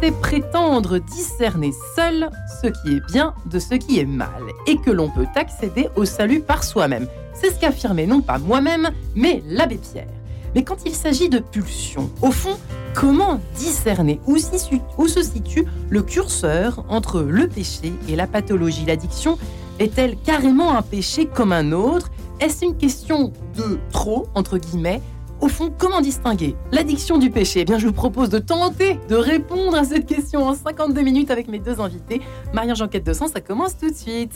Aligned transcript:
c'est 0.00 0.12
prétendre 0.12 0.98
discerner 0.98 1.72
seul 1.94 2.30
ce 2.62 2.68
qui 2.68 2.96
est 2.96 3.06
bien 3.12 3.34
de 3.46 3.58
ce 3.58 3.74
qui 3.74 3.98
est 3.98 4.06
mal, 4.06 4.42
et 4.66 4.76
que 4.76 4.90
l'on 4.90 5.10
peut 5.10 5.26
accéder 5.34 5.88
au 5.96 6.04
salut 6.04 6.40
par 6.40 6.64
soi-même. 6.64 7.06
C'est 7.34 7.50
ce 7.50 7.60
qu'affirmait 7.60 8.06
non 8.06 8.20
pas 8.20 8.38
moi-même, 8.38 8.90
mais 9.14 9.42
l'abbé 9.46 9.76
Pierre. 9.76 10.08
Mais 10.54 10.64
quand 10.64 10.78
il 10.84 10.94
s'agit 10.94 11.28
de 11.28 11.38
pulsion, 11.38 12.10
au 12.22 12.30
fond, 12.30 12.58
comment 12.94 13.40
discerner 13.56 14.20
où 14.26 14.36
se 14.36 15.22
situe 15.22 15.64
le 15.90 16.02
curseur 16.02 16.84
entre 16.88 17.20
le 17.20 17.46
péché 17.46 17.92
et 18.08 18.16
la 18.16 18.26
pathologie? 18.26 18.84
L'addiction 18.86 19.38
est-elle 19.78 20.16
carrément 20.16 20.76
un 20.76 20.82
péché 20.82 21.26
comme 21.26 21.52
un 21.52 21.72
autre? 21.72 22.10
Est-ce 22.40 22.64
une 22.64 22.76
question 22.76 23.32
de 23.56 23.78
trop, 23.92 24.28
entre 24.34 24.58
guillemets 24.58 25.02
au 25.40 25.48
fond, 25.48 25.72
comment 25.76 26.00
distinguer 26.00 26.54
l'addiction 26.70 27.18
du 27.18 27.30
péché? 27.30 27.60
Eh 27.60 27.64
bien, 27.64 27.78
je 27.78 27.86
vous 27.86 27.92
propose 27.92 28.28
de 28.28 28.38
tenter 28.38 28.98
de 29.08 29.16
répondre 29.16 29.76
à 29.76 29.84
cette 29.84 30.06
question 30.06 30.46
en 30.46 30.54
52 30.54 31.00
minutes 31.02 31.30
avec 31.30 31.48
mes 31.48 31.58
deux 31.58 31.80
invités. 31.80 32.20
Marie-Jean-Quête 32.52 33.04
de 33.04 33.12
ça 33.12 33.28
commence 33.40 33.76
tout 33.78 33.90
de 33.90 33.94
suite. 33.94 34.32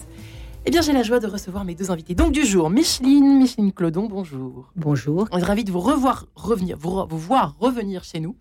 Eh 0.66 0.70
bien, 0.70 0.80
j'ai 0.80 0.94
la 0.94 1.02
joie 1.02 1.20
de 1.20 1.26
recevoir 1.26 1.64
mes 1.64 1.74
deux 1.74 1.90
invités. 1.90 2.14
Donc, 2.14 2.32
du 2.32 2.44
jour, 2.44 2.70
Micheline, 2.70 3.38
Micheline 3.38 3.72
Clodon, 3.72 4.06
bonjour. 4.06 4.72
Bonjour. 4.76 5.28
On 5.30 5.38
est 5.38 5.42
ravis 5.42 5.64
de 5.64 5.70
vous 5.70 5.80
revoir, 5.80 6.26
revenir, 6.34 6.78
vous, 6.78 7.06
voir 7.10 7.54
revenir 7.60 8.02
chez 8.02 8.20
nous. 8.20 8.36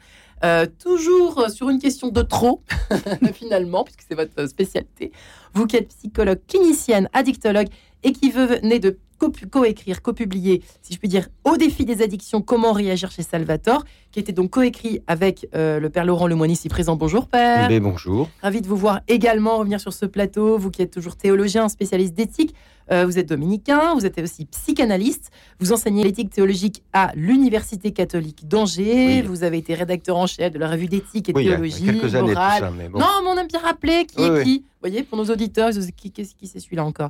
Euh, 0.46 0.66
toujours 0.82 1.50
sur 1.50 1.70
une 1.70 1.80
question 1.80 2.10
de 2.10 2.22
trop, 2.22 2.62
finalement, 3.34 3.84
puisque 3.84 4.04
c'est 4.08 4.16
votre 4.16 4.48
spécialité. 4.48 5.12
Vous 5.54 5.68
qui 5.68 5.76
êtes 5.76 5.90
psychologue 5.90 6.40
clinicienne, 6.48 7.10
addictologue 7.12 7.68
et 8.04 8.14
qui 8.14 8.32
venez 8.32 8.80
de 8.80 8.98
coécrire, 9.18 10.02
co-publier, 10.02 10.62
si 10.82 10.94
je 10.94 11.00
puis 11.00 11.08
dire, 11.08 11.28
Au 11.44 11.58
défi 11.58 11.86
des 11.86 12.02
addictions, 12.02 12.42
comment 12.42 12.72
réagir 12.72 13.12
chez 13.12 13.24
Salvatore, 13.24 13.86
qui 14.12 14.20
était 14.20 14.32
donc 14.32 14.52
coécrit 14.52 15.02
avec 15.08 15.48
euh, 15.56 15.80
le 15.80 15.90
père 15.90 16.06
Laurent 16.06 16.28
Lemoine 16.28 16.52
ici 16.52 16.70
présent. 16.70 16.96
Bonjour 16.96 17.28
père. 17.28 17.70
Eh 17.72 17.80
bonjour. 17.80 18.30
Ravi 18.42 18.62
de 18.62 18.68
vous 18.68 18.78
voir 18.78 19.02
également 19.08 19.58
revenir 19.58 19.80
sur 19.80 19.94
ce 19.94 20.06
plateau, 20.06 20.58
vous 20.58 20.72
qui 20.72 20.82
êtes 20.82 20.92
toujours 20.92 21.16
théologien, 21.16 21.70
spécialiste 21.70 22.14
d'éthique. 22.14 22.54
Euh, 22.92 23.06
vous 23.06 23.18
êtes 23.18 23.30
dominicain, 23.30 23.94
vous 23.96 24.06
êtes 24.06 24.20
aussi 24.20 24.46
psychanalyste, 24.46 25.32
vous 25.60 25.72
enseignez 25.72 26.04
l'éthique 26.04 26.30
théologique 26.30 26.84
à 26.94 27.12
l'Université 27.16 27.92
catholique 27.92 28.48
d'Angers, 28.48 29.22
vous 29.22 29.44
avez 29.44 29.58
été 29.58 29.74
rédacteur 29.74 30.18
en 30.18 30.28
chef 30.28 30.52
de 30.52 30.60
la 30.60 30.70
revue 30.70 30.88
d'éthique 30.88 31.30
et 31.30 31.34
théologie. 31.34 31.78
Il 31.82 31.86
y 31.86 31.90
a 31.90 31.94
quelques 31.94 32.16
années, 32.16 32.34
ça, 32.34 32.72
mais 32.76 32.90
bon. 32.90 33.00
Non, 33.00 33.08
mais 33.24 33.30
on 33.30 33.38
aime 33.38 33.48
bien 33.48 33.60
rappeler 33.60 34.06
qui 34.06 34.22
est 34.22 34.44
qui. 34.44 34.60
Vous 34.60 34.90
voyez, 34.90 35.04
pour 35.04 35.18
nos 35.18 35.26
auditeurs, 35.26 35.72
qui, 35.96 36.12
qui, 36.12 36.28
qui 36.28 36.48
c'est 36.48 36.60
celui-là 36.60 36.84
encore 36.84 37.10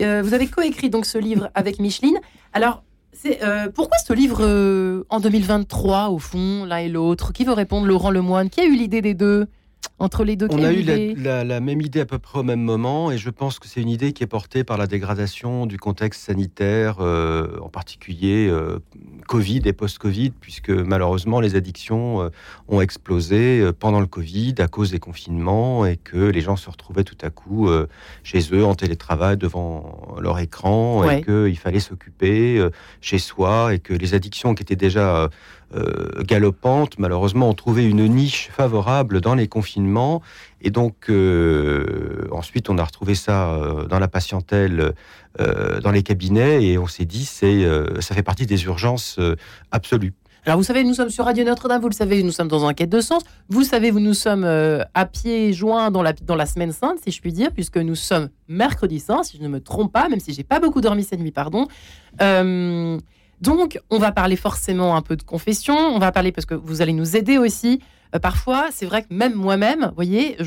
euh, 0.00 0.22
vous 0.22 0.34
avez 0.34 0.46
coécrit 0.46 0.90
donc 0.90 1.06
ce 1.06 1.18
livre 1.18 1.50
avec 1.54 1.78
Micheline. 1.78 2.18
Alors, 2.52 2.82
euh, 3.26 3.68
pourquoi 3.72 3.96
ce 3.98 4.12
livre 4.12 4.38
euh, 4.40 5.04
en 5.08 5.20
2023, 5.20 6.08
au 6.08 6.18
fond, 6.18 6.64
l'un 6.64 6.78
et 6.78 6.88
l'autre? 6.88 7.32
Qui 7.32 7.44
veut 7.44 7.52
répondre? 7.52 7.86
Laurent 7.86 8.10
Lemoine 8.10 8.50
Qui 8.50 8.60
a 8.60 8.64
eu 8.64 8.74
l'idée 8.74 9.02
des 9.02 9.14
deux? 9.14 9.46
Entre 9.98 10.24
les 10.24 10.36
deux 10.36 10.48
On 10.50 10.62
a 10.62 10.72
eu 10.72 10.82
la, 10.82 11.60
même 11.60 11.80
idée 11.80 12.00
à 12.00 12.06
peu 12.06 12.18
près 12.18 12.40
au 12.40 12.42
même 12.42 12.60
moment, 12.60 13.10
et 13.10 13.18
je 13.18 13.30
pense 13.30 13.58
que 13.58 13.68
c'est 13.68 13.80
une 13.80 13.88
idée 13.88 14.12
qui 14.12 14.22
est 14.22 14.28
portée 14.28 14.64
par 14.64 14.76
la 14.76 14.86
dégradation 14.86 15.66
du 15.66 15.78
contexte 15.78 16.22
sanitaire, 16.22 16.96
euh, 17.00 17.58
en 17.60 17.68
particulier 17.68 18.48
euh, 18.48 18.78
Covid 19.28 19.62
et 19.64 19.72
post-Covid, 19.72 20.30
puisque 20.30 20.70
malheureusement 20.70 21.40
les 21.40 21.56
addictions 21.56 22.22
euh, 22.22 22.28
ont 22.68 22.80
explosé 22.80 23.70
pendant 23.78 24.00
le 24.00 24.06
Covid 24.06 24.54
à 24.58 24.68
cause 24.68 24.90
des 24.90 24.98
confinements 24.98 25.86
et 25.86 25.96
que 25.96 26.16
les 26.16 26.40
gens 26.40 26.56
se 26.56 26.68
retrouvaient 26.68 27.04
tout 27.04 27.18
à 27.22 27.30
coup 27.30 27.68
chez 28.22 28.40
eux 28.52 28.64
en 28.64 28.74
télétravail 28.74 29.36
devant 29.36 30.16
leur 30.20 30.38
écran 30.38 31.08
et 31.08 31.22
qu'il 31.22 31.58
fallait 31.58 31.80
s'occuper 31.80 32.66
chez 33.00 33.18
soi 33.18 33.74
et 33.74 33.78
que 33.78 33.92
les 33.92 34.14
addictions 34.14 34.54
qui 34.54 34.62
étaient 34.62 34.76
déjà 34.76 35.28
euh, 35.74 36.22
galopante, 36.22 36.98
malheureusement, 36.98 37.48
ont 37.48 37.54
trouvé 37.54 37.84
une 37.84 38.06
niche 38.06 38.48
favorable 38.52 39.20
dans 39.20 39.34
les 39.34 39.48
confinements. 39.48 40.22
Et 40.60 40.70
donc, 40.70 41.06
euh, 41.08 42.28
ensuite, 42.30 42.70
on 42.70 42.78
a 42.78 42.84
retrouvé 42.84 43.14
ça 43.14 43.50
euh, 43.50 43.86
dans 43.86 43.98
la 43.98 44.08
patientèle, 44.08 44.92
dans 45.36 45.90
les 45.90 46.04
cabinets, 46.04 46.64
et 46.64 46.78
on 46.78 46.86
s'est 46.86 47.06
dit, 47.06 47.24
c'est, 47.24 47.66
ça 47.98 48.14
fait 48.14 48.22
partie 48.22 48.46
des 48.46 48.66
urgences 48.66 49.18
absolues. 49.72 50.12
Alors, 50.46 50.58
vous 50.58 50.64
savez, 50.64 50.84
nous 50.84 50.94
sommes 50.94 51.10
sur 51.10 51.24
Radio 51.24 51.42
Notre-Dame, 51.42 51.80
vous 51.82 51.88
le 51.88 51.94
savez, 51.94 52.22
nous 52.22 52.30
sommes 52.30 52.46
dans 52.46 52.66
un 52.66 52.72
quête 52.72 52.90
de 52.90 53.00
sens. 53.00 53.24
Vous 53.48 53.64
savez, 53.64 53.90
nous 53.90 54.14
sommes 54.14 54.44
à 54.44 55.06
pieds 55.06 55.52
joints 55.52 55.90
dans 55.90 56.02
la, 56.02 56.12
dans 56.12 56.36
la 56.36 56.46
semaine 56.46 56.70
sainte, 56.70 56.98
si 57.02 57.10
je 57.10 57.20
puis 57.20 57.32
dire, 57.32 57.50
puisque 57.50 57.78
nous 57.78 57.96
sommes 57.96 58.28
mercredi 58.46 59.00
saint, 59.00 59.24
si 59.24 59.38
je 59.38 59.42
ne 59.42 59.48
me 59.48 59.58
trompe 59.58 59.92
pas, 59.92 60.08
même 60.08 60.20
si 60.20 60.32
j'ai 60.32 60.44
pas 60.44 60.60
beaucoup 60.60 60.80
dormi 60.80 61.02
cette 61.02 61.18
nuit, 61.18 61.32
pardon. 61.32 61.66
Donc, 63.44 63.78
on 63.90 63.98
va 63.98 64.10
parler 64.10 64.36
forcément 64.36 64.96
un 64.96 65.02
peu 65.02 65.16
de 65.16 65.22
confession, 65.22 65.76
on 65.76 65.98
va 65.98 66.12
parler 66.12 66.32
parce 66.32 66.46
que 66.46 66.54
vous 66.54 66.80
allez 66.80 66.94
nous 66.94 67.14
aider 67.14 67.36
aussi. 67.36 67.78
Euh, 68.14 68.18
parfois, 68.18 68.68
c'est 68.72 68.86
vrai 68.86 69.02
que 69.02 69.12
même 69.12 69.34
moi-même, 69.34 69.84
vous 69.88 69.94
voyez, 69.94 70.38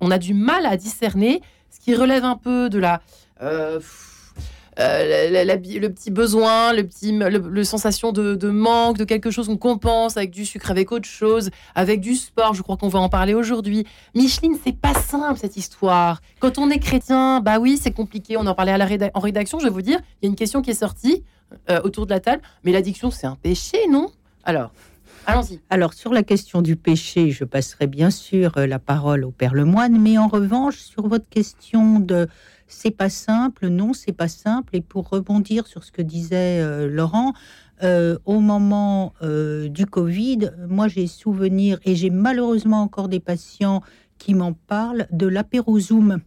on 0.00 0.10
a 0.12 0.18
du 0.18 0.34
mal 0.34 0.64
à 0.64 0.76
discerner 0.76 1.40
ce 1.68 1.80
qui 1.80 1.96
relève 1.96 2.24
un 2.24 2.36
peu 2.36 2.70
de 2.70 2.78
la... 2.78 3.00
Euh, 3.42 3.80
euh, 4.78 5.44
le 5.44 5.88
petit 5.88 6.12
besoin, 6.12 6.72
le 6.72 6.84
petit 6.86 7.10
le, 7.10 7.64
sensation 7.64 8.12
de, 8.12 8.50
manque, 8.50 8.98
de 8.98 9.04
quelque 9.04 9.32
chose 9.32 9.48
qu'on 9.48 9.56
compense 9.56 10.16
avec 10.16 10.30
du 10.30 10.46
sucre, 10.46 10.70
avec 10.70 10.92
autre 10.92 11.08
chose, 11.08 11.50
avec 11.74 12.00
du 12.00 12.14
sport. 12.14 12.54
Je 12.54 12.62
crois 12.62 12.76
qu'on 12.76 12.88
va 12.88 13.00
en 13.00 13.08
parler 13.08 13.34
aujourd'hui. 13.34 13.84
Micheline, 14.14 14.56
c'est 14.64 14.76
pas 14.76 14.94
simple 14.94 15.40
cette 15.40 15.56
histoire. 15.56 16.20
Quand 16.38 16.58
on 16.58 16.70
est 16.70 16.78
chrétien, 16.78 17.40
bah 17.40 17.58
oui, 17.58 17.80
c'est 17.82 17.90
compliqué. 17.90 18.36
On 18.36 18.46
en 18.46 18.54
parlait 18.54 19.10
en 19.12 19.20
rédaction. 19.20 19.58
Je 19.58 19.64
vais 19.64 19.70
vous 19.70 19.82
dire, 19.82 19.98
il 20.22 20.26
y 20.26 20.28
a 20.28 20.30
une 20.30 20.36
question 20.36 20.62
qui 20.62 20.70
est 20.70 20.74
sortie. 20.74 21.24
Euh, 21.70 21.80
autour 21.82 22.06
de 22.06 22.10
la 22.10 22.20
table. 22.20 22.42
Mais 22.64 22.72
l'addiction, 22.72 23.10
c'est 23.10 23.26
un 23.26 23.36
péché, 23.36 23.78
non? 23.90 24.10
Alors, 24.44 24.70
allons-y. 25.26 25.60
Alors, 25.70 25.94
sur 25.94 26.12
la 26.12 26.22
question 26.22 26.60
du 26.60 26.76
péché, 26.76 27.30
je 27.30 27.44
passerai 27.44 27.86
bien 27.86 28.10
sûr 28.10 28.56
euh, 28.58 28.66
la 28.66 28.78
parole 28.78 29.24
au 29.24 29.30
Père 29.30 29.54
Lemoine, 29.54 29.98
mais 29.98 30.18
en 30.18 30.28
revanche, 30.28 30.76
sur 30.76 31.08
votre 31.08 31.28
question 31.28 32.00
de 32.00 32.28
c'est 32.66 32.90
pas 32.90 33.08
simple, 33.08 33.68
non, 33.68 33.94
c'est 33.94 34.12
pas 34.12 34.28
simple, 34.28 34.76
et 34.76 34.82
pour 34.82 35.08
rebondir 35.08 35.66
sur 35.66 35.84
ce 35.84 35.92
que 35.92 36.02
disait 36.02 36.60
euh, 36.60 36.86
Laurent, 36.86 37.32
au 38.24 38.40
moment 38.40 39.14
du 39.22 39.86
Covid, 39.86 40.50
moi 40.68 40.88
j'ai 40.88 41.06
souvenir, 41.06 41.78
et 41.84 41.94
j'ai 41.94 42.10
malheureusement 42.10 42.82
encore 42.82 43.08
des 43.08 43.20
patients 43.20 43.82
qui 44.18 44.34
m'en 44.34 44.52
parlent, 44.52 45.06
de 45.12 45.28
l'apéro 45.28 45.78
Zoom 45.78 46.18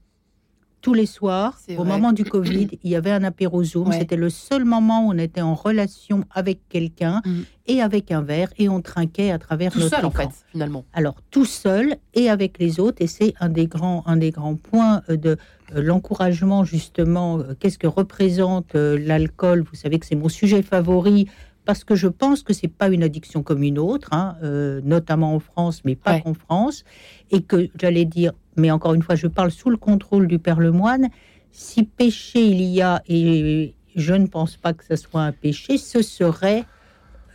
tous 0.82 0.94
les 0.94 1.06
soirs, 1.06 1.60
au 1.78 1.84
moment 1.84 2.12
du 2.12 2.26
Covid, 2.26 2.70
il 2.84 2.90
y 2.90 2.96
avait 2.96 3.12
un 3.12 3.24
apéro 3.24 3.64
Zoom. 3.64 3.92
C'était 3.92 4.16
le 4.16 4.30
seul 4.30 4.66
moment 4.66 5.06
où 5.06 5.12
on 5.12 5.18
était 5.18 5.42
en 5.42 5.54
relation 5.54 6.24
avec 6.32 6.68
quelqu'un 6.70 7.22
mm. 7.26 7.42
et 7.68 7.82
avec 7.82 8.12
un 8.12 8.22
verre 8.22 8.50
et 8.58 8.68
on 8.68 8.82
trinquait 8.82 9.32
à 9.32 9.38
travers 9.38 9.72
tout 9.72 9.80
notre 9.80 9.96
seul, 9.96 10.06
en 10.06 10.12
fait, 10.12 10.30
finalement. 10.52 10.86
Alors 10.94 11.16
tout 11.30 11.46
seul 11.46 11.96
et 12.14 12.30
avec 12.30 12.58
les 12.60 12.80
autres 12.80 13.02
et 13.02 13.08
c'est 13.08 13.34
un 13.40 13.50
des 13.50 13.68
grands 13.68 14.04
un 14.08 14.18
des 14.18 14.32
grands 14.32 14.56
points 14.56 15.02
euh, 15.10 15.18
de 15.18 15.38
euh, 15.76 15.82
l'encouragement 15.82 16.66
justement. 16.66 17.40
Euh, 17.40 17.54
qu'est-ce 17.60 17.78
que 17.78 17.88
représente 17.88 18.74
l'alcool? 18.74 19.62
Vous 19.62 19.76
savez 19.76 20.00
que 20.00 20.06
c'est 20.06 20.16
mon 20.16 20.30
sujet 20.30 20.62
favori 20.62 21.28
parce 21.66 21.84
que 21.84 21.96
je 21.96 22.08
pense 22.08 22.44
que 22.44 22.54
c'est 22.54 22.68
pas 22.68 22.90
une 22.90 23.04
addiction 23.04 23.44
comme 23.44 23.64
une 23.64 23.80
autre, 23.80 24.10
hein, 24.14 24.36
notamment 24.84 25.36
en 25.36 25.40
France, 25.40 25.82
mais 25.86 25.96
pas 25.96 26.20
qu'en 26.20 26.34
France, 26.34 26.84
et 27.30 27.42
que 27.42 27.70
j'allais 27.80 28.06
dire 28.06 28.34
mais 28.58 28.72
encore 28.72 28.94
une 28.94 29.02
fois, 29.02 29.16
je 29.16 29.28
parle 29.28 29.52
sous 29.52 29.70
le 29.70 29.78
contrôle 29.78 30.28
du 30.28 30.40
Père 30.40 30.60
Lemoine, 30.60 31.10
si 31.52 31.84
péché 31.84 32.46
il 32.46 32.62
y 32.62 32.82
a, 32.82 33.02
et 33.08 33.76
je 33.96 34.14
ne 34.14 34.28
pense 34.28 34.58
pas 34.58 34.74
que 34.74 34.84
ce 34.86 34.96
soit 34.96 35.22
un 35.22 35.32
péché, 35.32 35.78
ce 35.78 36.02
serait 36.02 36.66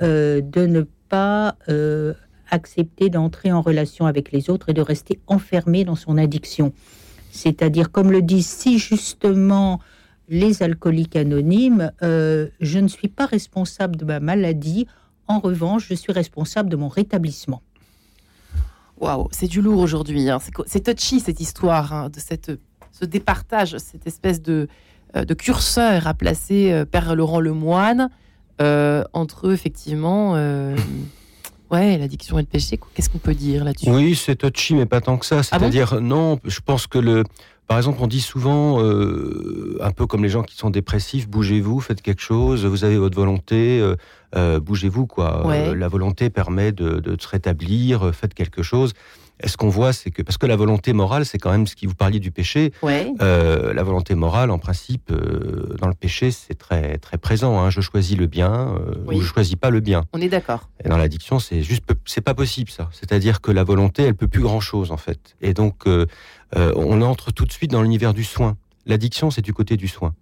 euh, 0.03 0.41
de 0.41 0.67
ne 0.67 0.83
pas 1.09 1.57
euh, 1.69 2.15
accepter 2.51 3.11
d'entrer 3.11 3.53
en 3.53 3.61
relation 3.61 4.07
avec 4.07 4.33
les 4.33 4.51
autres 4.51 4.69
et 4.69 4.75
de 4.75 4.83
rester 4.83 5.21
enfermé 5.27 5.85
dans 5.85 5.97
son 5.97 6.19
addiction. 6.19 6.73
C'est-à-dire, 7.31 7.91
comme 7.91 8.11
le 8.11 8.23
disent 8.23 8.47
si 8.47 8.79
justement 8.79 9.81
les 10.29 10.63
alcooliques 10.63 11.17
anonymes, 11.17 11.93
euh, 12.03 12.49
je 12.61 12.79
ne 12.79 12.89
suis 12.89 13.09
pas 13.09 13.27
responsable 13.27 13.97
de 13.97 14.05
ma 14.05 14.21
maladie, 14.21 14.87
en 15.29 15.41
revanche, 15.41 15.87
je 15.89 15.95
suis 15.95 16.13
responsable 16.13 16.69
de 16.69 16.77
mon 16.77 16.89
rétablissement. 16.89 17.63
Waouh, 18.99 19.29
c'est 19.31 19.49
du 19.49 19.61
lourd 19.61 19.81
aujourd'hui. 19.81 20.31
Hein. 20.31 20.39
C'est 20.67 20.85
touchy 20.85 21.21
cette 21.21 21.41
histoire 21.41 21.93
hein, 21.93 22.09
de 22.09 22.19
cette, 22.19 22.53
ce 22.93 23.05
départage, 23.05 23.77
cette 23.79 24.07
espèce 24.07 24.41
de, 24.41 24.69
euh, 25.17 25.25
de 25.25 25.35
curseur 25.35 26.07
à 26.07 26.15
placer 26.15 26.73
euh, 26.73 26.85
Père 26.85 27.15
Laurent 27.15 27.41
Lemoine 27.41 28.11
euh, 28.61 29.05
entre 29.13 29.53
effectivement. 29.53 30.35
Ouais, 31.69 31.99
l'addiction 31.99 32.39
et 32.39 32.43
le 32.43 32.47
péché, 32.47 32.79
qu'est-ce 32.95 33.11
qu'on 33.11 33.19
peut 33.19 33.35
dire 33.35 33.65
là-dessus? 33.65 33.91
Oui, 33.91 34.15
c'est 34.15 34.37
touchy, 34.37 34.77
mais 34.77 34.87
pas 34.87 35.01
tant 35.01 35.19
que 35.19 35.27
ça. 35.27 35.39
Ah 35.39 35.43
C'est-à-dire, 35.43 36.01
non, 36.01 36.39
je 36.45 36.61
pense 36.61 36.87
que 36.87 36.99
le, 36.99 37.25
par 37.67 37.79
exemple, 37.79 37.99
on 38.01 38.07
dit 38.07 38.21
souvent, 38.21 38.81
euh, 38.81 39.77
un 39.81 39.91
peu 39.91 40.07
comme 40.07 40.23
les 40.23 40.29
gens 40.29 40.45
qui 40.45 40.57
sont 40.57 40.71
dépressifs, 40.71 41.29
bougez-vous, 41.29 41.81
faites 41.81 42.01
quelque 42.01 42.23
chose, 42.23 42.65
vous 42.65 42.85
avez 42.85 42.97
votre 42.97 43.17
volonté, 43.17 43.81
euh, 43.81 43.97
euh, 44.37 44.61
bougez-vous, 44.61 45.07
quoi. 45.07 45.45
la 45.75 45.89
volonté 45.89 46.31
permet 46.31 46.71
de, 46.71 47.17
se 47.19 47.29
rétablir, 47.29 48.15
faites 48.15 48.35
quelque 48.35 48.63
chose. 48.63 48.93
Ce 49.45 49.57
qu'on 49.57 49.69
voit, 49.69 49.93
c'est 49.93 50.11
que 50.11 50.23
parce 50.23 50.39
que 50.39 50.47
la 50.47 50.57
volonté 50.57 50.93
morale, 50.93 51.27
c'est 51.27 51.39
quand 51.39 51.51
même 51.51 51.67
ce 51.67 51.77
qui 51.77 51.87
vous 51.87 51.95
parliez 51.95 52.21
du 52.21 52.31
péché. 52.31 52.73
Euh, 52.85 53.75
la 53.75 53.83
volonté 53.83 54.15
morale, 54.15 54.51
en 54.51 54.59
principe, 54.59 55.11
euh, 55.11 55.77
dans 55.79 55.89
le 55.89 55.95
péché, 55.95 56.31
c'est 56.31 56.55
très 56.55 56.99
très 56.99 57.19
présent. 57.19 57.59
Hein. 57.59 57.71
Je 57.71 57.81
choisis 57.81 58.17
le 58.17 58.27
bien 58.27 58.75
ou 59.07 59.21
je 59.21 59.27
choisis 59.27 59.57
pas 59.57 59.71
le 59.71 59.81
bien. 59.81 60.05
On 60.13 60.21
est 60.21 60.29
d'accord. 60.29 60.69
Et 60.85 60.89
dans 60.89 60.97
l'addiction, 60.97 61.39
c'est 61.39 61.63
juste, 61.63 61.85
c'est 62.05 62.21
pas 62.21 62.35
possible 62.35 62.71
ça. 62.71 62.89
C'est-à-dire 62.93 63.41
que 63.41 63.51
la 63.51 63.65
volonté, 63.65 64.03
elle 64.03 64.15
peut 64.15 64.29
plus 64.29 64.43
grand 64.43 64.61
chose 64.61 64.91
en 64.91 64.97
fait. 64.97 65.37
Et 65.41 65.55
donc, 65.55 65.85
on 66.55 67.03
entre 67.03 67.31
tout 67.31 67.45
de 67.45 67.53
suite 67.53 67.71
dans 67.71 67.83
l'univers 67.83 68.15
du 68.15 68.25
soin. 68.25 68.57
L'addiction, 68.87 69.31
c'est 69.31 69.43
du 69.43 69.53
côté 69.53 69.77
du 69.77 69.89
soin. 69.89 70.15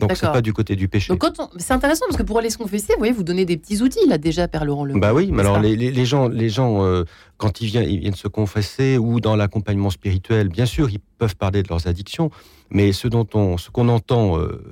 Donc 0.00 0.16
c'est 0.16 0.26
pas 0.26 0.40
du 0.40 0.52
côté 0.52 0.76
du 0.76 0.88
péché. 0.88 1.12
C'est 1.58 1.72
intéressant 1.72 2.06
parce 2.08 2.18
que 2.18 2.22
pour 2.22 2.38
aller 2.38 2.50
se 2.50 2.58
confesser, 2.58 2.92
vous 2.94 2.98
voyez, 2.98 3.12
vous 3.12 3.22
donnez 3.22 3.44
des 3.44 3.56
petits 3.56 3.82
outils 3.82 4.06
là 4.08 4.18
déjà, 4.18 4.48
Père 4.48 4.64
Laurent 4.64 4.84
Le. 4.84 4.98
Bah 4.98 5.12
oui, 5.12 5.30
mais 5.32 5.40
alors 5.40 5.60
les, 5.60 6.04
gens, 6.04 6.28
les 6.28 6.48
gens 6.48 6.84
euh, 6.84 7.04
quand 7.36 7.60
ils 7.60 7.66
viennent, 7.66 7.88
ils 7.88 8.00
viennent 8.00 8.14
se 8.14 8.28
confesser 8.28 8.98
ou 8.98 9.20
dans 9.20 9.36
l'accompagnement 9.36 9.90
spirituel, 9.90 10.48
bien 10.48 10.66
sûr, 10.66 10.90
ils 10.90 11.00
peuvent 11.18 11.36
parler 11.36 11.62
de 11.62 11.68
leurs 11.68 11.86
addictions, 11.86 12.30
mais 12.70 12.92
ce 12.92 13.08
dont 13.08 13.26
on, 13.34 13.58
ce 13.58 13.70
qu'on 13.70 13.88
entend 13.88 14.38
euh, 14.38 14.62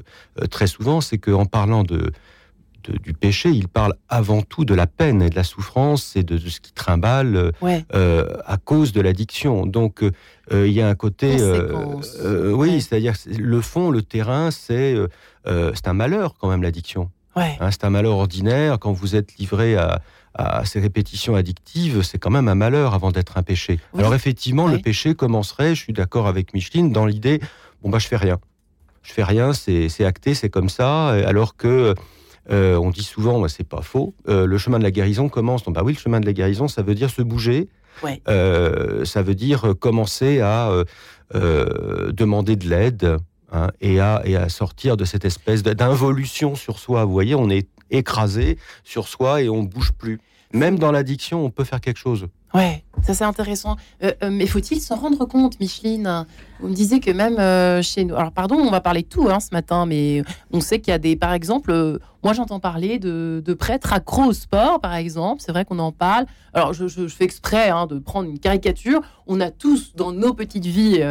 euh, 0.40 0.46
très 0.46 0.66
souvent, 0.66 1.00
c'est 1.00 1.18
qu'en 1.18 1.46
parlant 1.46 1.84
de 1.84 2.12
du 2.82 3.12
péché, 3.12 3.50
il 3.50 3.68
parle 3.68 3.94
avant 4.08 4.42
tout 4.42 4.64
de 4.64 4.74
la 4.74 4.86
peine 4.86 5.22
et 5.22 5.30
de 5.30 5.36
la 5.36 5.44
souffrance 5.44 6.16
et 6.16 6.22
de, 6.22 6.38
ce 6.38 6.60
qui 6.60 6.72
trimballe 6.72 7.52
euh, 7.62 8.36
à 8.46 8.56
cause 8.56 8.92
de 8.92 9.00
l'addiction. 9.00 9.66
Donc 9.66 10.02
euh, 10.02 10.66
il 10.66 10.72
y 10.72 10.80
a 10.80 10.88
un 10.88 10.94
côté, 10.94 11.36
euh, 11.40 12.52
oui, 12.52 12.80
c'est-à-dire 12.80 13.14
le 13.26 13.60
fond, 13.60 13.90
le 13.90 14.02
terrain, 14.02 14.50
c'est 14.50 14.96
c'est 15.46 15.88
un 15.88 15.94
malheur 15.94 16.34
quand 16.38 16.48
même 16.48 16.62
l'addiction. 16.62 17.10
Hein, 17.36 17.70
c'est 17.70 17.84
un 17.84 17.90
malheur 17.90 18.16
ordinaire. 18.16 18.78
Quand 18.78 18.92
vous 18.92 19.16
êtes 19.16 19.38
livré 19.38 19.76
à, 19.76 20.00
ces 20.64 20.78
répétitions 20.78 21.34
addictives, 21.34 22.02
c'est 22.02 22.18
quand 22.18 22.30
même 22.30 22.48
un 22.48 22.54
malheur 22.54 22.94
avant 22.94 23.10
d'être 23.10 23.38
un 23.38 23.42
péché. 23.42 23.80
Alors 23.96 24.14
effectivement, 24.14 24.68
le 24.68 24.78
péché 24.78 25.14
commencerait, 25.14 25.74
je 25.74 25.82
suis 25.82 25.92
d'accord 25.92 26.26
avec 26.26 26.54
Micheline, 26.54 26.92
dans 26.92 27.06
l'idée, 27.06 27.40
bon 27.82 27.90
bah 27.90 27.98
je 27.98 28.06
fais 28.06 28.16
rien, 28.16 28.38
je 29.02 29.12
fais 29.12 29.24
rien, 29.24 29.52
c'est 29.52 30.04
acté, 30.04 30.34
c'est 30.34 30.50
comme 30.50 30.68
ça, 30.68 31.08
alors 31.08 31.56
que 31.56 31.94
euh, 32.50 32.76
on 32.76 32.90
dit 32.90 33.02
souvent, 33.02 33.40
bah, 33.40 33.48
c'est 33.48 33.68
pas 33.68 33.82
faux, 33.82 34.14
euh, 34.28 34.46
le 34.46 34.58
chemin 34.58 34.78
de 34.78 34.84
la 34.84 34.90
guérison 34.90 35.28
commence. 35.28 35.64
Donc, 35.64 35.74
bah 35.74 35.82
oui, 35.84 35.92
le 35.92 35.98
chemin 35.98 36.20
de 36.20 36.26
la 36.26 36.32
guérison, 36.32 36.68
ça 36.68 36.82
veut 36.82 36.94
dire 36.94 37.10
se 37.10 37.22
bouger. 37.22 37.68
Euh, 38.28 39.04
ça 39.04 39.22
veut 39.22 39.34
dire 39.34 39.74
commencer 39.80 40.40
à 40.40 40.70
demander 41.34 42.56
de 42.56 42.68
l'aide 42.68 43.16
hein, 43.52 43.70
et, 43.80 44.00
à, 44.00 44.22
et 44.24 44.36
à 44.36 44.48
sortir 44.48 44.96
de 44.96 45.04
cette 45.04 45.24
espèce 45.24 45.62
d'involution 45.62 46.54
sur 46.54 46.78
soi. 46.78 47.04
Vous 47.04 47.12
voyez, 47.12 47.34
on 47.34 47.50
est 47.50 47.68
écrasé 47.90 48.56
sur 48.84 49.08
soi 49.08 49.42
et 49.42 49.48
on 49.48 49.62
bouge 49.62 49.92
plus. 49.92 50.20
Même 50.52 50.78
dans 50.78 50.92
l'addiction, 50.92 51.44
on 51.44 51.50
peut 51.50 51.64
faire 51.64 51.80
quelque 51.80 51.98
chose. 51.98 52.28
Ouais, 52.54 52.82
ça 53.02 53.12
c'est 53.12 53.24
intéressant. 53.24 53.76
Euh, 54.02 54.12
euh, 54.22 54.30
mais 54.32 54.46
faut-il 54.46 54.80
s'en 54.80 54.96
rendre 54.96 55.26
compte, 55.26 55.60
Micheline? 55.60 56.24
Vous 56.60 56.68
me 56.68 56.74
disiez 56.74 56.98
que 56.98 57.10
même 57.10 57.38
euh, 57.38 57.82
chez 57.82 58.04
nous. 58.04 58.16
Alors 58.16 58.32
pardon, 58.32 58.56
on 58.56 58.70
va 58.70 58.80
parler 58.80 59.02
de 59.02 59.06
tout 59.06 59.28
hein, 59.28 59.38
ce 59.38 59.50
matin, 59.52 59.84
mais 59.84 60.22
on 60.50 60.60
sait 60.60 60.80
qu'il 60.80 60.90
y 60.90 60.94
a 60.94 60.98
des, 60.98 61.14
par 61.14 61.34
exemple, 61.34 61.98
moi 62.24 62.32
j'entends 62.32 62.58
parler 62.58 62.98
de, 62.98 63.54
prêtres 63.58 63.92
accros 63.92 64.24
au 64.24 64.32
sport, 64.32 64.80
par 64.80 64.94
exemple. 64.94 65.42
C'est 65.44 65.52
vrai 65.52 65.66
qu'on 65.66 65.78
en 65.78 65.92
parle. 65.92 66.24
Alors 66.54 66.72
je, 66.72 66.86
fais 67.08 67.24
exprès 67.24 67.68
hein, 67.68 67.86
de 67.86 67.98
prendre 67.98 68.28
une 68.28 68.38
caricature. 68.38 69.02
On 69.26 69.40
a 69.40 69.50
tous 69.50 69.94
dans 69.94 70.12
nos 70.12 70.32
petites 70.32 70.66
vies 70.66 71.02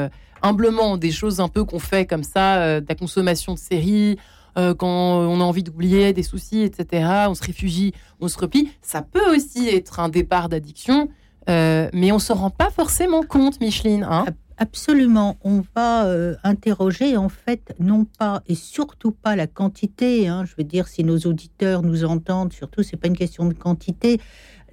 humblement 0.42 0.98
des 0.98 1.12
choses 1.12 1.40
un 1.40 1.50
peu 1.50 1.64
qu'on 1.64 1.80
fait 1.80 2.08
comme 2.08 2.24
ça, 2.24 2.82
de 2.82 2.86
la 2.88 2.96
consommation 2.96 3.54
de 3.54 3.60
séries. 3.60 4.18
quand 4.56 4.88
on 4.88 5.40
a 5.40 5.44
envie 5.44 5.64
d'oublier 5.64 6.14
des 6.14 6.24
soucis, 6.24 6.62
etc., 6.62 7.28
on 7.28 7.36
se 7.36 7.44
réfugie, 7.44 7.94
on 8.20 8.28
se 8.28 8.40
replie. 8.40 8.72
Ça 8.82 9.04
peut 9.04 9.36
aussi 9.36 9.70
être 9.70 10.00
un 10.00 10.10
départ 10.10 10.50
d'addiction. 10.50 11.10
Euh, 11.50 11.90
mais 11.94 12.12
on 12.12 12.20
se 12.20 12.34
rend 12.34 12.50
pas 12.50 12.70
forcément 12.70 13.24
compte, 13.24 13.62
Micheline. 13.62 14.04
Hein 14.04 14.26
Absolument. 14.58 15.38
On 15.44 15.64
va 15.76 16.08
euh, 16.08 16.36
interroger 16.44 17.16
en 17.16 17.30
fait 17.30 17.76
non 17.80 18.06
pas 18.06 18.42
et 18.48 18.56
surtout 18.56 19.12
pas 19.12 19.36
la 19.36 19.46
quantité. 19.46 20.28
Hein. 20.28 20.46
je 20.46 20.56
veux 20.58 20.64
dire, 20.64 20.88
si 20.88 21.04
nos 21.04 21.20
auditeurs 21.20 21.84
nous 21.84 22.06
entendent, 22.06 22.54
surtout 22.54 22.82
c'est 22.82 22.98
pas 22.98 23.08
une 23.08 23.18
question 23.18 23.46
de 23.46 23.54
quantité. 23.54 24.20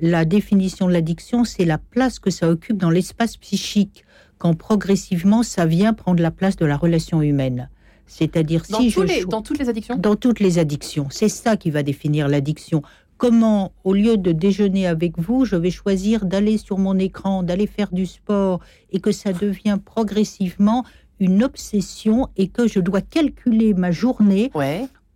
La 0.01 0.25
définition 0.25 0.89
de 0.89 0.93
l'addiction, 0.93 1.45
c'est 1.45 1.67
la 1.67 1.79
place 1.79 2.19
que 2.19 2.31
ça 2.31 2.49
occupe 2.49 2.79
dans 2.79 2.91
l'espace 2.91 3.37
psychique 3.37 4.05
quand 4.39 4.55
progressivement 4.55 5.43
ça 5.43 5.67
vient 5.67 5.93
prendre 5.93 6.23
la 6.23 6.31
place 6.31 6.57
de 6.57 6.65
la 6.65 6.77
relation 6.77 7.21
humaine. 7.23 7.69
C'est-à-dire 8.07 8.65
si 8.67 8.91
je 8.91 9.27
dans 9.27 9.43
toutes 9.43 9.59
les 9.59 9.69
addictions? 9.69 9.97
Dans 9.97 10.17
toutes 10.17 10.41
les 10.41 10.59
addictions, 10.59 11.09
c'est 11.11 11.29
ça 11.29 11.57
qui 11.57 11.71
va 11.71 11.83
définir 11.83 12.29
l'addiction 12.29 12.83
comment, 13.17 13.73
au 13.85 13.93
lieu 13.93 14.17
de 14.17 14.33
déjeuner 14.33 14.87
avec 14.87 15.19
vous, 15.19 15.45
je 15.45 15.57
vais 15.57 15.71
choisir 15.71 16.25
d'aller 16.25 16.59
sur 16.59 16.79
mon 16.79 16.99
écran, 16.99 17.43
d'aller 17.43 17.67
faire 17.67 17.93
du 17.93 18.07
sport, 18.07 18.61
et 18.91 19.01
que 19.01 19.13
ça 19.13 19.33
devient 19.33 19.79
progressivement 19.85 20.85
une 21.21 21.43
obsession 21.45 22.29
et 22.37 22.49
que 22.49 22.67
je 22.67 22.81
dois 22.81 23.01
calculer 23.01 23.75
ma 23.75 23.91
journée 23.91 24.51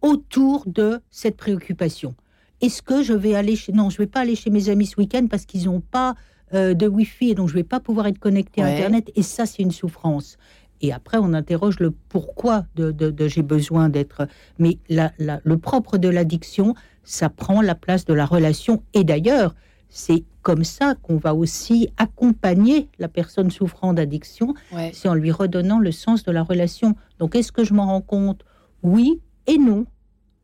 autour 0.00 0.65
de 0.67 1.00
cette 1.11 1.37
préoccupation. 1.37 2.15
Est-ce 2.61 2.83
que 2.83 3.03
je 3.03 3.12
vais 3.12 3.35
aller 3.35 3.56
chez... 3.56 3.73
Non, 3.73 3.91
je 3.91 3.99
vais 3.99 4.06
pas 4.06 4.21
aller 4.21 4.37
chez 4.37 4.50
mes 4.50 4.69
amis 4.69 4.87
ce 4.87 4.97
week-end 4.97 5.27
parce 5.29 5.45
qu'ils 5.45 5.65
n'ont 5.65 5.81
pas 5.81 6.15
euh, 6.55 6.75
de 6.75 6.87
Wi-Fi 6.89 7.31
et 7.31 7.35
donc 7.35 7.49
je 7.49 7.55
vais 7.55 7.62
pas 7.65 7.81
pouvoir 7.81 8.06
être 8.06 8.19
connecté 8.19 8.62
à 8.62 8.67
Internet. 8.67 9.11
Et 9.17 9.23
ça, 9.23 9.47
c'est 9.47 9.62
une 9.62 9.71
souffrance. 9.71 10.39
Et 10.81 10.93
après, 10.93 11.19
on 11.19 11.35
interroge 11.35 11.81
le 11.81 11.91
pourquoi 11.91 12.65
de, 12.77 13.15
j'ai 13.27 13.43
besoin 13.43 13.89
d'être. 13.89 14.29
Mais 14.59 14.79
le 14.89 15.56
propre 15.56 15.99
de 15.99 16.09
l'addiction, 16.09 16.75
ça 17.08 17.31
prend 17.31 17.62
la 17.62 17.75
place 17.75 18.05
de 18.05 18.12
la 18.12 18.26
relation. 18.26 18.82
Et 18.93 19.02
d'ailleurs, 19.02 19.55
c'est 19.88 20.25
comme 20.43 20.62
ça 20.62 20.94
qu'on 20.94 21.16
va 21.16 21.34
aussi 21.34 21.88
accompagner 21.96 22.90
la 22.99 23.08
personne 23.08 23.50
souffrant 23.50 23.94
d'addiction, 23.94 24.52
c'est 24.93 25.08
en 25.08 25.14
lui 25.14 25.31
redonnant 25.31 25.78
le 25.78 25.90
sens 25.90 26.22
de 26.22 26.31
la 26.31 26.43
relation. 26.43 26.94
Donc, 27.19 27.34
est-ce 27.34 27.50
que 27.50 27.64
je 27.64 27.72
m'en 27.72 27.87
rends 27.87 28.02
compte? 28.02 28.44
Oui 28.82 29.22
et 29.46 29.56
non. 29.56 29.87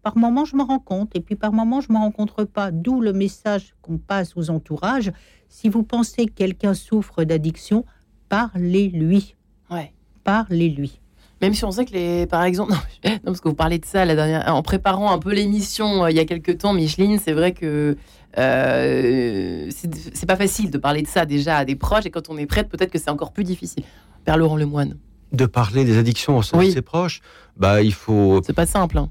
Par 0.03 0.17
moment, 0.17 0.47
je 0.47 0.57
me 0.57 0.63
rends 0.63 0.79
compte, 0.79 1.15
et 1.15 1.21
puis 1.21 1.37
par 1.37 1.53
moment, 1.53 1.83
je 1.83 1.93
ne 1.93 1.99
me 1.99 1.99
rencontre 1.99 2.45
pas. 2.45 2.71
D'où 2.71 3.03
le 3.03 3.13
message 3.13 3.75
qu'on 3.83 3.99
passe 3.99 4.35
aux 4.35 4.49
entourages. 4.49 5.13
Si 5.49 5.69
vous 5.69 5.83
pensez 5.83 6.27
que 6.27 6.33
quelqu'un 6.33 6.73
souffre 6.73 7.25
d'addiction, 7.25 7.85
parlez-lui. 8.31 9.35
Ouais. 9.71 9.93
Parlez-lui. 10.25 11.01
Même 11.45 11.53
si 11.53 11.67
on 11.67 11.71
sait 11.73 11.85
que 11.85 11.93
les, 11.93 12.25
par 12.25 12.43
exemple, 12.43 12.73
non, 13.05 13.19
parce 13.23 13.43
que 13.43 13.49
vous 13.51 13.55
parlez 13.55 13.79
de 13.79 13.85
ça 13.85 14.07
la 14.07 14.15
dernière, 14.15 14.55
en 14.55 14.63
préparant 14.63 15.13
un 15.13 15.19
peu 15.19 15.35
l'émission 15.35 16.05
euh, 16.05 16.11
il 16.11 16.17
y 16.17 16.21
a 16.21 16.25
quelques 16.25 16.57
temps, 16.57 16.73
Micheline, 16.73 17.19
c'est 17.23 17.35
vrai 17.35 17.53
que 17.53 17.99
euh, 18.39 19.71
c'est 19.71 20.27
pas 20.27 20.37
facile 20.37 20.71
de 20.71 20.79
parler 20.79 21.03
de 21.03 21.07
ça 21.07 21.27
déjà 21.27 21.59
à 21.59 21.67
des 21.67 21.77
proches 21.77 22.07
et 22.07 22.11
quand 22.11 22.31
on 22.31 22.39
est 22.39 22.47
prête, 22.47 22.71
peut-être 22.71 22.91
que 22.91 22.99
c'est 22.99 23.11
encore 23.11 23.31
plus 23.31 23.45
difficile. 23.45 23.85
Père 24.25 24.39
Laurent 24.39 24.57
Lemoine. 24.57 24.97
De 25.33 25.45
parler 25.45 25.85
des 25.85 25.99
addictions 25.99 26.39
au 26.39 26.41
de 26.41 26.71
ses 26.71 26.81
proches, 26.81 27.21
bah 27.59 27.83
il 27.83 27.93
faut. 27.93 28.41
C'est 28.43 28.55
pas 28.55 28.65
simple. 28.65 28.97
Hein. 28.97 29.11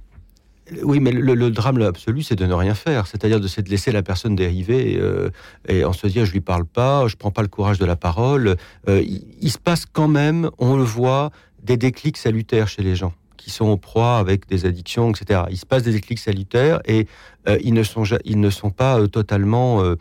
Oui, 0.82 1.00
mais 1.00 1.12
le, 1.12 1.52
drame 1.52 1.80
absolu, 1.84 2.24
c'est 2.24 2.36
de 2.36 2.48
ne 2.48 2.54
rien 2.54 2.74
faire. 2.74 3.06
C'est-à-dire 3.06 3.40
de, 3.40 3.48
de, 3.48 3.70
laisser 3.70 3.92
la 3.92 4.02
personne 4.02 4.34
dériver 4.36 4.98
euh, 4.98 5.30
et 5.68 5.86
en 5.86 5.94
se 5.94 6.08
dire, 6.08 6.26
je 6.26 6.32
lui 6.32 6.42
parle 6.42 6.66
pas, 6.66 7.08
je 7.08 7.16
prends 7.16 7.32
pas 7.32 7.44
le 7.44 7.48
courage 7.48 7.78
de 7.78 7.86
la 7.86 7.98
parole. 7.98 8.56
il, 8.88 9.52
se 9.52 9.60
passe 9.60 9.86
quand 9.86 10.08
même, 10.08 10.50
on 10.58 10.78
le 10.78 10.84
voit, 10.84 11.32
des 11.64 11.78
déclics 11.78 12.18
salutaires 12.18 12.68
chez 12.68 12.84
les 12.84 12.96
gens 12.96 13.14
qui 13.44 13.50
sont 13.50 13.66
en 13.66 13.78
proie 13.78 14.18
avec 14.20 14.48
des 14.48 14.66
addictions, 14.66 15.12
etc. 15.12 15.42
Il 15.50 15.58
se 15.58 15.66
passe 15.66 15.84
des 15.84 15.92
déclics 15.92 16.20
salutaires 16.20 16.80
et 16.86 17.08
euh, 17.50 17.58
ils, 17.62 17.74
ne 17.74 17.84
sont, 17.84 18.06
ils 18.24 18.40
ne 18.40 18.50
sont 18.50 18.70
pas 18.70 19.00
euh, 19.00 19.08
totalement 19.08 19.84
euh, 19.84 19.96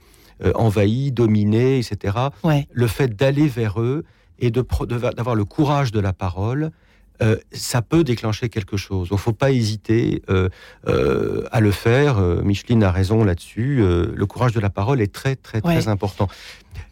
envahis, 0.55 1.11
dominés, 1.11 1.79
etc. 1.79 2.17
Le 2.73 2.87
fait 2.87 3.17
d'aller 3.17 3.49
vers 3.49 3.81
eux 3.81 4.05
et 4.39 4.51
d'avoir 4.51 5.35
le 5.35 5.45
courage 5.45 5.93
de 5.93 6.01
la 6.01 6.13
parole, 6.13 6.71
ça 7.53 7.83
peut 7.83 8.03
déclencher 8.03 8.49
quelque 8.49 8.77
chose. 8.77 9.07
Il 9.13 9.15
ne 9.15 9.19
faut 9.19 9.33
pas 9.33 9.53
hésiter 9.53 10.25
à 10.27 11.61
le 11.61 11.71
faire. 11.71 12.19
Micheline 12.43 12.83
a 12.83 12.91
raison 12.91 13.23
là-dessus. 13.23 13.77
le 13.77 14.27
courage 14.27 14.53
de 14.53 14.59
la 14.59 14.71
parole 14.71 15.01
est 15.01 15.13
très, 15.13 15.37
très, 15.37 15.61
très 15.61 15.87
important. 15.87 16.27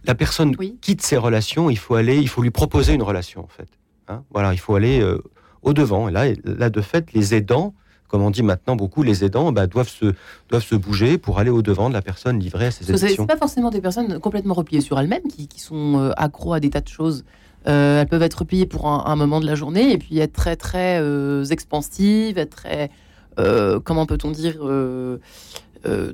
La 0.04 0.14
personne 0.14 0.54
quitte 0.80 1.02
ses 1.02 1.16
relations, 1.16 1.70
il 1.70 1.78
faut 1.78 1.96
aller, 1.96 2.18
il 2.18 2.28
faut 2.28 2.42
lui 2.42 2.52
proposer 2.52 2.94
une 2.94 3.02
relation, 3.02 3.42
en 3.42 3.48
fait. 3.48 3.66
Hein. 4.10 4.24
voilà, 4.30 4.52
il 4.52 4.58
faut 4.58 4.74
aller 4.74 5.00
euh, 5.00 5.22
au 5.62 5.72
devant. 5.72 6.08
Et 6.08 6.12
là, 6.12 6.24
là, 6.44 6.70
de 6.70 6.80
fait, 6.80 7.12
les 7.12 7.34
aidants, 7.34 7.74
comme 8.08 8.22
on 8.22 8.30
dit 8.30 8.42
maintenant 8.42 8.76
beaucoup, 8.76 9.02
les 9.02 9.24
aidants 9.24 9.52
bah, 9.52 9.66
doivent, 9.66 9.88
se, 9.88 10.14
doivent 10.48 10.64
se 10.64 10.74
bouger 10.74 11.18
pour 11.18 11.38
aller 11.38 11.50
au 11.50 11.62
devant 11.62 11.88
de 11.88 11.94
la 11.94 12.02
personne 12.02 12.38
livrée 12.38 12.66
à 12.66 12.70
ces 12.70 12.90
addictions. 12.90 13.24
Ce 13.24 13.28
pas 13.28 13.36
forcément 13.36 13.70
des 13.70 13.80
personnes 13.80 14.18
complètement 14.18 14.54
repliées 14.54 14.80
sur 14.80 14.98
elles-mêmes 14.98 15.28
qui, 15.28 15.48
sont 15.60 15.98
euh, 15.98 16.10
accros 16.16 16.54
à 16.54 16.60
des 16.60 16.70
tas 16.70 16.80
de 16.80 16.88
choses. 16.88 17.24
Euh, 17.66 18.00
elles 18.00 18.08
peuvent 18.08 18.22
être 18.22 18.38
repliées 18.40 18.66
pour 18.66 18.88
un, 18.88 19.16
moment 19.16 19.38
de 19.38 19.46
la 19.46 19.54
journée 19.54 19.92
et 19.92 19.98
puis 19.98 20.18
être 20.18 20.32
très 20.32 20.56
très 20.56 21.02
expansives, 21.52 22.38
être 22.38 22.56
très 22.56 22.90
comment 23.84 24.04
peut-on 24.04 24.30
dire 24.30 24.58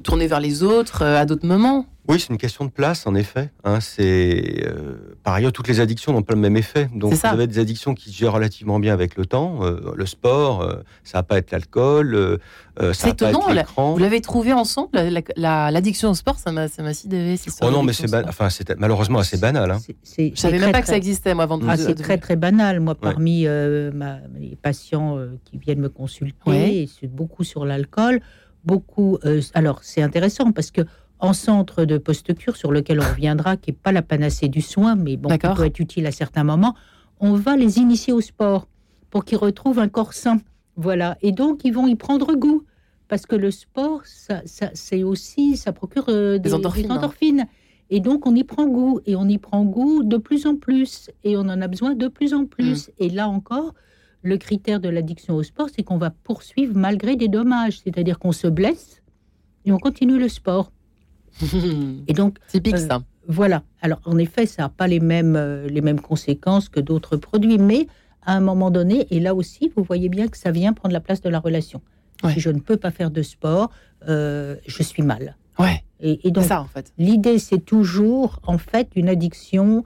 tourner 0.03 0.27
vers 0.27 0.41
les 0.41 0.63
autres 0.63 1.03
à 1.03 1.25
d'autres 1.25 1.47
moments. 1.47 1.87
Oui, 2.09 2.21
c'est 2.21 2.29
une 2.29 2.39
question 2.39 2.65
de 2.65 2.71
place, 2.71 3.07
en 3.07 3.15
effet. 3.17 3.51
Hein, 3.65 3.81
c'est 3.81 4.65
euh, 4.65 5.17
par 5.25 5.35
ailleurs 5.35 5.53
toutes 5.53 5.67
les 5.67 5.81
addictions 5.81 6.13
n'ont 6.13 6.23
pas 6.23 6.35
le 6.35 6.41
même 6.41 6.57
effet. 6.57 6.89
Donc 6.95 7.13
vous 7.13 7.27
avez 7.27 7.49
des 7.49 7.59
addictions 7.59 7.95
qui 7.95 8.11
se 8.11 8.17
gèrent 8.17 8.35
relativement 8.35 8.79
bien 8.79 8.93
avec 8.93 9.17
le 9.17 9.27
temps. 9.27 9.59
Euh, 9.63 9.93
le 9.97 10.07
sport, 10.07 10.63
euh, 10.63 10.77
ça 11.03 11.19
va 11.19 11.23
pas 11.25 11.39
être 11.39 11.51
l'alcool, 11.51 12.39
ça 12.79 13.09
va 13.09 13.15
pas 13.15 13.31
être 13.31 13.53
l'écran. 13.53 13.95
Vous 13.95 13.99
l'avez 13.99 14.21
trouvé 14.21 14.53
ensemble 14.53 14.91
L'addiction 15.37 16.11
au 16.11 16.15
sport, 16.15 16.39
ça 16.39 16.53
m'a 16.53 16.69
sidéré. 16.69 17.37
Oh 17.63 17.71
non, 17.71 17.83
mais 17.83 17.93
c'est 17.93 18.15
enfin 18.27 18.51
c'est 18.51 18.79
malheureusement 18.79 19.19
assez 19.19 19.39
banal. 19.39 19.71
Hein. 19.73 19.81
Je 20.17 20.31
savais 20.35 20.59
même 20.59 20.73
pas 20.73 20.83
que 20.83 20.89
ça 20.89 20.97
existait 20.97 21.35
moi 21.35 21.45
avant 21.45 21.59
de. 21.59 21.67
Ah, 21.69 21.77
c'est 21.77 21.97
très 21.97 22.19
très 22.19 22.37
banal. 22.37 22.79
Moi, 22.79 22.95
parmi 22.95 23.47
ma, 23.47 24.19
les 24.39 24.55
patients 24.55 25.19
qui 25.45 25.59
viennent 25.59 25.81
me 25.81 25.89
consulter, 25.89 26.89
c'est 27.01 27.09
beaucoup 27.09 27.43
sur 27.43 27.65
l'alcool, 27.65 28.21
beaucoup. 28.67 29.19
alors 29.55 29.81
c'est 29.83 30.03
intéressant 30.03 30.53
parce 30.53 30.71
que 30.71 30.83
en 31.19 31.33
centre 31.33 31.85
de 31.85 31.99
post-cure, 31.99 32.57
sur 32.57 32.73
lequel 32.73 33.01
on 33.01 33.09
reviendra, 33.09 33.57
qui 33.57 33.71
n'est 33.71 33.77
pas 33.77 33.93
la 33.93 34.03
panacée 34.03 34.49
du 34.49 34.61
soin, 34.61 34.97
mais 34.97 35.17
bon, 35.17 35.31
qui 35.31 35.39
peut 35.39 35.65
être 35.65 35.81
utile 35.81 36.07
à 36.07 36.13
certains 36.13 36.45
moments, 36.45 36.75
on 37.21 37.35
va 37.35 37.57
les 37.57 37.79
initier 37.79 38.13
au 38.13 38.21
sport 38.21 38.69
pour 39.11 39.25
qu'ils 39.25 39.39
retrouvent 39.39 39.79
un 39.79 39.89
corps 39.89 40.13
sain. 40.13 40.41
Voilà. 40.77 41.17
Et 41.23 41.33
donc, 41.33 41.63
ils 41.65 41.73
vont 41.73 41.87
y 41.87 41.97
prendre 41.97 42.35
goût. 42.35 42.65
Parce 43.09 43.25
que 43.25 43.37
le 43.37 43.51
sport, 43.51 44.01
ça, 44.05 44.43
c'est 44.45 45.05
aussi, 45.05 45.57
ça 45.57 45.73
procure 45.73 46.07
euh, 46.09 46.39
des, 46.39 46.53
endorphines. 46.53 47.47
Et 47.89 48.01
donc, 48.01 48.27
on 48.27 48.35
y 48.35 48.45
prend 48.45 48.67
goût. 48.67 49.01
Et 49.07 49.17
on 49.17 49.27
y 49.27 49.39
prend 49.39 49.65
goût 49.65 50.03
de 50.03 50.17
plus 50.17 50.45
en 50.45 50.57
plus. 50.57 51.11
Et 51.25 51.37
on 51.37 51.43
en 51.43 51.63
a 51.63 51.69
besoin 51.69 51.95
de 51.95 52.09
plus 52.09 52.35
en 52.35 52.45
plus. 52.45 52.89
Mm. 52.89 52.93
Et 52.99 53.09
là 53.11 53.29
encore, 53.29 53.75
le 54.23 54.37
critère 54.39 54.81
de 54.81 54.89
l'addiction 54.89 55.35
au 55.35 55.43
sport, 55.43 55.69
c'est 55.75 55.83
qu'on 55.83 55.99
va 55.99 56.11
poursuivre 56.11 56.73
malgré 56.77 57.17
des 57.17 57.29
dommages. 57.29 57.81
C'est-à-dire 57.81 58.19
qu'on 58.19 58.33
se 58.33 58.47
blesse 58.47 59.03
et 59.65 59.73
on 59.73 59.79
continue 59.79 60.19
le 60.19 60.29
sport. 60.29 60.73
Et 62.09 62.13
donc, 62.13 62.39
typique 62.49 62.75
euh, 62.75 62.89
ça. 62.89 63.03
Voilà. 63.29 63.63
Alors, 63.81 64.01
en 64.05 64.19
effet, 64.19 64.47
ça 64.47 64.63
n'a 64.63 64.69
pas 64.69 64.87
les 64.87 65.01
mêmes, 65.01 65.37
euh, 65.37 65.69
les 65.69 65.81
mêmes 65.81 66.01
conséquences 66.01 66.69
que 66.69 66.81
d'autres 66.81 67.17
produits, 67.17 67.59
mais 67.59 67.87
à 68.23 68.35
un 68.35 68.41
moment 68.41 68.71
donné, 68.71 69.07
et 69.11 69.21
là 69.21 69.35
aussi, 69.35 69.71
vous 69.77 69.85
voyez 69.85 70.09
bien 70.09 70.29
que 70.29 70.37
ça 70.37 70.51
vient 70.51 70.73
prendre 70.73 70.93
la 70.93 71.01
place 71.01 71.21
de 71.21 71.29
la 71.29 71.39
relation. 71.39 71.81
Si 72.33 72.41
je 72.41 72.49
ne 72.49 72.61
peux 72.61 72.79
pas 72.79 72.91
faire 72.91 73.11
de 73.11 73.21
sport, 73.21 73.71
euh, 74.09 74.57
je 74.67 74.83
suis 74.83 75.03
mal. 75.03 75.37
Ouais. 75.59 75.85
Et, 76.01 76.31
donc, 76.31 76.45
ça, 76.45 76.63
en 76.63 76.67
fait. 76.67 76.93
l'idée, 76.99 77.39
c'est 77.39 77.59
toujours, 77.59 78.41
en 78.47 78.59
fait, 78.59 78.89
une 78.97 79.09
addiction. 79.09 79.85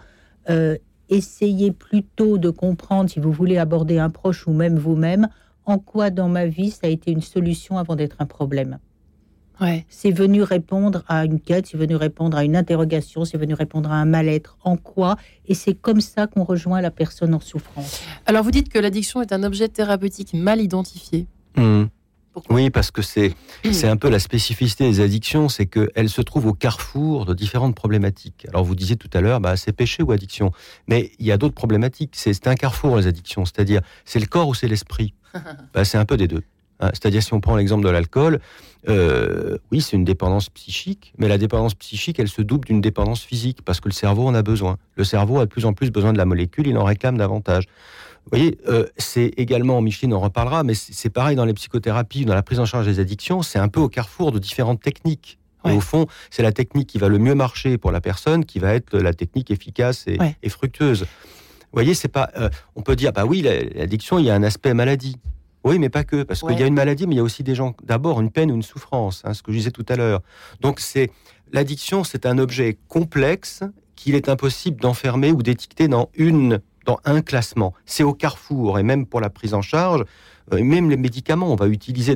Essayez 1.10 1.72
plutôt 1.72 2.38
de 2.38 2.48
comprendre, 2.48 3.10
si 3.10 3.20
vous 3.20 3.32
voulez 3.32 3.58
aborder 3.58 3.98
un 3.98 4.10
proche 4.10 4.46
ou 4.46 4.52
même 4.52 4.78
vous-même, 4.78 5.28
en 5.66 5.78
quoi 5.78 6.10
dans 6.10 6.28
ma 6.28 6.46
vie 6.46 6.70
ça 6.70 6.86
a 6.86 6.90
été 6.90 7.10
une 7.10 7.20
solution 7.20 7.76
avant 7.76 7.96
d'être 7.96 8.16
un 8.20 8.26
problème. 8.26 8.78
C'est 9.90 10.10
venu 10.10 10.42
répondre 10.42 11.04
à 11.06 11.26
une 11.26 11.38
quête, 11.38 11.66
c'est 11.66 11.76
venu 11.76 11.94
répondre 11.94 12.34
à 12.34 12.44
une 12.44 12.56
interrogation, 12.56 13.26
c'est 13.26 13.36
venu 13.36 13.52
répondre 13.52 13.92
à 13.92 13.96
un 13.96 14.06
mal-être. 14.06 14.56
En 14.64 14.78
quoi? 14.78 15.16
Et 15.46 15.54
c'est 15.54 15.74
comme 15.74 16.00
ça 16.00 16.26
qu'on 16.26 16.44
rejoint 16.44 16.80
la 16.80 16.90
personne 16.90 17.34
en 17.34 17.40
souffrance. 17.40 18.00
Alors 18.24 18.42
vous 18.42 18.50
dites 18.50 18.70
que 18.70 18.78
l'addiction 18.78 19.20
est 19.20 19.32
un 19.32 19.42
objet 19.42 19.68
thérapeutique 19.68 20.32
mal 20.32 20.62
identifié. 20.62 21.26
Mmh. 21.56 21.84
Oui, 22.48 22.70
parce 22.70 22.90
que 22.90 23.02
c'est 23.02 23.34
c'est 23.72 23.88
un 23.88 23.96
peu 23.96 24.08
la 24.08 24.18
spécificité 24.18 24.84
des 24.88 25.00
addictions, 25.00 25.48
c'est 25.48 25.66
qu'elles 25.66 26.08
se 26.08 26.22
trouvent 26.22 26.46
au 26.46 26.54
carrefour 26.54 27.26
de 27.26 27.34
différentes 27.34 27.74
problématiques. 27.74 28.46
Alors 28.48 28.64
vous 28.64 28.74
disiez 28.74 28.96
tout 28.96 29.10
à 29.12 29.20
l'heure, 29.20 29.40
bah, 29.40 29.56
c'est 29.56 29.72
péché 29.72 30.02
ou 30.02 30.12
addiction, 30.12 30.52
mais 30.86 31.12
il 31.18 31.26
y 31.26 31.32
a 31.32 31.36
d'autres 31.36 31.54
problématiques. 31.54 32.12
C'est 32.14 32.46
un 32.46 32.54
carrefour 32.54 32.96
les 32.96 33.06
addictions, 33.06 33.44
c'est-à-dire 33.44 33.80
c'est 34.04 34.20
le 34.20 34.26
corps 34.26 34.48
ou 34.48 34.54
c'est 34.54 34.68
l'esprit? 34.68 35.14
bah, 35.74 35.84
c'est 35.84 35.98
un 35.98 36.04
peu 36.04 36.16
des 36.16 36.28
deux. 36.28 36.42
Hein, 36.80 36.90
c'est-à-dire, 36.94 37.22
si 37.22 37.34
on 37.34 37.40
prend 37.40 37.56
l'exemple 37.56 37.84
de 37.84 37.90
l'alcool, 37.90 38.40
euh, 38.88 39.58
oui, 39.70 39.80
c'est 39.80 39.96
une 39.96 40.04
dépendance 40.04 40.48
psychique, 40.48 41.12
mais 41.18 41.28
la 41.28 41.38
dépendance 41.38 41.74
psychique, 41.74 42.18
elle 42.18 42.28
se 42.28 42.42
double 42.42 42.66
d'une 42.66 42.80
dépendance 42.80 43.22
physique, 43.22 43.58
parce 43.64 43.80
que 43.80 43.88
le 43.88 43.94
cerveau 43.94 44.26
en 44.26 44.34
a 44.34 44.42
besoin. 44.42 44.78
Le 44.96 45.04
cerveau 45.04 45.38
a 45.38 45.44
de 45.44 45.50
plus 45.50 45.66
en 45.66 45.74
plus 45.74 45.90
besoin 45.90 46.12
de 46.12 46.18
la 46.18 46.24
molécule, 46.24 46.66
il 46.66 46.78
en 46.78 46.84
réclame 46.84 47.18
davantage. 47.18 47.64
Vous 48.24 48.38
voyez, 48.38 48.58
euh, 48.68 48.86
c'est 48.96 49.32
également, 49.36 49.80
Micheline 49.80 50.14
en 50.14 50.20
reparlera, 50.20 50.62
mais 50.62 50.74
c'est 50.74 51.10
pareil 51.10 51.36
dans 51.36 51.44
les 51.44 51.54
psychothérapies, 51.54 52.24
dans 52.24 52.34
la 52.34 52.42
prise 52.42 52.60
en 52.60 52.64
charge 52.64 52.86
des 52.86 53.00
addictions, 53.00 53.42
c'est 53.42 53.58
un 53.58 53.68
peu 53.68 53.80
au 53.80 53.88
carrefour 53.88 54.30
de 54.30 54.38
différentes 54.38 54.80
techniques. 54.80 55.38
Et 55.66 55.72
au 55.72 55.80
fond, 55.80 56.06
c'est 56.30 56.42
la 56.42 56.52
technique 56.52 56.88
qui 56.88 56.96
va 56.96 57.08
le 57.08 57.18
mieux 57.18 57.34
marcher 57.34 57.76
pour 57.76 57.92
la 57.92 58.00
personne 58.00 58.46
qui 58.46 58.58
va 58.58 58.72
être 58.72 58.96
la 58.98 59.12
technique 59.12 59.50
efficace 59.50 60.06
et, 60.06 60.48
fructueuse. 60.48 61.02
Vous 61.02 61.74
voyez, 61.74 61.92
c'est 61.92 62.08
pas. 62.08 62.30
Euh, 62.38 62.48
on 62.76 62.82
peut 62.82 62.96
dire, 62.96 63.12
bah 63.12 63.26
oui, 63.26 63.42
l'addiction, 63.42 64.18
il 64.18 64.24
y 64.24 64.30
a 64.30 64.34
un 64.34 64.42
aspect 64.42 64.72
maladie. 64.72 65.16
Oui, 65.62 65.78
mais 65.78 65.90
pas 65.90 66.04
que, 66.04 66.22
parce 66.22 66.40
qu'il 66.40 66.58
y 66.58 66.62
a 66.62 66.66
une 66.66 66.74
maladie, 66.74 67.06
mais 67.06 67.14
il 67.14 67.18
y 67.18 67.20
a 67.20 67.22
aussi 67.22 67.42
des 67.42 67.54
gens, 67.54 67.74
d'abord 67.82 68.20
une 68.20 68.30
peine 68.30 68.50
ou 68.50 68.54
une 68.54 68.62
souffrance, 68.62 69.20
hein, 69.24 69.34
ce 69.34 69.42
que 69.42 69.52
je 69.52 69.58
disais 69.58 69.70
tout 69.70 69.84
à 69.88 69.96
l'heure. 69.96 70.22
Donc 70.62 70.80
c'est 70.80 71.10
l'addiction, 71.52 72.02
c'est 72.02 72.24
un 72.24 72.38
objet 72.38 72.78
complexe 72.88 73.62
qu'il 73.94 74.14
est 74.14 74.30
impossible 74.30 74.80
d'enfermer 74.80 75.32
ou 75.32 75.42
d'étiqueter 75.42 75.86
dans 75.86 76.08
une, 76.14 76.60
dans 76.86 76.98
un 77.04 77.20
classement. 77.20 77.74
C'est 77.84 78.02
au 78.02 78.14
carrefour, 78.14 78.78
et 78.78 78.82
même 78.82 79.06
pour 79.06 79.20
la 79.20 79.30
prise 79.30 79.54
en 79.54 79.62
charge, 79.62 80.04
euh, 80.52 80.62
même 80.62 80.90
les 80.90 80.96
médicaments, 80.96 81.52
on 81.52 81.56
va 81.56 81.68
utiliser 81.68 82.14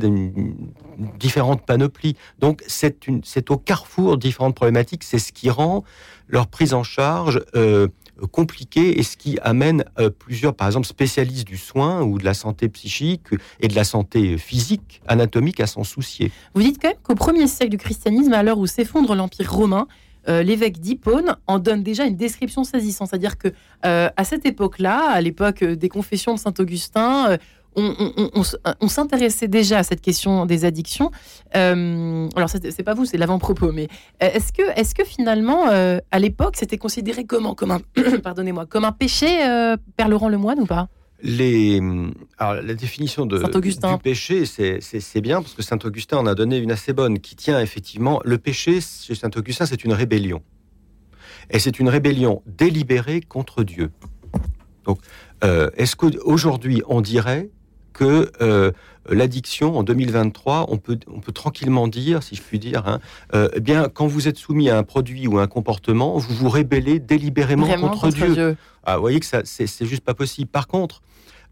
différentes 1.18 1.64
panoplies. 1.64 2.16
Donc 2.38 2.62
c'est 2.66 3.50
au 3.50 3.56
carrefour 3.56 4.16
différentes 4.18 4.54
problématiques. 4.54 5.04
C'est 5.04 5.18
ce 5.18 5.33
qui 5.33 5.50
rend 5.50 5.85
leur 6.28 6.47
prise 6.47 6.75
en 6.75 6.83
charge 6.83 7.42
euh, 7.54 7.88
compliqué 8.30 8.99
et 8.99 9.02
ce 9.02 9.16
qui 9.16 9.38
amène 9.42 9.85
euh, 9.99 10.11
plusieurs, 10.11 10.54
par 10.54 10.68
exemple, 10.68 10.87
spécialistes 10.87 11.47
du 11.47 11.59
soin 11.59 12.02
ou 12.02 12.18
de 12.18 12.25
la 12.25 12.35
santé 12.35 12.68
psychique 12.68 13.26
et 13.61 13.68
de 13.68 13.75
la 13.75 13.85
santé 13.85 14.38
physique, 14.38 15.02
anatomique 15.06 15.61
à 15.61 15.66
s'en 15.66 15.85
soucier. 15.85 16.33
Vous 16.54 16.62
dites 16.62 16.80
quand 16.80 16.88
même 16.88 16.97
qu'au 17.02 17.14
premier 17.14 17.47
siècle 17.47 17.71
du 17.71 17.78
christianisme, 17.78 18.33
à 18.33 18.42
l'heure 18.42 18.59
où 18.59 18.66
s'effondre 18.66 19.14
l'Empire 19.14 19.52
romain, 19.52 19.87
euh, 20.28 20.43
l'évêque 20.43 20.78
d'Hippone 20.78 21.37
en 21.47 21.59
donne 21.59 21.83
déjà 21.83 22.04
une 22.04 22.16
description 22.16 22.64
saisissante. 22.64 23.09
C'est-à-dire 23.09 23.38
que 23.38 23.49
euh, 23.87 24.09
à 24.16 24.25
cette 24.25 24.47
époque-là, 24.47 25.11
à 25.11 25.21
l'époque 25.21 25.64
des 25.64 25.88
confessions 25.88 26.35
de 26.35 26.38
Saint 26.38 26.54
Augustin, 26.59 27.38
on, 27.76 28.88
s'intéressait 28.88 29.49
déjà 29.49 29.78
à 29.78 29.83
cette 29.83 30.00
question 30.00 30.47
des 30.47 30.64
addictions. 30.64 31.11
Euh, 31.57 32.28
alors, 32.37 32.49
c'est 32.49 32.83
pas 32.83 32.95
vous, 32.95 33.04
c'est 33.04 33.16
l'avant-propos, 33.16 33.73
mais 33.73 33.88
euh, 34.23 34.31
est-ce 34.33 34.52
que, 34.52 34.62
est 34.78 34.95
que 34.95 35.04
finalement, 35.04 35.69
euh, 35.69 35.99
à 36.11 36.19
l'époque, 36.19 36.57
c'était 36.57 36.78
considéré 36.78 37.25
comment? 37.25 37.54
Comme 37.54 37.73
un, 37.73 37.81
pardonnez-moi, 38.23 38.66
comme 38.66 38.85
un 38.85 38.93
péché, 38.93 39.26
Père 39.97 40.09
Laurent 40.09 40.28
Lemoine 40.28 40.61
ou 40.61 40.66
pas? 40.66 40.88
Les, 41.25 41.81
alors, 42.38 42.62
la 42.62 42.75
définition 42.75 43.26
de, 43.26 43.38
du 43.38 43.99
péché, 44.02 44.45
c'est 44.47 45.21
bien 45.21 45.43
parce 45.43 45.54
que 45.54 45.62
Saint 45.62 45.78
Augustin 45.85 46.19
en 46.19 46.26
a 46.26 46.35
donné 46.35 46.59
une 46.59 46.71
assez 46.71 46.93
bonne 46.93 47.19
qui 47.19 47.35
tient 47.35 47.61
effectivement. 47.61 48.21
Le 48.25 48.38
péché 48.38 48.81
chez 48.81 49.14
Saint 49.14 49.31
Augustin, 49.35 49.66
c'est 49.66 49.85
une 49.85 49.93
rébellion. 49.93 50.43
Et 51.50 51.59
c'est 51.59 51.78
une 51.78 51.88
rébellion 51.88 52.43
délibérée 52.47 53.21
contre 53.21 53.64
Dieu. 53.64 53.90
Donc, 54.85 54.99
est-ce 55.43 55.97
qu'aujourd'hui, 55.97 56.83
on 56.87 57.00
dirait 57.00 57.50
que 57.95 58.31
euh, 58.43 58.73
l'addiction 59.09 59.78
en 59.78 59.83
2023, 59.83 60.66
on 60.69 60.76
peut, 60.76 60.99
on 61.07 61.21
peut 61.21 61.33
tranquillement 61.33 61.88
dire, 61.88 62.23
si 62.23 62.35
je 62.35 62.43
puis 62.43 62.59
dire, 62.59 62.87
hein, 62.87 63.00
euh, 63.35 63.49
eh 63.54 63.61
bien, 63.61 63.88
quand 63.88 64.07
vous 64.07 64.28
êtes 64.28 64.37
soumis 64.37 64.69
à 64.69 64.76
un 64.76 64.83
produit 64.83 65.26
ou 65.26 65.38
un 65.38 65.47
comportement, 65.47 66.19
vous 66.19 66.35
vous 66.35 66.49
rébellez 66.50 66.99
délibérément 66.99 67.66
contre, 67.88 68.09
Dieu. 68.11 68.57
Ah, 68.83 68.97
vous 68.97 69.02
voyez 69.02 69.21
que 69.21 69.26
ça, 69.26 69.40
c'est 69.45 69.87
juste 69.87 70.04
pas 70.04 70.14
possible. 70.14 70.50
Par 70.50 70.66
contre, 70.66 71.00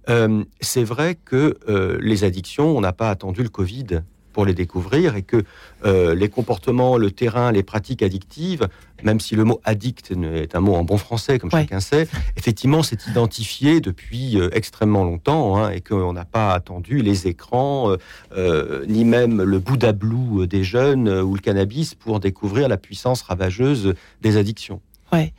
euh, 0.08 0.44
c'est 0.60 0.84
vrai 0.84 1.16
que 1.16 1.58
les 2.00 2.24
addictions, 2.24 2.76
on 2.76 2.80
n'a 2.80 2.92
pas 2.92 3.10
attendu 3.10 3.42
le 3.42 3.48
Covid 3.48 4.02
pour 4.32 4.44
les 4.44 4.54
découvrir 4.54 5.16
et 5.16 5.22
que 5.22 5.44
euh, 5.84 6.14
les 6.14 6.28
comportements, 6.28 6.96
le 6.96 7.10
terrain, 7.10 7.52
les 7.52 7.62
pratiques 7.62 8.02
addictives, 8.02 8.68
même 9.02 9.20
si 9.20 9.36
le 9.36 9.44
mot 9.44 9.60
addict 9.64 10.12
est 10.34 10.54
un 10.54 10.60
mot 10.60 10.74
en 10.74 10.84
bon 10.84 10.96
français, 10.96 11.38
comme 11.38 11.50
chacun 11.50 11.80
sait, 11.80 12.08
effectivement, 12.36 12.82
c'est 12.82 13.06
identifié 13.06 13.80
depuis 13.80 14.38
euh, 14.38 14.48
extrêmement 14.52 15.04
longtemps 15.04 15.56
hein, 15.56 15.70
et 15.70 15.80
qu'on 15.80 16.12
n'a 16.12 16.24
pas 16.24 16.52
attendu 16.54 17.02
les 17.02 17.26
écrans, 17.26 17.96
euh, 18.36 18.84
ni 18.88 19.04
même 19.04 19.42
le 19.42 19.58
Bouddha 19.58 19.92
Blue 19.92 20.46
des 20.46 20.64
jeunes 20.64 21.08
ou 21.08 21.34
le 21.34 21.40
cannabis 21.40 21.94
pour 21.94 22.20
découvrir 22.20 22.68
la 22.68 22.76
puissance 22.76 23.22
ravageuse 23.22 23.94
des 24.20 24.36
addictions. 24.36 24.80
Ouais. 25.12 25.34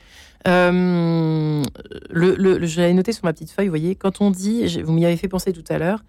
Le, 0.46 1.64
le, 2.12 2.66
je 2.66 2.82
l'avais 2.82 2.94
noté 2.94 3.12
sur 3.12 3.26
ma 3.26 3.34
petite 3.34 3.52
feuille, 3.52 3.68
vous 3.68 3.72
voyez, 3.72 3.96
quand 3.96 4.22
on 4.22 4.32
dit, 4.32 4.82
vous 4.82 4.94
m'y 4.94 5.06
avez 5.06 5.18
fait 5.18 5.28
penser 5.28 5.54
tout 5.54 5.64
à 5.70 5.78
l'heure, 5.78 6.04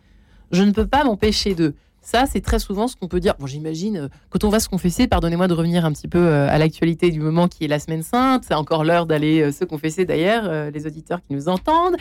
je 0.51 0.63
ne 0.63 0.73
peux 0.73 0.87
pas 0.87 1.05
m'empêcher 1.05 1.55
de. 1.55 1.75
Ça, 2.01 2.27
c'est 2.27 2.43
très 2.43 2.59
souvent 2.59 2.87
ce 2.87 2.97
qu'on 2.97 3.09
peut 3.09 3.19
dire. 3.19 3.35
Bon, 3.39 3.47
j'imagine, 3.47 3.97
euh, 3.97 4.09
quand 4.29 4.45
on 4.45 4.51
va 4.51 4.61
se 4.61 4.69
confesser, 4.69 5.09
pardonnez-moi 5.09 5.49
de 5.49 5.55
revenir 5.55 5.87
un 5.87 5.93
petit 5.93 6.07
peu 6.07 6.19
euh, 6.19 6.49
à 6.51 6.59
l'actualité 6.59 7.11
du 7.11 7.19
moment 7.19 7.49
qui 7.49 7.65
est 7.65 7.69
la 7.69 7.79
semaine 7.79 8.03
sainte. 8.03 8.45
C'est 8.47 8.55
encore 8.55 8.85
l'heure 8.85 9.07
d'aller 9.07 9.41
euh, 9.41 9.53
se 9.53 9.65
confesser 9.65 10.05
d'ailleurs, 10.05 10.71
les 10.71 10.87
auditeurs 10.87 11.21
qui 11.27 11.33
nous 11.33 11.49
entendent. 11.49 11.97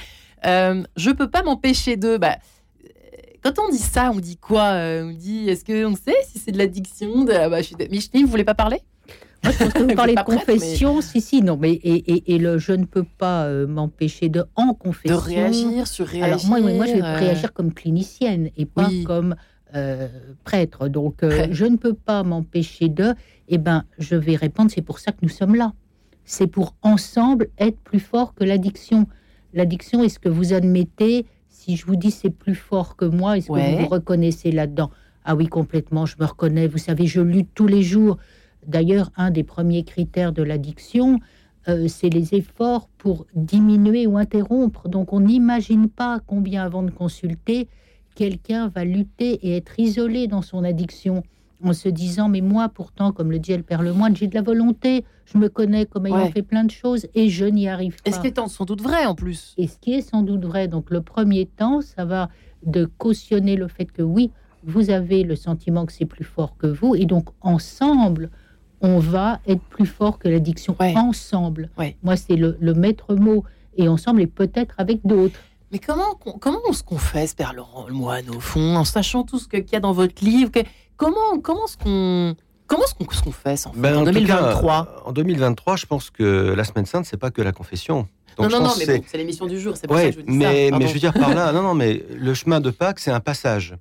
Euh, 0.46 0.84
je 0.98 1.10
peux 1.12 1.30
pas 1.30 1.42
m'empêcher 1.42 1.96
de. 1.96 2.18
Bah, 2.18 2.36
quand 3.42 3.60
on 3.60 3.70
dit 3.70 3.78
ça, 3.78 4.12
on 4.14 4.20
dit 4.20 4.36
quoi 4.36 4.74
On 4.74 5.12
dit, 5.12 5.50
est-ce 5.50 5.64
qu'on 5.64 5.96
sait 5.96 6.16
si 6.28 6.40
c'est 6.40 6.52
de 6.52 6.58
l'addiction 6.58 7.24
de... 7.24 7.32
Ah, 7.32 7.50
bah, 7.50 7.60
Micheline, 7.90 8.26
vous 8.26 8.32
voulez 8.32 8.44
pas 8.44 8.56
parler? 8.56 8.82
Moi, 9.44 9.52
je 9.52 9.58
pense 9.58 9.74
que 9.74 9.84
vous 9.84 9.96
parlez 9.96 10.16
de 10.16 10.24
confession, 10.24 11.02
si, 11.02 11.22
si, 11.22 11.42
non, 11.42 11.58
mais 11.58 11.74
et, 11.74 12.38
le 12.38 12.58
je 12.58 12.74
ne 12.74 12.86
peux 12.86 13.04
pas 13.04 13.50
m'empêcher 13.66 14.30
de 14.30 14.46
en 14.56 14.74
confession. 14.74 15.18
De 15.18 15.22
réagir, 15.22 15.88
sur 15.88 16.08
réagir. 16.08 16.26
Alors, 16.26 16.46
moi, 16.46 16.60
moi, 16.60 16.86
je 16.86 16.94
vais 16.94 17.02
réagir 17.02 17.54
comme 17.54 17.74
clinicienne 17.74 18.50
et 18.58 18.66
pas 18.66 18.90
comme 19.06 19.36
euh, 19.76 20.08
prêtre, 20.44 20.88
donc 20.88 21.26
je 21.52 21.66
ne 21.66 21.78
peux 21.78 21.94
pas 21.94 22.24
m'empêcher 22.24 22.90
de. 22.90 23.16
Eh 23.50 23.58
ben, 23.58 23.84
je 24.00 24.16
vais 24.16 24.36
répondre, 24.36 24.72
c'est 24.74 24.82
pour 24.82 25.00
ça 25.00 25.12
que 25.12 25.20
nous 25.22 25.30
sommes 25.30 25.56
là. 25.56 25.74
C'est 26.26 26.48
pour 26.48 26.76
ensemble 26.82 27.50
être 27.58 27.78
plus 27.80 28.00
fort 28.00 28.34
que 28.34 28.44
l'addiction. 28.44 29.08
L'addiction, 29.54 30.04
est-ce 30.04 30.20
que 30.20 30.30
vous 30.30 30.54
admettez, 30.54 31.26
si 31.50 31.76
je 31.76 31.86
vous 31.86 31.96
dis 31.96 32.12
c'est 32.12 32.30
plus 32.30 32.56
fort 32.56 32.96
que 32.96 33.06
moi, 33.06 33.38
est-ce 33.38 33.48
que 33.48 33.54
vous 33.54 33.84
vous 33.84 33.90
reconnaissez 33.90 34.52
là-dedans? 34.52 34.90
Ah 35.26 35.36
oui, 35.36 35.48
complètement, 35.48 36.06
je 36.06 36.16
me 36.20 36.26
reconnais. 36.26 36.68
Vous 36.68 36.78
savez, 36.78 37.08
je 37.08 37.22
lutte 37.22 37.50
tous 37.54 37.68
les 37.68 37.84
jours. 37.84 38.18
D'ailleurs, 38.68 39.12
un 39.16 39.32
des 39.32 39.44
premiers 39.44 39.84
critères 39.84 40.34
de 40.34 40.44
l'addiction, 40.44 41.20
euh, 41.68 41.88
c'est 41.88 42.10
les 42.10 42.36
efforts 42.36 42.90
pour 42.98 43.26
diminuer 43.36 44.08
ou 44.08 44.18
interrompre. 44.18 44.90
Donc 44.90 45.14
on 45.14 45.22
n'imagine 45.22 45.90
pas 45.90 46.20
combien 46.26 46.64
avant 46.64 46.84
de 46.84 46.92
consulter, 46.92 47.68
quelqu'un 48.16 48.68
va 48.68 48.84
lutter 48.84 49.34
et 49.48 49.58
être 49.58 49.80
isolé 49.80 50.28
dans 50.28 50.42
son 50.42 50.64
addiction 50.64 51.24
en 51.64 51.74
se 51.74 51.88
disant 51.88 52.28
mais 52.28 52.42
moi 52.42 52.68
pourtant 52.68 53.14
comme 53.14 53.32
le 53.32 53.40
dit 53.40 53.56
le 53.56 53.64
Père 53.64 53.82
Lemoine 53.82 54.16
j'ai 54.18 54.28
de 54.28 54.36
la 54.36 54.42
volonté 54.42 55.06
je 55.26 55.38
me 55.38 55.48
connais 55.48 55.86
comme 55.86 56.06
ayant 56.08 56.30
fait 56.30 56.42
plein 56.42 56.66
de 56.66 56.72
choses 56.72 57.08
et 57.16 57.30
je 57.30 57.46
n'y 57.46 57.70
arrive 57.70 58.02
pas. 58.04 58.10
Et 58.10 58.14
ce 58.14 58.20
qui 58.20 58.28
est 58.28 58.38
sans 58.50 58.66
doute 58.66 58.82
vrai 58.82 59.06
en 59.06 59.16
plus. 59.16 59.54
Et 59.58 59.68
ce 59.68 59.78
qui 59.78 59.94
est 59.94 60.02
sans 60.02 60.24
doute 60.24 60.44
vrai 60.44 60.68
donc 60.68 60.90
le 60.90 61.02
premier 61.02 61.46
temps 61.46 61.80
ça 61.80 62.04
va 62.04 62.30
de 62.66 62.86
cautionner 62.86 63.56
le 63.56 63.70
fait 63.70 63.86
que 63.86 64.02
oui 64.02 64.32
vous 64.66 64.90
avez 64.90 65.24
le 65.24 65.36
sentiment 65.36 65.86
que 65.86 65.94
c'est 65.94 66.06
plus 66.06 66.26
fort 66.26 66.58
que 66.58 66.68
vous 66.68 66.96
et 66.96 67.06
donc 67.06 67.30
ensemble 67.42 68.30
on 68.84 69.00
va 69.00 69.40
être 69.48 69.62
plus 69.62 69.86
fort 69.86 70.20
que 70.20 70.28
l'addiction 70.28 70.76
ensemble. 70.80 71.70
Moi, 72.04 72.18
c'est 72.18 72.36
le, 72.36 72.74
maître 72.74 73.16
mot. 73.16 73.44
Et 73.76 73.88
ensemble, 73.88 74.22
et 74.22 74.28
peut-être 74.28 74.76
avec 74.78 75.00
d'autres. 75.04 75.40
Mais 75.72 75.80
comment, 75.80 76.14
comment 76.40 76.60
on 76.70 76.74
se 76.74 76.84
confesse, 76.84 77.34
Père 77.34 77.54
Laurent 77.54 77.88
le 77.88 77.94
moine, 77.94 78.30
au 78.30 78.40
fond, 78.40 78.76
en 78.76 78.84
sachant 78.84 79.24
tout 79.24 79.40
ce 79.40 79.48
qu'il 79.48 79.66
y 79.72 79.76
a 79.76 79.80
dans 79.80 79.94
votre 79.94 80.24
livre 80.24 80.52
Comment, 80.96 81.40
comment 81.42 81.66
est-ce 81.66 81.78
qu'on 81.78 82.36
Comment 82.68 82.84
est-ce 82.84 82.94
qu'on 82.94 83.12
se 83.12 83.24
confesse 83.24 83.66
en, 83.66 83.72
ben, 83.76 83.98
en 83.98 84.04
2023 84.04 85.04
En 85.06 85.12
2023, 85.12 85.76
je 85.76 85.86
pense 85.88 86.12
que 86.12 86.54
la 86.56 86.64
Semaine 86.64 86.86
Sainte, 86.86 87.06
c'est 87.06 87.18
pas 87.18 87.32
que 87.32 87.42
la 87.42 87.52
confession. 87.52 88.08
non, 88.38 88.48
non, 88.48 88.62
non, 88.62 88.74
mais 88.78 89.04
c'est 89.08 89.18
l'émission 89.18 89.48
du 89.48 89.60
jour, 89.60 89.76
c'est 89.76 89.88
que 89.88 90.12
je 90.12 90.20
dis 90.20 90.24
mais, 90.28 90.70
Mais 90.78 90.88
je 90.88 90.94
veux 90.94 91.00
dire 91.00 91.14
par 91.14 91.34
là, 91.34 91.52
non, 91.52 91.64
non, 91.64 91.74
mais 91.74 92.06
le 92.16 92.34
chemin 92.36 92.60
de 92.60 92.70
Pâques, 92.70 93.00
c'est 93.00 93.12
un 93.12 93.20
passage. 93.20 93.76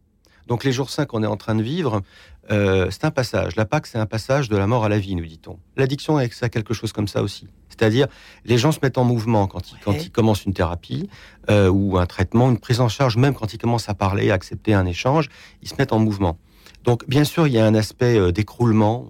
Donc 0.47 0.65
les 0.65 0.73
jours 0.73 0.91
saints 0.91 1.07
qu'on 1.07 1.23
est 1.23 1.29
en 1.29 1.37
train 1.37 1.55
de 1.55 1.63
vivre, 1.63 2.03
euh, 2.51 2.89
c'est 2.91 3.05
un 3.05 3.11
passage. 3.11 3.57
La 3.57 3.65
Pâque, 3.65 3.87
c'est 3.87 3.99
un 3.99 4.07
passage 4.07 4.49
de 4.49 4.57
la 4.57 4.67
mort 4.67 4.85
à 4.85 4.89
la 4.89 4.99
vie, 4.99 5.15
nous 5.15 5.25
dit-on. 5.25 5.59
L'addiction, 5.77 6.19
c'est 6.31 6.51
quelque 6.51 6.75
chose 6.75 6.93
comme 6.93 7.09
ça 7.09 7.23
aussi. 7.23 7.49
C'est-à-dire, 7.69 8.09
les 8.45 8.59
gens 8.59 8.73
se 8.73 8.81
mettent 8.83 8.99
en 8.99 9.05
mouvement 9.05 9.47
quand 9.47 9.73
ils, 9.73 9.79
quand 9.79 9.93
ils 9.93 10.11
commencent 10.11 10.45
une 10.45 10.53
thérapie 10.53 11.09
euh, 11.51 11.69
ou 11.69 11.99
un 11.99 12.07
traitement, 12.07 12.51
une 12.51 12.59
prise 12.59 12.81
en 12.81 12.89
charge, 12.89 13.17
même 13.17 13.35
quand 13.35 13.55
ils 13.55 13.59
commencent 13.59 13.89
à 13.89 13.95
parler, 13.95 14.31
à 14.31 14.35
accepter 14.35 14.75
un 14.75 14.87
échange, 14.87 15.29
ils 15.63 15.69
se 15.69 15.75
mettent 15.79 15.93
en 15.93 15.99
mouvement. 15.99 16.37
Donc, 16.85 17.09
bien 17.09 17.25
sûr, 17.25 17.47
il 17.47 17.53
y 17.53 17.59
a 17.59 17.65
un 17.65 17.75
aspect 17.75 18.19
euh, 18.19 18.33
d'écroulement, 18.33 19.09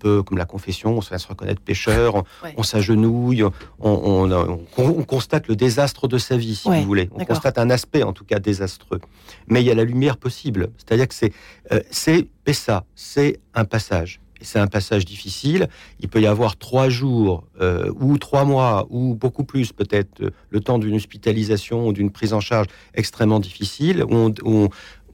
peu 0.00 0.22
comme 0.22 0.38
la 0.38 0.44
confession, 0.44 0.96
on 0.96 1.00
se 1.00 1.16
se 1.16 1.28
reconnaître 1.28 1.60
pécheur, 1.60 2.24
on, 2.56 2.62
s'agenouille, 2.62 3.44
on, 3.78 4.64
constate 5.06 5.48
le 5.48 5.56
désastre 5.56 6.08
de 6.08 6.18
sa 6.18 6.36
vie, 6.36 6.56
si 6.56 6.68
vous 6.68 6.82
voulez. 6.82 7.08
On 7.14 7.24
constate 7.24 7.58
un 7.58 7.70
aspect, 7.70 8.02
en 8.02 8.12
tout 8.12 8.24
cas, 8.24 8.38
désastreux. 8.38 9.00
Mais 9.46 9.62
il 9.62 9.66
y 9.66 9.70
a 9.70 9.74
la 9.74 9.84
lumière 9.84 10.16
possible. 10.16 10.70
C'est-à-dire 10.78 11.08
que 11.08 11.14
c'est 11.14 11.32
euh, 11.72 11.80
c'est 11.90 12.26
ça, 12.52 12.84
c'est 12.94 13.40
un 13.54 13.64
passage. 13.64 14.20
C'est 14.42 14.58
un 14.58 14.66
passage 14.66 15.04
difficile. 15.04 15.68
Il 16.00 16.08
peut 16.08 16.20
y 16.20 16.26
avoir 16.26 16.56
trois 16.56 16.88
jours 16.88 17.44
euh, 17.60 17.92
ou 18.00 18.16
trois 18.16 18.44
mois 18.44 18.86
ou 18.88 19.14
beaucoup 19.14 19.44
plus 19.44 19.72
peut-être 19.72 20.22
euh, 20.22 20.30
le 20.48 20.60
temps 20.60 20.78
d'une 20.78 20.94
hospitalisation 20.94 21.86
ou 21.86 21.92
d'une 21.92 22.10
prise 22.10 22.32
en 22.32 22.40
charge 22.40 22.66
extrêmement 22.94 23.38
difficile 23.38 24.02
où 24.04 24.32
on, 24.44 24.68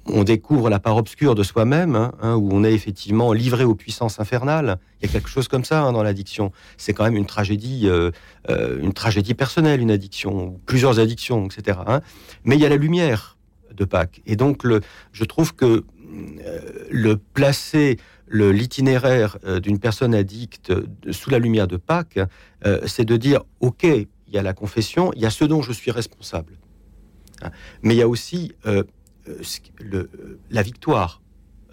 on 0.08 0.24
découvre 0.24 0.70
la 0.70 0.78
part 0.78 0.96
obscure 0.96 1.34
de 1.34 1.42
soi-même, 1.42 1.96
hein, 1.96 2.12
hein, 2.20 2.34
où 2.34 2.48
on 2.52 2.64
est 2.64 2.72
effectivement 2.72 3.32
livré 3.32 3.64
aux 3.64 3.74
puissances 3.74 4.20
infernales. 4.20 4.78
Il 5.00 5.06
y 5.06 5.10
a 5.10 5.12
quelque 5.12 5.28
chose 5.28 5.48
comme 5.48 5.64
ça 5.64 5.82
hein, 5.82 5.92
dans 5.92 6.02
l'addiction. 6.02 6.52
C'est 6.76 6.92
quand 6.92 7.04
même 7.04 7.16
une 7.16 7.26
tragédie, 7.26 7.82
euh, 7.84 8.10
euh, 8.48 8.78
une 8.80 8.92
tragédie 8.92 9.34
personnelle, 9.34 9.80
une 9.80 9.90
addiction, 9.90 10.60
plusieurs 10.66 11.00
addictions, 11.00 11.46
etc. 11.46 11.80
Mais 12.44 12.56
il 12.56 12.60
y 12.60 12.66
a 12.66 12.68
la 12.68 12.76
lumière 12.76 13.36
de 13.74 13.84
Pâques, 13.84 14.22
et 14.24 14.36
donc 14.36 14.62
je 15.12 15.24
trouve 15.24 15.54
que 15.54 15.84
euh, 16.46 16.60
le 16.90 17.16
placer 17.16 17.98
l'itinéraire 18.28 19.38
d'une 19.62 19.78
personne 19.78 20.12
addicte 20.12 20.72
sous 21.12 21.30
la 21.30 21.38
lumière 21.38 21.68
de 21.68 21.76
Pâques, 21.76 22.18
c'est 22.84 23.04
de 23.04 23.16
dire 23.16 23.44
ok, 23.60 23.84
il 23.84 24.34
y 24.34 24.36
a 24.36 24.42
la 24.42 24.52
confession, 24.52 25.12
il 25.14 25.22
y 25.22 25.26
a 25.26 25.30
ce 25.30 25.44
dont 25.44 25.62
je 25.62 25.72
suis 25.72 25.92
responsable. 25.92 26.54
Mais 27.82 27.94
il 27.94 27.98
y 27.98 28.02
a 28.02 28.08
aussi 28.08 28.52
le, 29.80 30.10
la 30.50 30.62
victoire 30.62 31.20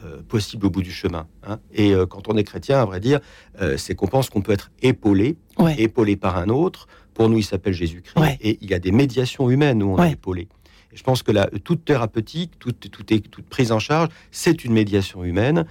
euh, 0.04 0.22
possible 0.28 0.66
au 0.66 0.70
bout 0.70 0.82
du 0.82 0.92
chemin. 0.92 1.28
Hein. 1.48 1.60
Et 1.74 1.94
euh, 1.94 2.06
quand 2.06 2.28
on 2.28 2.36
est 2.36 2.44
chrétien, 2.44 2.82
à 2.82 2.86
vrai 2.86 3.00
dire, 3.00 3.20
c'est 3.78 3.96
qu'on 3.96 4.08
pense 4.08 4.30
qu'on 4.30 4.42
peut 4.42 4.52
être 4.52 4.72
épaulé, 4.82 5.38
épaulé 5.78 6.16
par 6.16 6.38
un 6.38 6.50
autre. 6.50 6.88
Pour 7.14 7.30
nous, 7.30 7.38
il 7.38 7.44
s'appelle 7.44 7.74
Jésus-Christ. 7.74 8.38
Et 8.42 8.58
il 8.62 8.70
y 8.70 8.74
a 8.74 8.80
des 8.80 8.92
médiations 8.92 9.50
humaines 9.50 9.84
où 9.84 9.96
on 9.96 10.04
est 10.04 10.14
épaulé. 10.14 10.48
Et 10.92 10.98
je 10.98 11.04
pense 11.04 11.24
que 11.24 11.32
la, 11.32 11.48
toute 11.48 11.86
thérapeutique, 11.86 12.60
toute, 12.60 12.90
toute, 12.90 13.30
toute 13.30 13.46
prise 13.46 13.72
en 13.72 13.80
charge, 13.80 14.10
c'est 14.32 14.66
une 14.66 14.74
médiation 14.74 15.24
humaine 15.24 15.66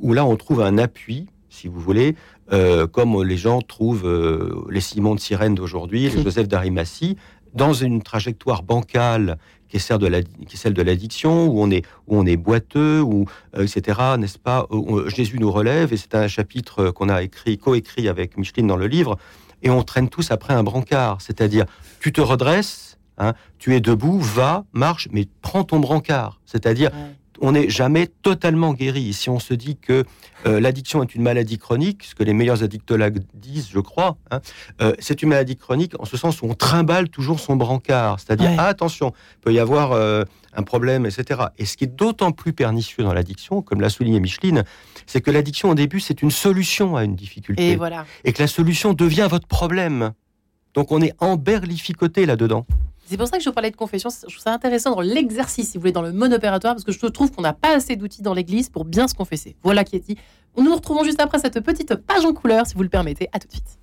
où 0.00 0.12
là, 0.12 0.24
on 0.24 0.36
trouve 0.36 0.62
un 0.62 0.78
appui, 0.78 1.26
si 1.50 1.68
vous 1.68 1.80
voulez, 1.80 2.14
comme 2.92 3.22
les 3.22 3.36
gens 3.36 3.60
trouvent 3.60 4.08
les 4.70 4.80
Simons 4.80 5.16
de 5.16 5.20
Sirène 5.20 5.54
d'aujourd'hui, 5.54 6.08
les 6.08 6.22
Joseph 6.22 6.48
d'Arimathie, 6.48 7.16
dans 7.54 7.72
une 7.72 8.02
trajectoire 8.02 8.62
bancale 8.62 9.38
qui 9.68 9.76
est 9.76 9.92
de 9.98 10.06
la, 10.06 10.22
qui 10.22 10.54
est 10.54 10.56
celle 10.56 10.74
de 10.74 10.82
l'addiction, 10.82 11.46
où 11.46 11.60
on 11.60 11.70
est 11.70 11.84
où 12.06 12.18
on 12.18 12.26
est 12.26 12.36
boiteux, 12.36 13.00
ou 13.00 13.26
euh, 13.56 13.64
etc. 13.64 14.00
N'est-ce 14.18 14.38
pas? 14.38 14.66
Jésus 15.06 15.38
nous 15.38 15.50
relève, 15.50 15.92
et 15.92 15.96
c'est 15.96 16.14
un 16.14 16.28
chapitre 16.28 16.90
qu'on 16.90 17.08
a 17.08 17.22
écrit, 17.22 17.58
coécrit 17.58 18.08
avec 18.08 18.36
Micheline 18.36 18.66
dans 18.66 18.76
le 18.76 18.86
livre, 18.86 19.18
et 19.62 19.70
on 19.70 19.82
traîne 19.82 20.08
tous 20.08 20.30
après 20.30 20.54
un 20.54 20.62
brancard, 20.62 21.20
c'est-à-dire 21.20 21.64
tu 22.00 22.12
te 22.12 22.20
redresses, 22.20 22.98
hein, 23.18 23.32
tu 23.58 23.74
es 23.74 23.80
debout, 23.80 24.20
va, 24.20 24.64
marche, 24.72 25.08
mais 25.10 25.26
prends 25.42 25.64
ton 25.64 25.80
brancard, 25.80 26.40
c'est-à-dire 26.44 26.90
on 27.40 27.52
n'est 27.52 27.68
jamais 27.68 28.06
totalement 28.06 28.72
guéri. 28.72 29.12
Si 29.12 29.30
on 29.30 29.38
se 29.38 29.54
dit 29.54 29.76
que 29.76 30.04
euh, 30.46 30.60
l'addiction 30.60 31.02
est 31.02 31.14
une 31.14 31.22
maladie 31.22 31.58
chronique, 31.58 32.04
ce 32.04 32.14
que 32.14 32.22
les 32.22 32.32
meilleurs 32.32 32.62
addictologues 32.62 33.20
disent, 33.34 33.68
je 33.72 33.80
crois, 33.80 34.16
hein, 34.30 34.40
euh, 34.82 34.92
c'est 34.98 35.22
une 35.22 35.30
maladie 35.30 35.56
chronique 35.56 35.92
en 35.98 36.04
ce 36.04 36.16
sens 36.16 36.42
où 36.42 36.46
on 36.46 36.54
trimballe 36.54 37.08
toujours 37.08 37.40
son 37.40 37.56
brancard. 37.56 38.20
C'est-à-dire, 38.20 38.50
ah, 38.58 38.66
attention, 38.66 39.12
il 39.36 39.40
peut 39.40 39.52
y 39.52 39.58
avoir 39.58 39.92
euh, 39.92 40.24
un 40.54 40.62
problème, 40.62 41.06
etc. 41.06 41.42
Et 41.58 41.64
ce 41.64 41.76
qui 41.76 41.84
est 41.84 41.94
d'autant 41.94 42.32
plus 42.32 42.52
pernicieux 42.52 43.04
dans 43.04 43.12
l'addiction, 43.12 43.62
comme 43.62 43.80
l'a 43.80 43.90
souligné 43.90 44.20
Micheline, 44.20 44.64
c'est 45.06 45.20
que 45.20 45.30
l'addiction 45.30 45.70
au 45.70 45.74
début, 45.74 46.00
c'est 46.00 46.22
une 46.22 46.30
solution 46.30 46.96
à 46.96 47.04
une 47.04 47.16
difficulté. 47.16 47.70
Et, 47.70 47.76
voilà. 47.76 48.06
et 48.24 48.32
que 48.32 48.42
la 48.42 48.48
solution 48.48 48.94
devient 48.94 49.28
votre 49.30 49.46
problème. 49.46 50.12
Donc 50.74 50.90
on 50.90 51.00
est 51.00 51.14
emberlificoté 51.20 52.26
là-dedans. 52.26 52.66
C'est 53.06 53.16
pour 53.16 53.28
ça 53.28 53.36
que 53.36 53.42
je 53.42 53.48
vous 53.48 53.54
parlais 53.54 53.70
de 53.70 53.76
confession. 53.76 54.10
Je 54.10 54.32
trouve 54.32 54.42
ça 54.42 54.52
intéressant 54.52 54.94
dans 54.94 55.00
l'exercice, 55.00 55.70
si 55.70 55.76
vous 55.76 55.82
voulez, 55.82 55.92
dans 55.92 56.02
le 56.02 56.12
mode 56.12 56.32
opératoire, 56.32 56.74
parce 56.74 56.84
que 56.84 56.92
je 56.92 57.06
trouve 57.06 57.30
qu'on 57.30 57.42
n'a 57.42 57.52
pas 57.52 57.76
assez 57.76 57.96
d'outils 57.96 58.22
dans 58.22 58.34
l'Église 58.34 58.70
pour 58.70 58.84
bien 58.84 59.08
se 59.08 59.14
confesser. 59.14 59.56
Voilà 59.62 59.84
qui 59.84 59.96
est 59.96 60.06
dit. 60.06 60.16
Nous 60.56 60.64
nous 60.64 60.74
retrouvons 60.74 61.04
juste 61.04 61.20
après 61.20 61.38
cette 61.38 61.60
petite 61.60 61.94
page 61.94 62.24
en 62.24 62.32
couleur, 62.32 62.66
si 62.66 62.74
vous 62.74 62.82
le 62.82 62.88
permettez. 62.88 63.28
À 63.32 63.38
tout 63.38 63.48
de 63.48 63.52
suite. 63.52 63.78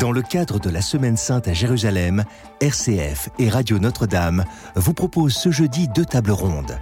Dans 0.00 0.12
le 0.12 0.22
cadre 0.22 0.58
de 0.58 0.70
la 0.70 0.82
Semaine 0.82 1.16
Sainte 1.16 1.48
à 1.48 1.52
Jérusalem, 1.52 2.24
RCF 2.60 3.30
et 3.38 3.48
Radio 3.48 3.78
Notre-Dame 3.78 4.44
vous 4.74 4.92
proposent 4.92 5.36
ce 5.36 5.50
jeudi 5.50 5.88
deux 5.88 6.04
tables 6.04 6.32
rondes. 6.32 6.78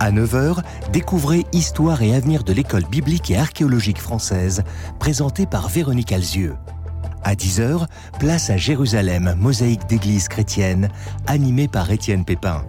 À 0.00 0.12
9h, 0.12 0.62
découvrez 0.92 1.44
Histoire 1.52 2.02
et 2.02 2.14
avenir 2.14 2.44
de 2.44 2.52
l'école 2.52 2.84
biblique 2.84 3.32
et 3.32 3.36
archéologique 3.36 4.00
française, 4.00 4.62
présentée 5.00 5.44
par 5.44 5.68
Véronique 5.68 6.12
Alzieux. 6.12 6.54
À 7.24 7.34
10h, 7.34 7.86
place 8.20 8.48
à 8.48 8.56
Jérusalem, 8.56 9.34
mosaïque 9.36 9.88
d'église 9.88 10.28
chrétienne, 10.28 10.88
animée 11.26 11.66
par 11.66 11.90
Étienne 11.90 12.24
Pépin. 12.24 12.64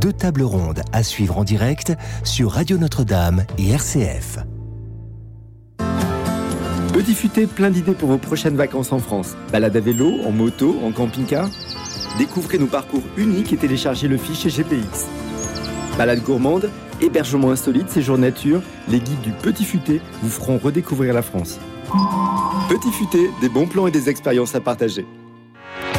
Deux 0.00 0.14
tables 0.14 0.44
rondes 0.44 0.80
à 0.92 1.02
suivre 1.02 1.36
en 1.36 1.44
direct 1.44 1.92
sur 2.24 2.52
Radio 2.52 2.78
Notre-Dame 2.78 3.44
et 3.58 3.70
RCF. 3.70 4.38
Petit 6.94 7.14
futé, 7.14 7.46
plein 7.46 7.68
d'idées 7.68 7.92
pour 7.92 8.08
vos 8.08 8.18
prochaines 8.18 8.56
vacances 8.56 8.92
en 8.92 8.98
France. 8.98 9.36
Balade 9.52 9.76
à 9.76 9.80
vélo, 9.80 10.22
en 10.26 10.32
moto, 10.32 10.78
en 10.82 10.90
camping-car? 10.90 11.50
Découvrez 12.16 12.58
nos 12.58 12.66
parcours 12.66 13.02
uniques 13.18 13.52
et 13.52 13.58
téléchargez 13.58 14.08
le 14.08 14.16
fichier 14.16 14.50
GPX. 14.50 15.06
Balade 15.96 16.22
gourmande, 16.22 16.70
hébergement 17.00 17.50
insolite, 17.50 17.88
séjour 17.88 18.18
nature, 18.18 18.60
les 18.90 19.00
guides 19.00 19.22
du 19.22 19.32
Petit 19.32 19.64
Futé 19.64 20.02
vous 20.22 20.28
feront 20.28 20.58
redécouvrir 20.58 21.14
la 21.14 21.22
France. 21.22 21.58
Petit 22.68 22.92
Futé, 22.92 23.30
des 23.40 23.48
bons 23.48 23.66
plans 23.66 23.86
et 23.86 23.90
des 23.90 24.10
expériences 24.10 24.54
à 24.54 24.60
partager. 24.60 25.06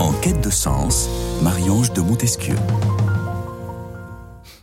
En 0.00 0.12
quête 0.20 0.40
de 0.40 0.50
sens, 0.50 1.08
Marie-Ange 1.42 1.92
de 1.92 2.00
Montesquieu. 2.00 2.56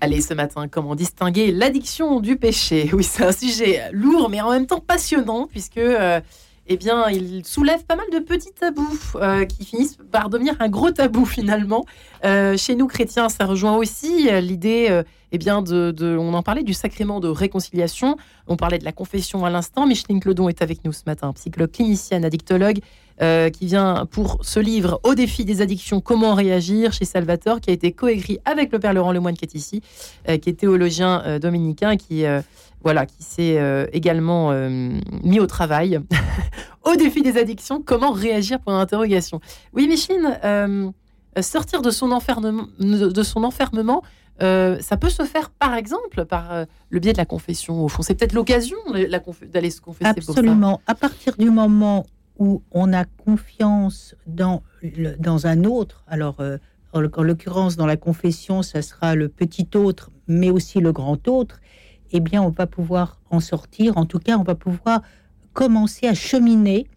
Allez, 0.02 0.20
ce 0.20 0.34
matin, 0.34 0.68
comment 0.68 0.96
distinguer 0.96 1.52
l'addiction 1.52 2.20
du 2.20 2.36
péché? 2.36 2.90
Oui, 2.94 3.06
c'est 3.06 3.24
un 3.24 3.32
sujet 3.32 3.84
lourd, 3.94 4.30
mais 4.30 4.42
en 4.42 4.52
même 4.52 4.68
temps 4.68 4.82
passionnant, 4.82 5.48
puisque 5.48 5.78
euh, 5.78 6.20
eh 6.68 6.78
bien, 6.78 7.10
il 7.10 7.46
soulève 7.46 7.84
pas 7.84 7.98
mal 7.98 8.06
de 8.12 8.20
petits 8.20 8.54
tabous 8.54 8.98
euh, 9.16 9.44
qui 9.46 9.66
finissent 9.66 9.98
par 10.12 10.30
devenir 10.30 10.56
un 10.60 10.70
gros 10.70 10.92
tabou 10.92 11.26
finalement. 11.26 11.86
Euh, 12.24 12.56
chez 12.56 12.76
nous, 12.76 12.88
chrétiens, 12.88 13.28
ça 13.28 13.46
rejoint 13.46 13.76
aussi 13.76 14.30
euh, 14.30 14.40
l'idée, 14.40 15.04
eh 15.34 15.38
bien, 15.38 15.62
de, 15.62 16.18
on 16.18 16.34
en 16.34 16.42
parlait 16.42 16.64
du 16.64 16.74
sacrement 16.74 17.20
de 17.20 17.28
réconciliation, 17.28 18.16
on 18.48 18.56
parlait 18.56 18.80
de 18.80 18.86
la 18.86 18.94
confession 18.94 19.44
à 19.44 19.50
l'instant. 19.50 19.86
Micheline 19.86 20.22
Clodon 20.22 20.48
est 20.48 20.62
avec 20.62 20.86
nous 20.86 20.94
ce 20.94 21.04
matin, 21.06 21.34
psychologue 21.34 21.72
clinicienne, 21.72 22.24
addictologue, 22.24 22.80
qui 23.20 23.66
vient 23.66 24.06
pour 24.10 24.40
ce 24.42 24.60
livre 24.60 25.00
Au 25.04 25.16
défi 25.16 25.46
des 25.46 25.62
addictions, 25.62 26.02
comment 26.02 26.34
réagir 26.34 26.94
chez 26.94 27.06
Salvatore, 27.06 27.62
qui 27.62 27.70
a 27.70 27.74
été 27.74 27.92
coécrit 27.92 28.40
avec 28.46 28.72
le 28.72 28.80
père 28.80 28.94
Laurent 28.94 29.12
Lemoine 29.12 29.36
qui 29.36 29.46
est 29.46 29.56
ici, 29.56 29.82
qui 30.26 30.50
est 30.50 30.60
théologien 30.60 31.40
dominicain, 31.40 31.96
qui 31.96 32.26
voilà, 32.84 33.06
qui 33.06 33.24
s'est 33.24 33.58
euh, 33.58 33.86
également 33.94 34.52
euh, 34.52 35.00
mis 35.24 35.40
au 35.40 35.48
travail 35.48 36.00
au 36.84 36.96
défi 36.96 37.22
des 37.22 37.38
addictions. 37.38 37.82
Comment 37.82 38.12
réagir 38.12 38.60
pour 38.60 38.74
l'interrogation 38.74 39.40
Oui, 39.74 39.88
Micheline, 39.88 40.38
euh, 40.44 40.92
sortir 41.42 41.82
de 41.82 41.90
son 41.90 42.12
enfermement, 42.12 42.68
de 42.80 43.24
son 43.24 43.44
enfermement 43.44 44.04
ça 44.40 44.98
peut 45.00 45.10
se 45.10 45.24
faire 45.24 45.52
par 45.52 45.74
exemple 45.74 46.26
par 46.26 46.66
le 46.90 47.00
biais 47.00 47.14
de 47.14 47.18
la 47.18 47.26
confession. 47.26 47.82
Au 47.82 47.88
fond, 47.88 48.02
c'est 48.02 48.14
peut-être 48.14 48.34
l'occasion 48.34 48.76
d'aller 49.54 49.70
se 49.70 49.80
confesser. 49.80 50.10
Absolument. 50.10 50.82
À 50.86 50.96
partir 50.96 51.38
du 51.38 51.50
moment 51.50 52.06
où 52.38 52.62
on 52.72 52.92
a 52.92 53.06
confiance 53.06 54.16
dans, 54.28 54.62
dans 55.18 55.48
un 55.48 55.64
autre, 55.64 56.04
alors 56.08 56.42
en 56.92 57.24
l'occurrence 57.24 57.78
dans 57.78 57.86
la 57.86 57.96
confession, 57.96 58.64
ça 58.64 58.82
sera 58.82 59.16
le 59.16 59.30
petit 59.30 59.70
autre, 59.76 60.10
mais 60.28 60.50
aussi 60.50 60.82
le 60.82 60.92
grand 60.92 61.26
autre 61.30 61.62
eh 62.14 62.20
bien, 62.20 62.42
on 62.42 62.50
va 62.50 62.68
pouvoir 62.68 63.20
en 63.30 63.40
sortir. 63.40 63.98
En 63.98 64.06
tout 64.06 64.20
cas, 64.20 64.38
on 64.38 64.44
va 64.44 64.56
pouvoir 64.56 65.02
commencer 65.54 66.08
à 66.08 66.14
cheminer 66.14 66.88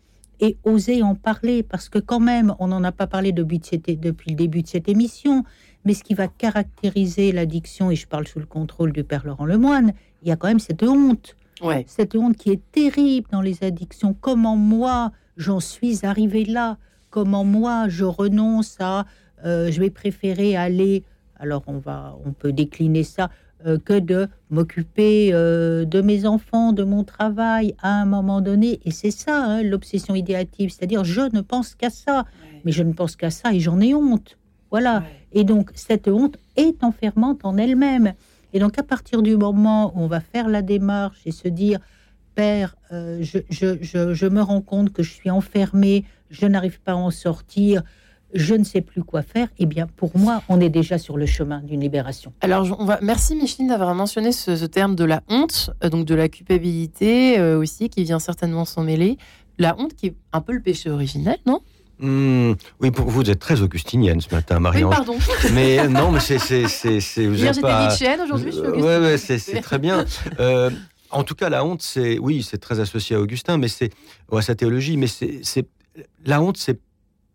et 0.40 0.59
oser 0.64 1.02
en 1.02 1.14
parler, 1.14 1.62
parce 1.62 1.88
que 1.88 1.98
quand 1.98 2.20
même, 2.20 2.55
on 2.59 2.68
n'en 2.68 2.85
a 2.85 2.92
pas 2.92 3.07
parlé 3.07 3.33
depuis, 3.33 3.59
depuis 3.59 4.31
le 4.31 4.37
début 4.37 4.62
de 4.62 4.68
cette 4.68 4.88
émission, 4.88 5.44
mais 5.87 5.94
ce 5.94 6.05
qui 6.05 6.12
va 6.12 6.29
caractériser 6.29 7.33
l'addiction, 7.33 7.90
et 7.90 7.96
je 7.96 8.07
parle 8.07 8.29
sous 8.29 8.38
le 8.38 8.46
contrôle 8.46 8.92
du 8.92 9.02
père 9.02 9.24
Laurent 9.24 9.46
Lemoine, 9.46 9.94
il 10.22 10.29
y 10.29 10.31
a 10.31 10.37
quand 10.37 10.48
même 10.48 10.59
cette 10.59 10.83
honte. 10.83 11.37
Ouais. 11.62 11.85
Cette 11.88 12.14
honte 12.14 12.37
qui 12.37 12.50
est 12.50 12.61
terrible 12.70 13.29
dans 13.33 13.40
les 13.40 13.64
addictions. 13.64 14.14
Comment 14.20 14.57
moi, 14.57 15.12
j'en 15.38 15.61
suis 15.61 16.05
arrivé 16.05 16.44
là? 16.44 16.76
Comment 17.09 17.44
moi, 17.44 17.88
je 17.88 18.05
renonce 18.05 18.76
à... 18.79 19.07
Euh, 19.46 19.70
je 19.72 19.81
vais 19.81 19.90
préférer 19.90 20.55
aller... 20.55 21.02
Alors, 21.38 21.62
on, 21.66 21.79
va, 21.79 22.18
on 22.26 22.33
peut 22.33 22.52
décliner 22.52 23.05
ça 23.05 23.31
euh, 23.66 23.79
que 23.79 23.98
de 23.98 24.29
m'occuper 24.50 25.31
euh, 25.33 25.85
de 25.85 26.00
mes 26.00 26.24
enfants, 26.24 26.72
de 26.72 26.85
mon 26.85 27.02
travail 27.02 27.74
à 27.83 28.00
un 28.00 28.05
moment 28.05 28.40
donné. 28.40 28.79
Et 28.85 28.92
c'est 28.92 29.11
ça, 29.11 29.44
hein, 29.44 29.62
l'obsession 29.62 30.14
idéative. 30.14 30.70
C'est-à-dire, 30.70 31.02
je 31.02 31.22
ne 31.33 31.40
pense 31.40 31.74
qu'à 31.74 31.90
ça. 31.90 32.26
Mais 32.64 32.72
je 32.72 32.83
ne 32.83 32.92
pense 32.92 33.16
qu'à 33.16 33.31
ça 33.31 33.52
et 33.52 33.61
j'en 33.61 33.81
ai 33.81 33.94
honte. 33.94 34.38
Voilà. 34.70 35.02
Et 35.33 35.44
donc, 35.44 35.70
cette 35.74 36.07
honte 36.09 36.37
est 36.57 36.85
enfermante 36.85 37.40
en 37.44 37.57
elle-même. 37.57 38.14
Et 38.52 38.59
donc, 38.59 38.79
à 38.79 38.83
partir 38.83 39.22
du 39.22 39.37
moment 39.37 39.92
où 39.96 40.00
on 40.02 40.07
va 40.07 40.20
faire 40.20 40.48
la 40.48 40.62
démarche 40.62 41.18
et 41.26 41.33
se 41.33 41.48
dire, 41.48 41.81
Père, 42.37 42.76
euh, 42.92 43.18
je, 43.22 43.38
je, 43.50 44.26
me 44.26 44.42
rends 44.42 44.61
compte 44.61 44.92
que 44.92 45.02
je 45.02 45.12
suis 45.12 45.31
enfermé, 45.31 46.05
je 46.31 46.46
n'arrive 46.46 46.81
pas 46.81 46.92
à 46.92 46.96
en 46.96 47.11
sortir, 47.11 47.83
je 48.37 48.55
ne 48.55 48.64
sais 48.64 48.83
plus 48.83 49.03
quoi 49.03 49.22
faire, 49.22 49.49
eh 49.59 49.66
bien, 49.66 49.87
pour 49.96 50.16
moi, 50.16 50.42
on 50.49 50.61
est 50.61 50.68
déjà 50.68 50.99
sur 50.99 51.16
le 51.16 51.27
chemin 51.27 51.61
d'une 51.61 51.81
libération. 51.81 52.33
Alors, 52.40 52.77
on 52.79 52.85
va... 52.85 52.99
merci 53.03 53.35
Micheline 53.35 53.68
d'avoir 53.68 53.94
mentionné 53.94 54.31
ce, 54.33 54.64
terme 54.66 54.94
de 54.94 55.05
la 55.05 55.22
honte, 55.29 55.70
euh, 55.83 55.88
donc 55.88 56.05
de 56.05 56.14
la 56.14 56.29
culpabilité 56.29 57.38
euh, 57.38 57.59
aussi, 57.59 57.88
qui 57.88 58.05
vient 58.05 58.18
certainement 58.18 58.64
s'en 58.64 58.83
mêler. 58.83 59.16
La 59.59 59.77
honte 59.79 59.94
qui 59.94 60.07
est 60.09 60.14
un 60.33 60.40
peu 60.40 60.53
le 60.53 60.61
péché 60.61 60.90
originel, 60.90 61.38
non? 61.46 61.61
Hmm, 61.99 62.53
oui, 62.81 62.90
pour 62.90 63.09
vous, 63.09 63.31
êtes 63.31 63.38
très 63.38 63.62
augustinienne 63.62 64.20
ce 64.20 64.35
matin, 64.35 64.61
Marie. 64.61 64.85
Oui, 64.85 64.90
pardon. 64.90 65.16
Mais 65.55 65.79
euh, 65.79 65.88
non, 65.88 66.12
mais 66.12 66.20
c'est, 66.20 66.38
c'est, 66.38 67.25
Hier, 67.25 67.55
j'étais 67.55 67.62
pas... 67.62 67.88
aujourd'hui, 68.22 68.53
je 68.53 68.59
suis 68.59 68.68
Oui, 68.68 68.83
ouais, 68.83 69.16
c'est, 69.16 69.62
très 69.62 69.79
bien. 69.79 70.05
en 71.11 71.22
tout 71.25 71.35
cas, 71.35 71.49
la 71.49 71.64
honte, 71.64 71.81
c'est 71.81 72.18
oui, 72.18 72.42
c'est 72.42 72.59
très 72.59 72.81
associé 72.81 73.16
à 73.16 73.20
Augustin, 73.20 73.57
mais 73.57 73.68
c'est 73.68 73.90
à 74.31 74.42
sa 74.42 74.55
théologie, 74.55 74.99
mais 74.99 75.07
c'est, 75.07 75.66
la 76.27 76.42
honte, 76.42 76.59
c'est 76.59 76.79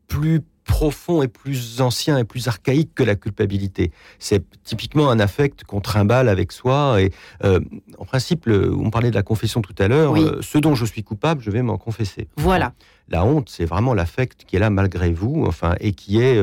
plus 0.08 0.42
profond 0.72 1.22
et 1.22 1.28
plus 1.28 1.82
ancien 1.82 2.18
et 2.18 2.24
plus 2.24 2.48
archaïque 2.48 2.96
que 2.96 3.04
la 3.04 3.16
culpabilité. 3.16 3.92
C'est 4.20 4.44
typiquement 4.64 5.10
un 5.12 5.20
affect 5.20 5.66
qu'on 5.66 5.82
trimballe 5.82 6.30
avec 6.30 6.54
soi. 6.54 7.02
Et 7.02 7.12
euh, 7.44 7.60
en 7.98 8.06
principe, 8.06 8.48
on 8.48 8.90
parlait 8.90 9.12
de 9.12 9.16
la 9.16 9.22
confession 9.22 9.62
tout 9.62 9.76
à 9.78 9.90
l'heure. 9.90 10.16
Euh, 10.16 10.40
ce 10.42 10.58
dont 10.58 10.74
je 10.74 10.86
suis 10.86 11.04
coupable, 11.04 11.42
je 11.42 11.52
vais 11.52 11.62
m'en 11.62 11.78
confesser. 11.78 12.30
Voilà. 12.38 12.72
La 13.10 13.26
honte, 13.26 13.50
c'est 13.50 13.66
vraiment 13.66 13.94
l'affect 13.94 14.46
qui 14.48 14.56
est 14.56 14.60
là 14.60 14.70
malgré 14.70 15.12
vous, 15.12 15.44
enfin, 15.46 15.76
et 15.82 15.92
qui 15.92 16.22
est 16.22 16.38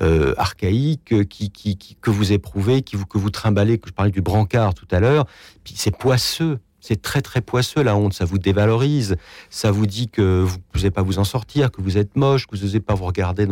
euh, 0.00 0.34
archaïque, 0.36 1.28
qui, 1.28 1.50
qui, 1.52 1.96
que 2.00 2.10
vous 2.10 2.32
éprouvez, 2.32 2.82
qui 2.82 2.96
vous, 2.96 3.06
que 3.06 3.18
vous 3.18 3.30
trimballez. 3.30 3.78
Que 3.78 3.88
je 3.88 3.94
parlais 3.94 4.10
du 4.10 4.22
brancard 4.22 4.74
tout 4.74 4.88
à 4.90 4.98
l'heure. 4.98 5.26
Puis 5.62 5.74
c'est 5.76 5.96
poisseux. 5.96 6.58
C'est 6.88 7.02
très 7.02 7.20
très 7.20 7.42
poisseux 7.42 7.82
la 7.82 7.94
honte, 7.94 8.14
ça 8.14 8.24
vous 8.24 8.38
dévalorise, 8.38 9.16
ça 9.50 9.70
vous 9.70 9.84
dit 9.84 10.08
que 10.08 10.40
vous 10.40 10.56
ne 10.56 10.62
pouvez 10.72 10.90
pas 10.90 11.02
vous 11.02 11.18
en 11.18 11.24
sortir, 11.24 11.70
que 11.70 11.82
vous 11.82 11.98
êtes 11.98 12.16
moche, 12.16 12.46
que 12.46 12.56
vous 12.56 12.64
n'osez 12.64 12.80
pas 12.80 12.94
vous 12.94 13.04
regarder 13.04 13.46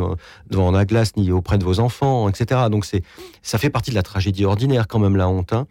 devant 0.48 0.70
la 0.70 0.86
glace 0.86 1.14
ni 1.16 1.30
auprès 1.30 1.58
de 1.58 1.64
vos 1.64 1.78
enfants, 1.78 2.30
etc. 2.30 2.62
Donc 2.70 2.86
c'est, 2.86 3.02
ça 3.42 3.58
fait 3.58 3.68
partie 3.68 3.90
de 3.90 3.94
la 3.94 4.02
tragédie 4.02 4.46
ordinaire 4.46 4.88
quand 4.88 4.98
même 5.00 5.16
la 5.16 5.28
honte. 5.28 5.52
Hein. 5.52 5.66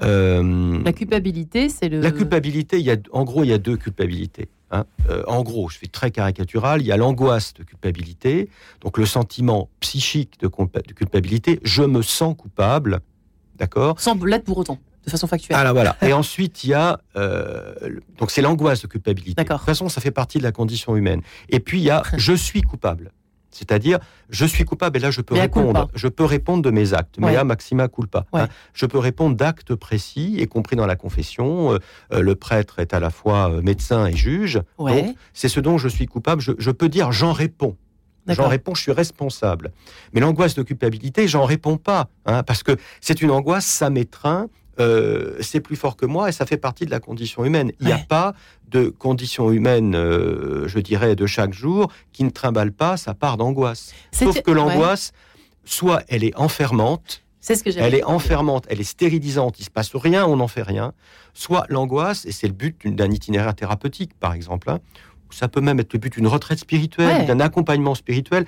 Euh, 0.00 0.82
la 0.82 0.94
culpabilité, 0.94 1.68
c'est 1.68 1.90
le. 1.90 2.00
La 2.00 2.10
culpabilité, 2.10 2.78
il 2.78 2.86
y 2.86 2.90
a, 2.90 2.96
en 3.12 3.24
gros, 3.24 3.44
il 3.44 3.50
y 3.50 3.52
a 3.52 3.58
deux 3.58 3.76
culpabilités. 3.76 4.48
Hein. 4.70 4.86
Euh, 5.10 5.22
en 5.26 5.42
gros, 5.42 5.68
je 5.68 5.76
fais 5.76 5.88
très 5.88 6.10
caricatural, 6.10 6.80
il 6.80 6.86
y 6.86 6.92
a 6.92 6.96
l'angoisse 6.96 7.52
de 7.52 7.64
culpabilité, 7.64 8.48
donc 8.80 8.96
le 8.96 9.04
sentiment 9.04 9.68
psychique 9.80 10.40
de, 10.40 10.46
de 10.48 10.92
culpabilité, 10.94 11.60
je 11.64 11.82
me 11.82 12.00
sens 12.00 12.34
coupable, 12.34 13.00
d'accord? 13.56 14.00
Sans 14.00 14.14
l'être 14.24 14.44
pour 14.44 14.56
autant 14.56 14.78
de 15.04 15.10
façon 15.10 15.26
factuelle. 15.26 15.56
Alors 15.56 15.72
voilà. 15.72 15.96
Et 16.02 16.12
ensuite, 16.12 16.64
il 16.64 16.70
y 16.70 16.74
a 16.74 17.00
euh, 17.16 17.74
donc 18.18 18.30
c'est 18.30 18.42
l'angoisse 18.42 18.82
de 18.82 18.86
culpabilité. 18.86 19.42
De 19.42 19.48
toute 19.48 19.60
façon, 19.62 19.88
ça 19.88 20.00
fait 20.00 20.10
partie 20.10 20.38
de 20.38 20.42
la 20.42 20.52
condition 20.52 20.96
humaine. 20.96 21.22
Et 21.48 21.60
puis 21.60 21.78
il 21.78 21.84
y 21.84 21.90
a 21.90 22.02
je 22.16 22.32
suis 22.32 22.62
coupable. 22.62 23.12
C'est-à-dire, 23.52 23.98
je 24.28 24.46
suis 24.46 24.64
coupable 24.64 24.96
et 24.98 25.00
là, 25.00 25.10
je 25.10 25.20
peux 25.20 25.34
répondre. 25.34 25.88
Je 25.94 26.06
peux 26.06 26.24
répondre 26.24 26.62
de 26.62 26.70
mes 26.70 26.94
actes. 26.94 27.16
Mais 27.18 27.32
là, 27.32 27.42
maxima 27.42 27.88
culpa. 27.88 28.24
Hein. 28.32 28.46
je 28.74 28.86
peux 28.86 28.98
répondre 28.98 29.36
d'actes 29.36 29.74
précis, 29.74 30.36
y 30.38 30.46
compris 30.46 30.76
dans 30.76 30.86
la 30.86 30.94
confession. 30.94 31.72
Euh, 31.72 31.78
euh, 32.12 32.20
le 32.20 32.36
prêtre 32.36 32.78
est 32.78 32.94
à 32.94 33.00
la 33.00 33.10
fois 33.10 33.60
médecin 33.60 34.06
et 34.06 34.14
juge. 34.14 34.60
Donc, 34.78 35.16
c'est 35.34 35.48
ce 35.48 35.58
dont 35.58 35.78
je 35.78 35.88
suis 35.88 36.06
coupable. 36.06 36.40
Je, 36.40 36.52
je 36.58 36.70
peux 36.70 36.88
dire, 36.88 37.10
j'en 37.10 37.32
réponds. 37.32 37.76
J'en 38.28 38.48
réponds, 38.48 38.74
je 38.74 38.82
suis 38.82 38.92
responsable. 38.92 39.72
Mais 40.12 40.20
l'angoisse 40.20 40.54
de 40.54 40.62
culpabilité, 40.62 41.26
j'en 41.26 41.44
réponds 41.44 41.76
pas, 41.76 42.08
hein, 42.26 42.42
parce 42.42 42.62
que 42.62 42.76
c'est 43.00 43.22
une 43.22 43.30
angoisse, 43.30 43.66
ça 43.66 43.90
m'étreint, 43.90 44.48
euh, 44.80 45.36
c'est 45.40 45.60
plus 45.60 45.76
fort 45.76 45.96
que 45.96 46.06
moi 46.06 46.28
et 46.28 46.32
ça 46.32 46.46
fait 46.46 46.56
partie 46.56 46.86
de 46.86 46.90
la 46.90 47.00
condition 47.00 47.44
humaine. 47.44 47.72
Il 47.80 47.86
n'y 47.86 47.92
a 47.92 47.98
pas 47.98 48.34
de 48.68 48.88
condition 48.88 49.50
humaine, 49.50 49.94
euh, 49.94 50.66
je 50.68 50.78
dirais, 50.78 51.14
de 51.16 51.26
chaque 51.26 51.52
jour 51.52 51.92
qui 52.12 52.24
ne 52.24 52.30
trimballe 52.30 52.72
pas 52.72 52.96
sa 52.96 53.14
part 53.14 53.36
d'angoisse. 53.36 53.92
Sauf 54.12 54.42
que 54.42 54.50
l'angoisse, 54.50 55.12
soit 55.64 56.02
elle 56.08 56.24
est 56.24 56.36
enfermante, 56.36 57.22
c'est 57.40 57.54
ce 57.54 57.64
que 57.64 57.70
elle 57.78 57.94
est 57.94 58.04
enfermante, 58.04 58.66
elle 58.68 58.80
est 58.80 58.84
stérilisante, 58.84 59.58
il 59.60 59.64
se 59.64 59.70
passe 59.70 59.94
rien, 59.94 60.26
on 60.26 60.36
n'en 60.36 60.48
fait 60.48 60.62
rien. 60.62 60.92
Soit 61.32 61.64
l'angoisse, 61.70 62.26
et 62.26 62.32
c'est 62.32 62.46
le 62.46 62.52
but 62.52 62.86
d'un 62.86 63.10
itinéraire 63.10 63.54
thérapeutique, 63.54 64.12
par 64.20 64.34
exemple, 64.34 64.68
hein, 64.68 64.78
ça 65.30 65.48
peut 65.48 65.60
même 65.60 65.80
être 65.80 65.92
le 65.92 65.98
but 65.98 66.12
d'une 66.12 66.26
retraite 66.26 66.58
spirituelle, 66.58 67.26
d'un 67.26 67.40
accompagnement 67.40 67.94
spirituel. 67.94 68.46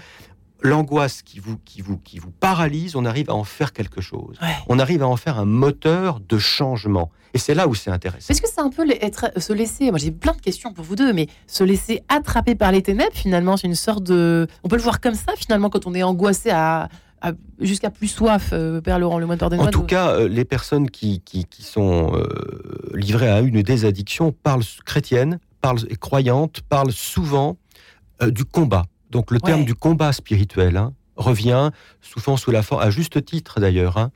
L'angoisse 0.62 1.22
qui 1.22 1.38
vous, 1.38 1.57
qui, 1.64 1.83
vous, 1.83 1.98
qui 1.98 2.18
vous 2.18 2.31
paralyse, 2.31 2.96
on 2.96 3.05
arrive 3.05 3.31
à 3.31 3.35
en 3.35 3.44
faire 3.44 3.72
quelque 3.72 4.01
chose. 4.01 4.37
Ouais. 4.40 4.55
On 4.68 4.79
arrive 4.79 5.03
à 5.03 5.09
en 5.09 5.16
faire 5.16 5.38
un 5.38 5.44
moteur 5.44 6.20
de 6.20 6.38
changement. 6.38 7.11
Et 7.35 7.38
c'est 7.38 7.55
là 7.55 7.66
où 7.66 7.75
c'est 7.75 7.90
intéressant. 7.90 8.33
Est-ce 8.33 8.42
que 8.42 8.48
c'est 8.48 8.61
un 8.61 8.70
peu 8.70 8.85
être, 9.01 9.31
se 9.40 9.53
laisser, 9.53 9.90
moi 9.90 9.98
j'ai 9.98 10.11
plein 10.11 10.35
de 10.35 10.40
questions 10.40 10.72
pour 10.72 10.85
vous 10.85 10.96
deux, 10.96 11.12
mais 11.12 11.29
se 11.46 11.64
laisser 11.64 12.03
attraper 12.09 12.55
par 12.55 12.72
les 12.72 12.83
ténèbres, 12.83 13.14
finalement, 13.14 13.57
c'est 13.57 13.66
une 13.66 13.75
sorte 13.75 14.05
de. 14.05 14.46
On 14.64 14.68
peut 14.68 14.77
le 14.77 14.83
voir 14.83 15.01
comme 15.01 15.14
ça, 15.14 15.33
finalement, 15.37 15.70
quand 15.70 15.87
on 15.87 15.94
est 15.94 16.03
angoissé 16.03 16.51
à, 16.51 16.88
jusqu'à 17.61 17.90
plus 17.90 18.09
soif, 18.09 18.51
euh, 18.53 18.81
Père 18.81 18.98
Laurent 18.98 19.18
Le 19.18 19.27
Moine 19.27 19.38
En 19.42 19.66
tout 19.68 19.85
cas, 19.85 20.11
euh, 20.11 20.29
les 20.29 20.44
personnes 20.44 20.90
qui, 20.90 21.20
qui, 21.20 21.44
qui 21.44 21.62
sont 21.62 22.12
euh, 22.14 22.27
livrées 22.94 23.31
à 23.31 23.40
une 23.40 23.62
des 23.62 23.85
addictions 23.85 24.33
parlent 24.33 24.64
chrétiennes, 24.85 25.38
parlent 25.61 25.81
et 25.88 25.96
croyantes, 25.96 26.61
parlent 26.68 26.92
souvent 26.92 27.57
euh, 28.22 28.31
du 28.31 28.44
combat. 28.44 28.85
Donc 29.12 29.31
le 29.31 29.38
terme 29.40 29.64
du 29.64 29.75
combat 29.75 30.12
spirituel 30.12 30.77
hein, 30.77 30.92
revient 31.16 31.70
souvent 32.01 32.37
sous 32.37 32.51
la 32.51 32.62
forme, 32.62 32.83
à 32.83 32.90
juste 32.90 33.25
titre 33.25 33.61
d'ailleurs. 33.61 33.96
hein. 33.98 34.11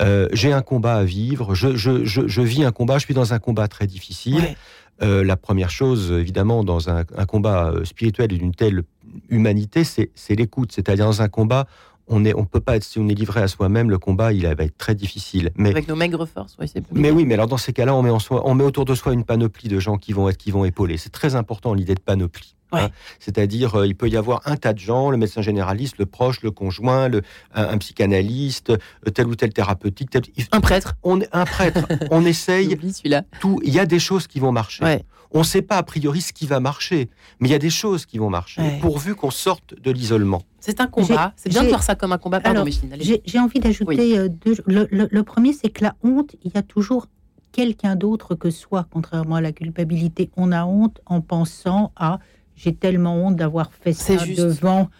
Euh, 0.00 0.28
J'ai 0.32 0.52
un 0.52 0.62
combat 0.62 0.94
à 0.94 1.04
vivre, 1.04 1.54
je, 1.56 1.74
je, 1.76 2.04
je, 2.04 2.26
je 2.28 2.40
vis 2.40 2.62
un 2.64 2.70
combat, 2.72 2.98
je 2.98 3.04
suis 3.04 3.14
dans 3.14 3.34
un 3.34 3.40
combat 3.40 3.66
très 3.68 3.86
difficile. 3.86 4.36
Ouais. 4.36 4.56
Euh, 5.02 5.24
la 5.24 5.36
première 5.36 5.70
chose, 5.70 6.10
évidemment, 6.12 6.64
dans 6.64 6.88
un, 6.88 7.04
un 7.16 7.26
combat 7.26 7.70
euh, 7.70 7.84
spirituel 7.84 8.28
d'une 8.28 8.54
telle 8.54 8.82
humanité, 9.28 9.82
c'est 9.84 10.10
l'écoute. 10.36 10.72
C'est-à-dire 10.72 11.06
dans 11.06 11.22
un 11.22 11.28
combat, 11.28 11.66
on 12.06 12.24
est, 12.24 12.34
on 12.34 12.44
peut 12.44 12.60
pas 12.60 12.76
être, 12.76 12.84
si 12.84 12.98
on 12.98 13.08
est 13.08 13.14
livré 13.14 13.40
à 13.42 13.48
soi-même, 13.48 13.90
le 13.90 13.98
combat, 13.98 14.32
il 14.32 14.42
va 14.46 14.64
être 14.64 14.78
très 14.78 14.94
difficile. 14.94 15.50
Mais 15.56 15.70
Avec 15.70 15.88
nos 15.88 15.96
maigres 15.96 16.26
forces, 16.26 16.56
c'est 16.66 16.82
mais 16.92 17.10
oui, 17.10 17.24
mais 17.26 17.34
alors 17.34 17.46
dans 17.48 17.58
ces 17.58 17.72
cas-là, 17.72 17.94
on 17.94 18.02
met, 18.02 18.10
en 18.10 18.18
soi, 18.18 18.42
on 18.44 18.54
met 18.54 18.64
autour 18.64 18.84
de 18.84 18.94
soi 18.94 19.12
une 19.12 19.24
panoplie 19.24 19.68
de 19.68 19.78
gens 19.78 19.98
qui 19.98 20.12
vont 20.12 20.28
être, 20.28 20.36
qui 20.38 20.50
vont 20.50 20.64
épauler. 20.64 20.96
C'est 20.96 21.10
très 21.12 21.34
important 21.34 21.74
l'idée 21.74 21.94
de 21.94 22.00
panoplie. 22.00 22.54
Ouais. 22.72 22.80
hein. 22.82 22.90
C'est-à-dire, 23.20 23.76
euh, 23.76 23.86
il 23.86 23.94
peut 23.96 24.08
y 24.08 24.16
avoir 24.16 24.42
un 24.46 24.56
tas 24.56 24.72
de 24.72 24.78
gens, 24.78 25.10
le 25.10 25.16
médecin 25.16 25.42
généraliste, 25.42 25.96
le 25.98 26.06
proche, 26.06 26.42
le 26.42 26.50
conjoint, 26.50 27.08
le, 27.08 27.22
un, 27.54 27.68
un 27.68 27.78
psychanalyste, 27.78 28.70
euh, 28.70 29.10
tel 29.14 29.26
ou 29.26 29.34
tel 29.34 29.52
thérapeutique, 29.52 30.10
tel- 30.10 30.22
Un 30.52 30.60
prêtre. 30.60 30.94
on 31.02 31.20
est 31.20 31.28
un 31.32 31.44
prêtre. 31.44 31.86
on 32.10 32.24
essaye 32.24 32.70
celui-là. 32.70 33.22
tout. 33.40 33.60
Il 33.64 33.72
y 33.72 33.78
a 33.80 33.86
des 33.86 33.98
choses 33.98 34.26
qui 34.26 34.40
vont 34.40 34.52
marcher. 34.52 34.84
Ouais. 34.84 35.04
On 35.30 35.40
ne 35.40 35.44
sait 35.44 35.60
pas 35.62 35.76
a 35.76 35.82
priori 35.82 36.22
ce 36.22 36.32
qui 36.32 36.46
va 36.46 36.58
marcher, 36.58 37.10
mais 37.38 37.48
il 37.48 37.52
y 37.52 37.54
a 37.54 37.58
des 37.58 37.68
choses 37.70 38.06
qui 38.06 38.16
vont 38.16 38.30
marcher, 38.30 38.62
Ouais. 38.62 38.78
pourvu 38.80 39.14
qu'on 39.14 39.30
sorte 39.30 39.74
de 39.78 39.90
l'isolement. 39.90 40.42
C'est 40.60 40.80
un 40.80 40.86
combat. 40.86 41.34
C'est 41.36 41.50
bien 41.50 41.62
de 41.64 41.68
voir 41.68 41.82
ça 41.82 41.94
comme 41.94 42.12
un 42.12 42.18
combat. 42.18 42.40
Pardon, 42.40 42.56
Alors, 42.60 42.64
Micheline, 42.66 42.94
allez. 42.94 43.04
J'ai 43.04 43.22
j'ai 43.26 43.38
envie 43.38 43.60
d'ajouter 43.60 44.18
euh, 44.18 44.28
deux. 44.28 44.56
Le, 44.66 44.88
le- 44.90 45.08
le 45.10 45.22
premier, 45.22 45.52
c'est 45.52 45.68
que 45.68 45.84
la 45.84 45.94
honte, 46.02 46.34
il 46.44 46.52
y 46.54 46.58
a 46.58 46.62
toujours 46.62 47.06
quelqu'un 47.52 47.94
d'autre 47.96 48.34
que 48.34 48.50
soi, 48.50 48.86
contrairement 48.90 49.36
à 49.36 49.40
la 49.42 49.52
culpabilité. 49.52 50.30
On 50.36 50.50
a 50.52 50.64
honte 50.64 51.00
en 51.06 51.20
pensant 51.20 51.92
à 51.96 52.20
j'ai 52.58 52.74
tellement 52.74 53.14
honte 53.16 53.36
d'avoir 53.36 53.72
fait 53.72 53.92
ça 53.92 54.18
juste. 54.18 54.40
devant 54.40 54.90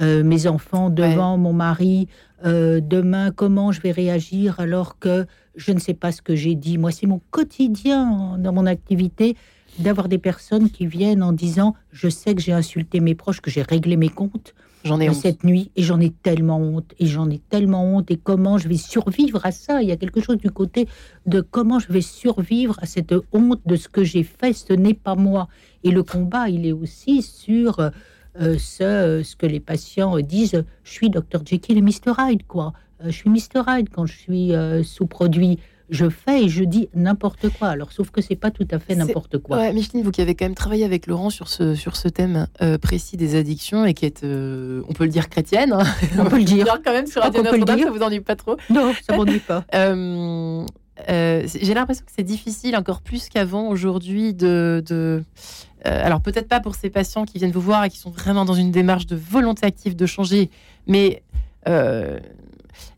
euh, 0.00 0.22
mes 0.22 0.46
enfants, 0.46 0.88
devant 0.90 1.36
mon 1.36 1.52
mari. 1.52 2.06
euh, 2.44 2.80
demain, 2.80 3.32
comment 3.32 3.72
je 3.72 3.80
vais 3.80 3.90
réagir 3.90 4.60
alors 4.60 4.98
que 5.00 5.26
je 5.56 5.72
ne 5.72 5.80
sais 5.80 5.94
pas 5.94 6.12
ce 6.12 6.22
que 6.22 6.36
j'ai 6.36 6.54
dit? 6.54 6.78
Moi, 6.78 6.92
c'est 6.92 7.08
mon 7.08 7.20
quotidien 7.32 8.38
dans 8.38 8.52
mon 8.52 8.64
activité 8.66 9.36
d'avoir 9.80 10.08
des 10.08 10.18
personnes 10.18 10.70
qui 10.70 10.86
viennent 10.86 11.22
en 11.22 11.32
disant 11.32 11.74
je 11.90 12.08
sais 12.08 12.34
que 12.36 12.40
j'ai 12.40 12.52
insulté 12.52 13.00
mes 13.00 13.16
proches, 13.16 13.40
que 13.40 13.50
j'ai 13.50 13.62
réglé 13.62 13.96
mes 13.96 14.08
comptes 14.08 14.54
J'en 14.84 15.00
ai 15.00 15.08
honte. 15.08 15.16
cette 15.16 15.44
nuit 15.44 15.70
et 15.76 15.82
j'en 15.82 16.00
ai 16.00 16.10
tellement 16.10 16.58
honte 16.58 16.94
et 16.98 17.06
j'en 17.06 17.28
ai 17.30 17.38
tellement 17.38 17.84
honte 17.84 18.10
et 18.10 18.16
comment 18.16 18.58
je 18.58 18.68
vais 18.68 18.76
survivre 18.76 19.44
à 19.44 19.50
ça? 19.50 19.82
Il 19.82 19.88
y 19.88 19.92
a 19.92 19.96
quelque 19.96 20.20
chose 20.20 20.38
du 20.38 20.50
côté 20.50 20.88
de 21.26 21.40
comment 21.40 21.78
je 21.78 21.92
vais 21.92 22.00
survivre 22.00 22.76
à 22.80 22.86
cette 22.86 23.14
honte 23.32 23.60
de 23.66 23.76
ce 23.76 23.88
que 23.88 24.04
j'ai 24.04 24.22
fait 24.22 24.52
ce 24.52 24.72
n'est 24.72 24.94
pas 24.94 25.14
moi. 25.14 25.48
Et 25.84 25.90
le 25.90 26.02
combat 26.02 26.48
il 26.48 26.66
est 26.66 26.72
aussi 26.72 27.22
sur 27.22 27.80
euh, 27.80 27.90
euh, 28.40 28.56
ce, 28.58 28.84
euh, 28.84 29.24
ce 29.24 29.34
que 29.34 29.46
les 29.46 29.60
patients 29.60 30.18
disent 30.20 30.62
je 30.84 30.90
suis 30.90 31.10
Dr 31.10 31.40
Jekyll 31.44 31.78
et 31.78 31.82
Mr 31.82 32.12
Hyde 32.18 32.46
quoi. 32.46 32.72
Je 33.04 33.10
suis 33.10 33.30
Mr 33.30 33.62
Hyde 33.66 33.88
quand 33.90 34.06
je 34.06 34.16
suis 34.16 34.54
euh, 34.54 34.82
sous 34.82 35.06
produit 35.06 35.58
je 35.90 36.08
fais 36.08 36.44
et 36.44 36.48
je 36.48 36.64
dis 36.64 36.88
n'importe 36.94 37.48
quoi 37.48 37.68
alors 37.68 37.92
sauf 37.92 38.10
que 38.10 38.20
c'est 38.20 38.36
pas 38.36 38.50
tout 38.50 38.66
à 38.70 38.78
fait 38.78 38.94
n'importe 38.94 39.38
quoi 39.38 39.56
Ouais, 39.58 39.72
Micheline, 39.72 40.02
vous 40.02 40.10
qui 40.10 40.20
avez 40.20 40.34
quand 40.34 40.44
même 40.44 40.54
travaillé 40.54 40.84
avec 40.84 41.06
Laurent 41.06 41.30
sur 41.30 41.48
ce, 41.48 41.74
sur 41.74 41.96
ce 41.96 42.08
thème 42.08 42.46
euh, 42.62 42.78
précis 42.78 43.16
des 43.16 43.34
addictions 43.36 43.84
et 43.84 43.94
qui 43.94 44.04
est, 44.06 44.22
euh, 44.24 44.82
on 44.88 44.92
peut 44.92 45.04
le 45.04 45.10
dire, 45.10 45.28
chrétienne. 45.28 45.72
hein. 45.72 45.84
on 46.18 46.24
peut 46.26 46.38
le 46.38 46.44
dire 46.56 46.66
quand 46.84 46.92
même 46.92 47.06
sur 47.06 47.22
Radio 47.22 47.42
Notre-Dame, 47.42 47.80
ça 47.80 47.90
vous 47.90 48.02
ennuie 48.02 48.20
pas 48.20 48.36
trop. 48.36 48.56
non 48.70 48.92
ça 49.06 49.16
m'ennuie 49.16 49.40
pas 49.40 49.64
Euh, 51.08 51.46
J'ai 51.62 51.74
l'impression 51.74 52.04
que 52.04 52.10
c'est 52.14 52.24
difficile 52.24 52.74
encore 52.76 53.02
plus 53.02 53.28
qu'avant 53.28 53.68
aujourd'hui 53.68 54.34
de. 54.34 54.82
de 54.84 55.22
alors 55.84 56.20
peut-être 56.20 56.48
pas 56.48 56.58
pour 56.58 56.74
ces 56.74 56.90
patients 56.90 57.24
qui 57.24 57.38
viennent 57.38 57.52
vous 57.52 57.60
voir 57.60 57.84
et 57.84 57.88
qui 57.88 57.98
sont 57.98 58.10
vraiment 58.10 58.44
dans 58.44 58.54
une 58.54 58.72
démarche 58.72 59.06
de 59.06 59.14
volonté 59.14 59.64
active 59.64 59.94
de 59.94 60.06
changer, 60.06 60.50
mais 60.88 61.22
euh, 61.68 62.18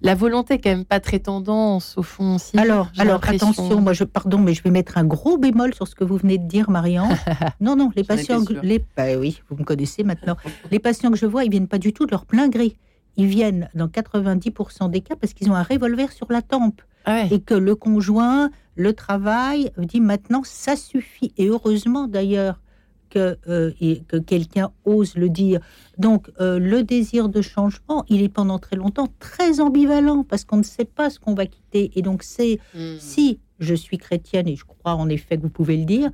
la 0.03 0.14
volonté 0.14 0.55
est 0.55 0.59
quand 0.59 0.71
même 0.71 0.85
pas 0.85 1.01
très 1.01 1.19
tendance 1.19 1.95
au 1.97 2.03
fond. 2.03 2.38
Si, 2.38 2.59
Alors, 2.59 2.88
alors 2.99 3.21
attention, 3.27 3.81
moi 3.81 3.93
je 3.93 4.05
pardon, 4.05 4.38
mais 4.38 4.55
je 4.55 4.62
vais 4.62 4.71
mettre 4.71 4.99
un 4.99 5.05
gros 5.05 5.38
bémol 5.38 5.75
sur 5.75 5.87
ce 5.87 5.95
que 5.95 6.05
vous 6.05 6.16
venez 6.16 6.38
de 6.38 6.47
dire, 6.47 6.71
Marianne. 6.71 7.16
non, 7.61 7.77
non, 7.77 7.90
les 7.97 8.05
patients, 8.05 8.40
les, 8.62 8.85
bah 8.97 9.16
oui, 9.19 9.43
vous 9.49 9.57
me 9.57 9.64
connaissez 9.64 10.05
maintenant. 10.05 10.37
les 10.71 10.79
patients 10.79 11.11
que 11.11 11.19
je 11.19 11.27
vois, 11.27 11.45
ils 11.45 11.51
viennent 11.51 11.69
pas 11.69 11.79
du 11.79 11.93
tout 11.93 12.07
de 12.07 12.11
leur 12.11 12.25
plein 12.27 12.49
gré. 12.49 12.77
Ils 13.16 13.27
viennent 13.27 13.69
dans 13.75 13.88
90% 13.88 14.90
des 14.90 15.01
cas 15.01 15.16
parce 15.16 15.35
qu'ils 15.35 15.51
ont 15.51 15.55
un 15.55 15.62
revolver 15.62 16.12
sur 16.12 16.31
la 16.31 16.43
tempe 16.43 16.81
Ah 17.05 17.23
ouais. 17.23 17.29
et 17.33 17.40
que 17.40 17.55
le 17.55 17.75
conjoint, 17.75 18.51
le 18.77 18.93
travail, 18.95 19.71
dit 19.77 20.01
maintenant 20.01 20.43
ça 20.45 20.77
suffit. 20.77 21.33
Et 21.37 21.49
heureusement 21.49 22.07
d'ailleurs 22.07 22.61
que, 23.11 23.37
euh, 23.49 23.73
et 23.81 24.03
que 24.09 24.16
quelqu'un 24.16 24.70
ose 24.85 25.16
le 25.16 25.29
dire. 25.29 25.61
Donc 25.99 26.31
euh, 26.40 26.59
le 26.59 26.83
désir 26.83 27.29
de 27.29 27.42
changement, 27.42 28.05
il 28.09 28.23
est 28.23 28.29
pendant 28.29 28.59
très 28.59 28.77
longtemps 28.77 29.09
très 29.18 29.61
ambivalent 29.61 30.25
parce 30.25 30.44
qu'on 30.44 30.57
ne 30.59 30.62
sait 30.62 30.85
pas 30.87 31.11
ce 31.11 31.18
qu'on 31.18 31.35
va 31.35 31.46
quitter. 31.46 31.90
Et 31.96 32.03
donc 32.03 32.23
c'est 32.23 32.59
Hmm. 32.75 32.96
si 32.99 33.38
je 33.59 33.75
suis 33.75 33.99
chrétienne, 33.99 34.49
et 34.49 34.57
je 34.57 34.64
crois 34.64 34.94
en 34.94 35.09
effet 35.09 35.37
que 35.37 35.42
vous 35.42 35.51
pouvez 35.51 35.77
le 35.77 35.85
dire, 35.85 36.11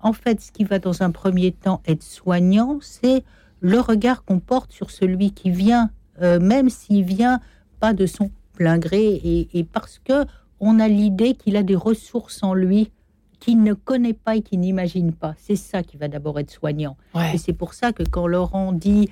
en 0.00 0.12
fait, 0.12 0.40
ce 0.40 0.52
qui 0.52 0.64
va 0.64 0.78
dans 0.78 1.02
un 1.02 1.10
premier 1.10 1.50
temps 1.50 1.80
être 1.86 2.02
soignant, 2.02 2.78
c'est 2.82 3.24
le 3.60 3.80
regard 3.80 4.24
qu'on 4.24 4.38
porte 4.38 4.70
sur 4.72 4.90
celui 4.90 5.32
qui 5.32 5.50
vient, 5.50 5.90
euh, 6.20 6.38
même 6.38 6.68
s'il 6.68 7.04
vient 7.04 7.40
pas 7.80 7.94
de 7.94 8.06
son 8.06 8.30
plein 8.52 8.78
gré, 8.78 9.04
et, 9.14 9.48
et 9.58 9.64
parce 9.64 9.98
que 9.98 10.24
on 10.60 10.78
a 10.78 10.88
l'idée 10.88 11.34
qu'il 11.34 11.56
a 11.56 11.62
des 11.62 11.74
ressources 11.74 12.42
en 12.42 12.54
lui 12.54 12.90
qu'il 13.44 13.62
ne 13.62 13.74
connaît 13.74 14.14
pas 14.14 14.36
et 14.36 14.42
qu'il 14.42 14.60
n'imagine 14.60 15.12
pas. 15.12 15.34
C'est 15.36 15.56
ça 15.56 15.82
qui 15.82 15.98
va 15.98 16.08
d'abord 16.08 16.38
être 16.38 16.50
soignant. 16.50 16.96
Ouais. 17.14 17.34
Et 17.34 17.38
c'est 17.38 17.52
pour 17.52 17.74
ça 17.74 17.92
que 17.92 18.02
quand 18.02 18.26
Laurent 18.26 18.72
dit 18.72 19.10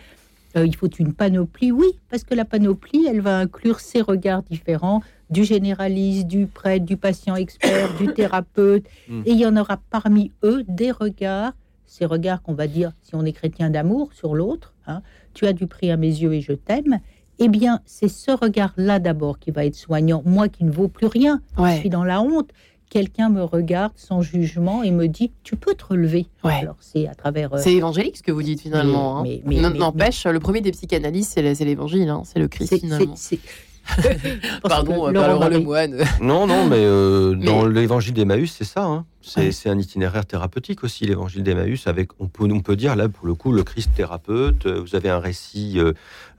euh, 0.56 0.66
il 0.66 0.74
faut 0.74 0.88
une 0.88 1.12
panoplie, 1.12 1.70
oui, 1.70 1.98
parce 2.08 2.24
que 2.24 2.34
la 2.34 2.46
panoplie, 2.46 3.06
elle 3.06 3.20
va 3.20 3.38
inclure 3.38 3.80
ces 3.80 4.00
regards 4.00 4.42
différents 4.42 5.02
du 5.28 5.44
généraliste, 5.44 6.26
du 6.26 6.46
prêtre, 6.46 6.84
du 6.86 6.96
patient 6.96 7.36
expert, 7.36 7.94
du 7.98 8.06
thérapeute. 8.14 8.86
Mm. 9.08 9.22
Et 9.26 9.32
il 9.32 9.38
y 9.38 9.46
en 9.46 9.56
aura 9.56 9.78
parmi 9.90 10.32
eux 10.44 10.64
des 10.66 10.92
regards, 10.92 11.52
ces 11.86 12.06
regards 12.06 12.42
qu'on 12.42 12.54
va 12.54 12.66
dire, 12.66 12.92
si 13.02 13.14
on 13.14 13.24
est 13.26 13.32
chrétien 13.32 13.68
d'amour 13.68 14.14
sur 14.14 14.34
l'autre, 14.34 14.72
hein, 14.86 15.02
tu 15.34 15.46
as 15.46 15.52
du 15.52 15.66
prix 15.66 15.90
à 15.90 15.98
mes 15.98 16.08
yeux 16.08 16.32
et 16.32 16.40
je 16.40 16.52
t'aime. 16.52 17.00
Eh 17.38 17.48
bien, 17.48 17.80
c'est 17.84 18.08
ce 18.08 18.30
regard-là 18.30 18.98
d'abord 18.98 19.38
qui 19.38 19.50
va 19.50 19.66
être 19.66 19.74
soignant. 19.74 20.22
Moi 20.24 20.48
qui 20.48 20.64
ne 20.64 20.70
vaux 20.70 20.88
plus 20.88 21.06
rien, 21.06 21.40
je 21.58 21.76
suis 21.76 21.90
dans 21.90 22.04
la 22.04 22.22
honte. 22.22 22.50
Quelqu'un 22.90 23.30
me 23.30 23.42
regarde 23.42 23.92
sans 23.96 24.20
jugement 24.20 24.82
et 24.82 24.90
me 24.90 25.08
dit 25.08 25.32
Tu 25.44 25.56
peux 25.56 25.74
te 25.74 25.84
relever. 25.86 26.26
Ouais. 26.44 26.54
Alors, 26.60 26.76
c'est 26.80 27.08
à 27.08 27.14
travers. 27.14 27.54
euh, 27.54 27.58
C'est 27.58 27.72
évangélique 27.72 28.18
ce 28.18 28.22
que 28.22 28.32
vous 28.32 28.42
dites 28.42 28.60
finalement. 28.60 29.18
hein. 29.18 29.22
Mais- 29.22 29.42
mais- 29.46 29.60
mais- 29.70 29.78
N'empêche, 29.78 30.26
le 30.26 30.40
premier 30.40 30.60
des 30.60 30.72
psychanalystes, 30.72 31.32
c'est 31.34 31.42
le- 31.42 31.54
c'est 31.54 31.64
l'évangile, 31.64 32.08
hein, 32.10 32.22
c'est 32.24 32.38
le 32.38 32.48
Christ 32.48 32.78
finalement. 32.78 33.16
Pardon, 34.68 35.08
euh, 35.08 35.12
Laurent 35.12 35.26
pas 35.26 35.28
Laurent 35.32 35.40
Marie- 35.40 35.54
Lemoine. 35.58 36.04
Non, 36.20 36.46
non, 36.46 36.66
mais, 36.66 36.76
euh, 36.78 37.34
Mais- 37.36 37.46
dans 37.46 37.66
l'évangile 37.66 38.14
d'Emmaüs, 38.14 38.52
c'est 38.56 38.64
ça. 38.64 38.84
hein. 38.84 39.04
C'est 39.24 39.68
un 39.68 39.78
itinéraire 39.78 40.26
thérapeutique 40.26 40.82
aussi, 40.82 41.04
l'évangile 41.06 41.44
d'Emmaüs. 41.44 41.86
Avec, 41.86 42.08
on 42.18 42.26
peut, 42.26 42.44
on 42.50 42.58
peut 42.60 42.74
dire 42.74 42.96
là, 42.96 43.08
pour 43.08 43.26
le 43.26 43.34
coup, 43.34 43.52
le 43.52 43.62
Christ 43.62 43.90
thérapeute. 43.94 44.66
euh, 44.66 44.80
Vous 44.80 44.96
avez 44.96 45.10
un 45.10 45.20
récit, 45.20 45.78
euh, 45.78 45.92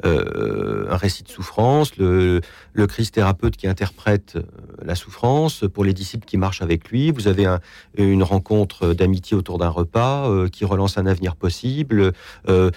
euh, 0.06 0.86
un 0.90 0.98
récit 0.98 1.24
de 1.24 1.30
souffrance, 1.30 1.96
le, 1.98 2.42
le 2.74 2.88
Christ 2.88 3.14
thérapeute 3.16 3.56
qui 3.56 3.68
interprète 3.68 4.38
la 4.84 4.96
souffrance 4.96 5.64
pour 5.74 5.86
les 5.86 5.94
disciples 5.94 6.26
qui 6.26 6.36
marchent 6.38 6.62
avec 6.62 6.90
lui. 6.90 7.12
Vous 7.12 7.28
avez 7.30 7.46
un- 7.46 7.60
une 7.98 8.24
rencontre 8.24 8.94
d'amitié 8.94 9.38
autour 9.38 9.58
d'un 9.60 9.70
repas 9.70 10.30
euh, 10.30 10.50
qui 10.50 10.66
relance 10.66 10.98
un 10.98 11.06
avenir 11.06 11.36
possible. 11.38 12.12
Euh, 12.50 12.70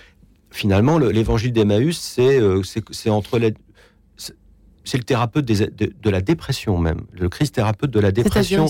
finalement, 0.52 0.98
le- 0.98 1.10
l'évangile 1.10 1.52
d'Emmaüs, 1.52 1.98
c'est 1.98 2.38
euh, 2.40 2.62
entre 3.08 3.38
les 3.38 3.54
c'est 4.86 4.96
le 4.96 5.04
thérapeute 5.04 5.44
des- 5.44 5.66
de, 5.66 5.92
de 6.00 6.10
la 6.10 6.20
dépression 6.22 6.78
même, 6.78 7.02
le 7.12 7.28
Christ 7.28 7.54
thérapeute 7.56 7.90
de 7.90 8.00
la 8.00 8.12
dépression, 8.12 8.66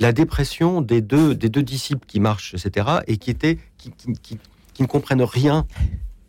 la 0.00 0.12
dépression 0.12 0.82
des 0.82 1.00
deux, 1.00 1.34
des 1.34 1.48
deux 1.48 1.62
disciples 1.62 2.04
qui 2.06 2.20
marchent, 2.20 2.52
etc., 2.54 2.86
et 3.06 3.16
qui, 3.16 3.30
étaient, 3.30 3.58
qui, 3.78 3.90
qui- 3.92 4.12
qui- 4.20 4.38
qui 4.74 4.82
ne 4.82 4.86
comprennent 4.88 5.22
rien 5.22 5.66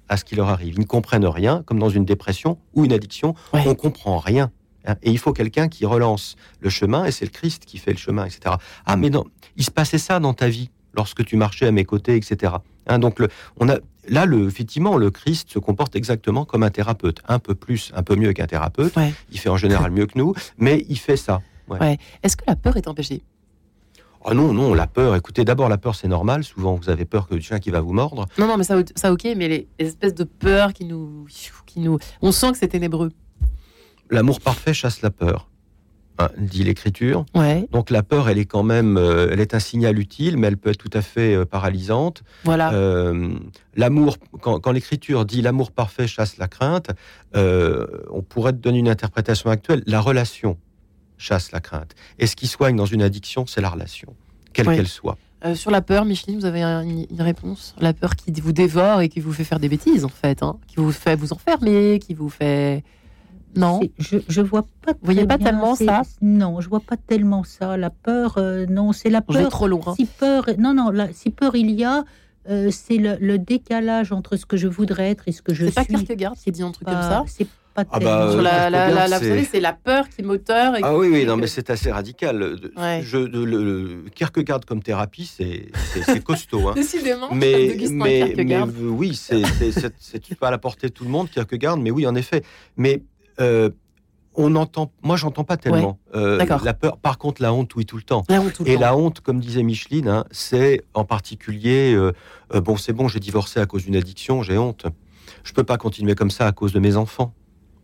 à 0.10 0.18
ce 0.18 0.24
qui 0.24 0.36
leur 0.36 0.50
arrive. 0.50 0.76
Ils 0.76 0.80
ne 0.82 0.86
comprennent 0.86 1.26
rien, 1.26 1.64
comme 1.66 1.80
dans 1.80 1.90
une 1.90 2.06
dépression 2.06 2.58
ou 2.74 2.86
une 2.86 2.94
addiction, 2.94 3.34
Ouais. 3.54 3.64
on 3.66 3.76
comprend 3.76 4.18
rien. 4.20 4.52
hein. 4.86 4.96
Et 5.04 5.10
il 5.12 5.18
faut 5.18 5.34
quelqu'un 5.34 5.68
qui 5.70 5.86
relance 5.86 6.36
le 6.60 6.70
chemin, 6.70 7.06
et 7.06 7.12
c'est 7.12 7.26
le 7.26 7.32
Christ 7.32 7.66
qui 7.66 7.78
fait 7.80 7.92
le 7.92 7.98
chemin, 7.98 8.26
etc. 8.26 8.56
Ah, 8.86 8.96
mais 8.98 9.10
non, 9.10 9.26
il 9.58 9.64
se 9.66 9.72
passait 9.72 9.98
ça 9.98 10.20
dans 10.20 10.34
ta 10.34 10.50
vie, 10.50 10.70
lorsque 10.94 11.24
tu 11.26 11.36
marchais 11.36 11.66
à 11.68 11.72
mes 11.72 11.86
côtés, 11.86 12.16
etc. 12.16 12.54
Hein, 12.88 13.00
donc, 13.00 13.20
le, 13.20 13.30
on 13.58 13.70
a, 13.70 13.78
là, 14.08 14.26
le, 14.26 14.48
effectivement, 14.48 14.98
le 14.98 15.12
Christ 15.12 15.50
se 15.52 15.60
comporte 15.60 15.96
exactement 15.96 16.46
comme 16.46 16.64
un 16.64 16.70
thérapeute, 16.70 17.22
un 17.28 17.40
peu 17.40 17.56
plus, 17.56 17.92
un 17.96 18.04
peu 18.04 18.16
mieux 18.16 18.34
qu'un 18.34 18.48
thérapeute. 18.48 18.96
Ouais. 18.96 19.14
Il 19.32 19.40
fait 19.40 19.50
en 19.50 19.58
général 19.58 19.92
mieux 19.92 20.06
que 20.06 20.18
nous, 20.18 20.34
mais 20.58 20.86
il 20.90 20.98
fait 20.98 21.18
ça. 21.18 21.42
Ouais. 21.68 21.80
Ouais. 21.80 21.98
Est-ce 22.24 22.36
que 22.38 22.44
la 22.48 22.56
peur 22.56 22.78
est 22.78 22.88
un 22.88 22.94
péché 22.94 23.22
Ah 24.26 24.34
non, 24.34 24.54
non, 24.54 24.74
la 24.74 24.88
peur. 24.88 25.16
Écoutez, 25.16 25.46
d'abord 25.46 25.70
la 25.70 25.78
peur, 25.78 25.96
c'est 25.96 26.08
normal. 26.08 26.44
Souvent, 26.44 26.76
vous 26.76 26.90
avez 26.90 27.06
peur 27.06 27.28
que 27.28 27.36
du 27.36 27.42
chien 27.42 27.60
qui 27.60 27.70
va 27.70 27.82
vous 27.82 27.94
mordre. 27.94 28.28
Non, 28.38 28.48
non, 28.48 28.58
mais 28.58 28.64
ça, 28.64 28.76
ça 28.96 29.14
ok, 29.14 29.24
mais 29.38 29.48
les, 29.48 29.68
les 29.80 29.88
espèces 29.88 30.16
de 30.16 30.24
peurs 30.24 30.74
qui 30.74 30.86
nous, 30.86 31.26
qui 31.66 31.80
nous, 31.80 31.98
on 32.22 32.32
sent 32.32 32.52
que 32.52 32.58
c'est 32.58 32.68
ténébreux. 32.68 33.12
L'amour 34.10 34.42
parfait 34.42 34.74
chasse 34.74 35.02
la 35.02 35.10
peur, 35.10 35.50
dit 36.38 36.64
l'Écriture. 36.64 37.26
Ouais. 37.36 37.68
Donc 37.72 37.90
la 37.90 38.04
peur, 38.04 38.30
elle 38.30 38.38
est 38.38 38.46
quand 38.46 38.64
même, 38.64 38.98
euh, 38.98 39.30
elle 39.32 39.40
est 39.40 39.54
un 39.54 39.60
signal 39.60 39.98
utile, 40.00 40.38
mais 40.38 40.48
elle 40.48 40.58
peut 40.58 40.70
être 40.72 40.78
tout 40.78 40.90
à 40.98 41.02
fait 41.02 41.36
euh, 41.36 41.46
paralysante. 41.46 42.24
Voilà. 42.44 42.74
Euh, 42.74 43.34
l'amour, 43.76 44.18
quand, 44.42 44.60
quand 44.60 44.72
l'Écriture 44.72 45.26
dit 45.26 45.42
l'amour 45.42 45.72
parfait 45.72 46.08
chasse 46.08 46.38
la 46.38 46.48
crainte, 46.48 46.90
euh, 47.36 47.88
on 48.12 48.22
pourrait 48.22 48.54
donner 48.54 48.80
une 48.80 48.90
interprétation 48.90 49.50
actuelle. 49.50 49.84
La 49.86 50.02
relation 50.02 50.58
chasse 51.18 51.52
la 51.52 51.60
crainte. 51.60 51.96
Et 52.20 52.28
ce 52.28 52.36
qui 52.36 52.48
soigne 52.48 52.76
dans 52.76 52.86
une 52.86 53.02
addiction, 53.02 53.46
c'est 53.46 53.62
la 53.62 53.70
relation, 53.70 54.16
quelle 54.54 54.68
qu'elle 54.68 54.88
soit. 54.88 55.18
Euh, 55.44 55.56
sur 55.56 55.72
la 55.72 55.82
peur, 55.82 56.06
Micheline, 56.06 56.38
vous 56.40 56.46
avez 56.46 56.62
un- 56.62 56.82
une, 56.84 57.08
une 57.10 57.22
réponse? 57.22 57.74
La 57.80 57.94
peur 57.94 58.16
qui 58.16 58.32
vous 58.42 58.52
dévore 58.52 59.02
et 59.02 59.10
qui 59.10 59.20
vous 59.20 59.34
fait 59.34 59.44
faire 59.44 59.60
des 59.60 59.70
bêtises, 59.70 60.06
en 60.06 60.10
fait, 60.10 60.44
hein, 60.44 60.58
qui 60.68 60.76
vous 60.78 60.92
fait 60.92 61.16
vous 61.16 61.34
enfermer, 61.34 61.98
qui 62.00 62.14
vous 62.14 62.30
fait. 62.30 62.84
Non. 63.56 63.80
Je, 64.00 64.18
je 64.28 64.42
vois 64.42 64.64
pas. 64.86 64.92
Vous 64.94 65.00
voyez 65.04 65.26
pas 65.26 65.38
bien, 65.38 65.48
tellement 65.48 65.76
ça 65.76 66.04
Non, 66.22 66.62
je 66.62 66.70
vois 66.70 66.80
pas 66.80 66.98
tellement 66.98 67.44
ça. 67.44 67.78
La 67.78 67.90
peur, 67.90 68.36
euh, 68.38 68.66
non, 68.70 68.92
c'est 68.94 69.10
la 69.10 69.22
peur. 69.22 69.50
trop 69.50 69.68
loin. 69.68 69.94
Si 69.96 70.06
peur, 70.06 70.46
non, 70.58 70.74
non, 70.74 70.92
si 71.14 71.30
peur 71.32 71.56
il 71.56 71.72
y 71.72 71.84
a, 71.84 72.04
euh, 72.50 72.70
c'est 72.72 72.98
le, 72.98 73.18
le 73.20 73.38
décalage 73.38 74.12
entre 74.12 74.36
ce 74.38 74.46
que 74.46 74.58
je 74.58 74.68
voudrais 74.68 75.10
être 75.12 75.28
et 75.28 75.32
ce 75.32 75.42
que 75.42 75.54
je 75.54 75.66
C'est 75.66 75.74
pas 75.76 75.84
suis. 75.84 75.94
Kierkegaard 75.96 76.34
qui 76.36 76.52
dit 76.52 76.64
un 76.64 76.72
truc 76.72 76.88
comme 76.88 76.96
ça 77.02 77.24
C'est 77.28 77.46
pas 77.74 77.84
Ah 77.84 77.84
bah, 77.84 78.00
tellement- 78.00 78.14
euh, 78.14 78.32
Sur 78.32 78.42
la, 78.42 78.52
la, 78.52 78.70
la, 78.70 78.78
Kierkegaard, 78.80 79.08
la- 79.10 79.18
vous 79.20 79.24
c'est- 79.24 79.30
savez, 79.30 79.48
c'est 79.50 79.60
la 79.60 79.74
peur 79.74 80.10
qui 80.10 80.22
est 80.22 80.26
moteur. 80.26 80.76
Et 80.76 80.80
Ah 80.84 80.98
oui, 80.98 81.08
oui, 81.12 81.24
non, 81.26 81.38
mais 81.38 81.48
c'est 81.56 81.70
assez 81.70 81.92
radical. 81.92 82.56
Ouais. 82.76 83.02
Je, 83.04 83.18
le, 83.18 83.46
le- 83.46 84.06
Kierkegaard 84.16 84.62
comme 84.66 84.82
thérapie, 84.82 85.26
c'est 85.26 85.72
costaud. 86.24 86.70
hein. 86.70 86.74
Décidément, 86.76 87.30
mais, 87.32 87.76
mais, 87.80 87.90
mais 87.92 88.26
Kierkegaard. 88.26 88.68
oui, 88.82 89.14
c'est 89.16 89.44
c'est- 89.46 89.72
c'est- 89.72 89.94
c'est 90.00 90.36
pas 90.40 90.48
à 90.48 90.52
la 90.52 90.58
portée 90.58 90.88
de 90.88 90.94
tout 90.94 91.04
le 91.04 91.10
monde, 91.12 91.30
Kierkegaard, 91.30 91.78
mais 91.78 91.92
oui, 91.92 92.06
en 92.08 92.16
effet. 92.16 92.44
Mais 92.76 93.04
on 94.34 94.56
entend, 94.56 94.92
moi, 95.04 95.18
j'entends 95.18 95.44
pas 95.44 95.58
tellement 95.58 96.00
euh, 96.16 96.44
la 96.64 96.74
peur. 96.74 96.98
Par 96.98 97.18
contre, 97.18 97.42
la 97.42 97.54
honte, 97.54 97.76
oui, 97.76 97.86
tout 97.86 97.98
le 97.98 98.04
temps. 98.04 98.24
La 98.30 98.42
honte 98.42 98.54
tout 98.54 98.64
le 98.64 98.70
Et 98.70 98.76
temps. 98.76 98.82
la 98.82 98.96
honte, 98.96 99.20
comme 99.20 99.40
disait 99.40 99.64
Micheline, 99.64 100.08
hein, 100.08 100.26
c'est 100.32 100.84
en 100.94 101.04
particulier, 101.04 101.94
euh, 101.94 102.14
euh, 102.54 102.62
bon, 102.62 102.78
c'est 102.78 102.94
bon, 102.94 103.08
j'ai 103.08 103.20
divorcé 103.20 103.60
à 103.60 103.66
cause 103.66 103.86
d'une 103.86 103.96
addiction, 103.96 104.42
j'ai 104.42 104.58
honte. 104.58 104.86
Je 105.44 105.54
peux 105.54 105.64
pas 105.64 105.78
continuer 105.78 106.16
comme 106.16 106.32
ça 106.32 106.48
à 106.48 106.52
cause 106.52 106.72
de 106.72 106.80
mes 106.80 106.96
enfants. 106.96 107.34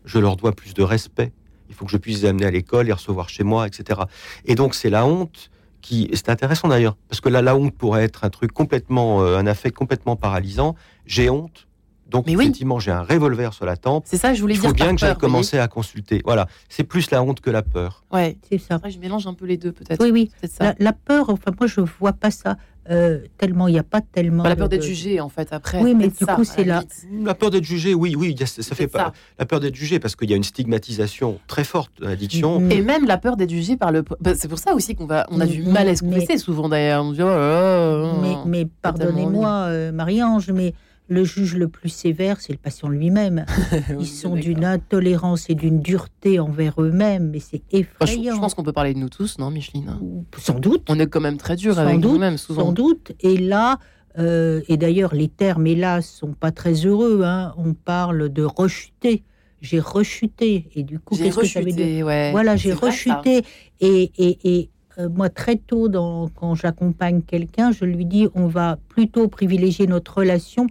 Je 0.06 0.20
leur 0.20 0.36
dois 0.38 0.54
plus 0.54 0.74
de 0.74 0.84
respect. 0.84 1.34
Il 1.70 1.76
faut 1.76 1.86
que 1.86 1.92
je 1.92 1.98
puisse 1.98 2.22
les 2.22 2.30
amener 2.30 2.46
à 2.46 2.52
l'école, 2.52 2.86
les 2.86 2.94
recevoir 2.94 3.28
chez 3.28 3.44
moi, 3.44 3.68
etc. 3.68 4.02
Et 4.46 4.56
donc, 4.56 4.74
c'est 4.74 4.90
la 4.90 5.06
honte 5.06 5.50
qui, 5.82 6.10
c'est 6.14 6.30
intéressant 6.30 6.70
d'ailleurs, 6.70 6.96
parce 7.10 7.20
que 7.20 7.30
là, 7.30 7.42
la 7.42 7.56
honte 7.56 7.76
pourrait 7.76 8.04
être 8.04 8.24
un 8.24 8.30
truc 8.30 8.52
complètement, 8.54 9.22
euh, 9.22 9.38
un 9.38 9.48
affect 9.48 9.76
complètement 9.76 10.16
paralysant. 10.16 10.76
J'ai 11.06 11.30
honte. 11.30 11.67
Donc, 12.10 12.26
Mais 12.28 12.36
oui. 12.36 12.44
effectivement, 12.46 12.80
j'ai 12.80 12.92
un 12.92 13.02
revolver 13.04 13.54
sur 13.54 13.66
la 13.66 13.76
tempe. 13.78 14.04
C'est 14.08 14.18
ça, 14.18 14.34
je 14.34 14.42
voulais 14.42 14.54
Il 14.56 14.62
dire. 14.62 14.70
faut 14.70 14.76
bien 14.76 14.94
que 14.94 15.00
j'aille 15.00 15.16
commencer 15.18 15.60
à 15.60 15.68
consulter. 15.68 16.22
Voilà. 16.26 16.48
C'est 16.70 16.84
plus 16.84 17.12
la 17.12 17.22
honte 17.24 17.42
que 17.42 17.50
la 17.50 17.62
peur. 17.64 18.04
Ouais. 18.14 18.38
C'est 18.50 18.58
ça. 18.60 18.76
Après, 18.76 18.92
je 18.92 19.00
mélange 19.00 19.28
un 19.28 19.34
peu 19.34 19.46
les 19.46 19.58
deux, 19.58 19.72
peut-être. 19.74 20.02
Oui, 20.02 20.12
oui. 20.12 20.32
Ça. 20.50 20.64
La, 20.66 20.76
la 20.80 20.94
peur, 20.94 21.30
enfin, 21.30 21.52
moi, 21.60 21.68
je 21.68 21.82
vois 22.00 22.14
pas 22.14 22.32
ça 22.32 22.56
euh, 22.90 23.20
tellement. 23.38 23.68
Il 23.68 23.74
n'y 23.74 23.80
a 23.80 23.84
pas 23.84 24.00
tellement. 24.00 24.44
Pas 24.44 24.48
la 24.50 24.56
peur 24.56 24.70
de- 24.70 24.78
d'être 24.78 24.86
jugé, 24.86 25.20
en 25.20 25.28
fait, 25.28 25.52
après. 25.52 25.82
Oui, 25.82 25.94
mais 25.94 26.08
du 26.08 26.16
ça, 26.26 26.36
coup, 26.36 26.46
c'est 26.46 26.64
la-. 26.64 26.84
La 27.26 27.34
peur 27.36 27.50
d'être 27.52 27.66
jugé, 27.66 27.94
oui, 27.94 28.16
oui, 28.16 28.34
ça, 28.40 28.62
ça 28.64 28.76
fait 28.76 28.88
pas. 28.88 29.00
ça. 29.08 29.14
La 29.40 29.46
peur 29.46 29.60
d'être 29.60 29.76
jugé, 29.76 30.00
parce 30.00 30.16
qu'il 30.16 30.30
y 30.30 30.34
a 30.34 30.38
une 30.38 30.44
stigmatisation 30.44 31.40
très 31.48 31.66
forte 31.66 31.92
de 32.00 32.06
l'addiction. 32.06 32.62
Mm. 32.62 32.72
Et 32.72 32.82
même 32.82 33.06
la 33.06 33.18
peur 33.18 33.36
d'être 33.36 33.50
jugé 33.50 33.76
par 33.76 33.92
le. 33.92 34.04
bah, 34.22 34.32
c'est 34.36 34.48
pour 34.48 34.60
ça 34.60 34.74
aussi 34.74 34.96
qu'on 34.96 35.06
va, 35.08 35.28
on 35.30 35.42
a 35.42 35.46
du 35.46 35.62
Mm, 35.64 35.72
mal 35.72 35.90
à 35.90 35.96
se 35.98 36.06
mais- 36.06 36.14
confesser 36.22 36.38
souvent 36.38 36.70
d'ailleurs. 36.70 37.04
On 37.04 37.12
dit, 37.12 37.22
oh 37.22 38.14
Mais, 38.22 38.34
oh. 38.38 38.44
mais 38.48 38.66
pardonnez-moi, 38.82 39.50
euh, 39.50 39.92
Marie-Ange, 39.92 40.52
mais 40.52 40.74
le 41.10 41.24
juge 41.24 41.56
le 41.56 41.68
plus 41.68 41.90
sévère, 41.90 42.42
c'est 42.42 42.52
le 42.54 42.58
patient 42.60 42.90
lui-même. 42.90 43.46
Ils 44.00 44.06
sont 44.08 44.36
d'une 44.36 44.66
intolérance 44.66 45.50
et 45.50 45.56
d'une 45.56 45.80
dureté 45.82 46.40
envers 46.40 46.82
eux-mêmes, 46.82 47.30
mais 47.32 47.40
c'est 47.40 47.62
Enfin, 47.74 47.86
je, 48.02 48.12
effrayant. 48.14 48.36
je 48.36 48.40
pense 48.42 48.54
qu'on 48.54 48.64
peut 48.64 48.74
parler 48.74 48.94
de 48.94 49.00
nous 49.00 49.10
tous, 49.10 49.38
non, 49.40 49.50
Micheline? 49.50 49.98
Sans 50.38 50.60
doute. 50.60 50.84
On 50.90 51.00
est 51.00 51.08
quand 51.08 51.22
même 51.22 51.38
très 51.38 51.56
dur 51.56 51.76
Sans 51.76 51.82
avec 51.82 52.00
nous-mêmes 52.00 52.38
souvent. 52.38 52.66
Sans 52.66 52.72
doute. 52.74 53.14
Et 53.22 53.38
là, 53.38 53.80
euh, 54.20 54.62
et 54.68 54.78
d'ailleurs, 54.78 55.14
les 55.16 55.28
termes, 55.30 55.66
hélas, 55.68 56.06
sont 56.10 56.34
pas 56.34 56.52
très 56.52 56.74
heureux. 56.86 57.22
hein. 57.24 57.54
On 57.58 57.74
parle 57.74 58.30
de 58.30 58.44
rechuter. 58.44 59.24
J'ai 59.62 59.80
rechuté. 59.80 60.70
Et 60.76 60.84
du 60.84 61.00
coup, 61.00 61.16
qu'est-ce 61.16 61.38
que 61.38 61.46
ça 61.48 61.62
veut 61.62 61.72
dire? 61.72 62.06
ouais. 62.06 62.32
Voilà, 62.32 62.56
j'ai 62.56 62.74
rechuté. 62.74 63.44
Et, 63.80 64.12
et, 64.18 64.38
et, 64.44 64.70
euh, 65.00 65.10
moi, 65.10 65.30
très 65.30 65.56
tôt, 65.56 65.88
dans, 65.88 66.28
quand 66.30 66.54
j'accompagne 66.56 67.22
quelqu'un, 67.22 67.72
je 67.72 67.86
lui 67.86 68.06
dis 68.06 68.28
on 68.36 68.48
va 68.48 68.78
plutôt 68.90 69.28
privilégier 69.28 69.88
notre 69.88 70.18
relation, 70.18 70.68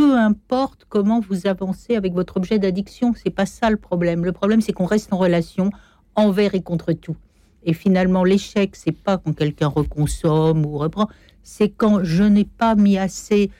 peu 0.00 0.16
importe 0.16 0.86
comment 0.88 1.20
vous 1.20 1.46
avancez 1.46 1.94
avec 1.94 2.14
votre 2.14 2.38
objet 2.38 2.58
d'addiction. 2.58 3.12
C'est 3.14 3.28
pas 3.30 3.44
ça 3.44 3.68
le 3.68 3.76
problème. 3.76 4.24
Le 4.24 4.32
problème, 4.32 4.62
c'est 4.62 4.72
qu'on 4.72 4.86
reste 4.86 5.12
en 5.12 5.18
relation 5.18 5.70
envers 6.16 6.54
et 6.54 6.62
contre 6.62 6.92
tout. 6.94 7.16
Et 7.64 7.74
finalement, 7.74 8.24
l'échec, 8.24 8.76
c'est 8.76 8.92
pas 8.92 9.18
quand 9.18 9.34
quelqu'un 9.34 9.66
reconsomme 9.68 10.64
ou 10.64 10.78
reprend, 10.78 11.08
c'est 11.42 11.68
quand 11.68 12.02
je 12.02 12.24
n'ai 12.24 12.44
pas 12.46 12.74
mis 12.76 12.96
assez 12.96 13.50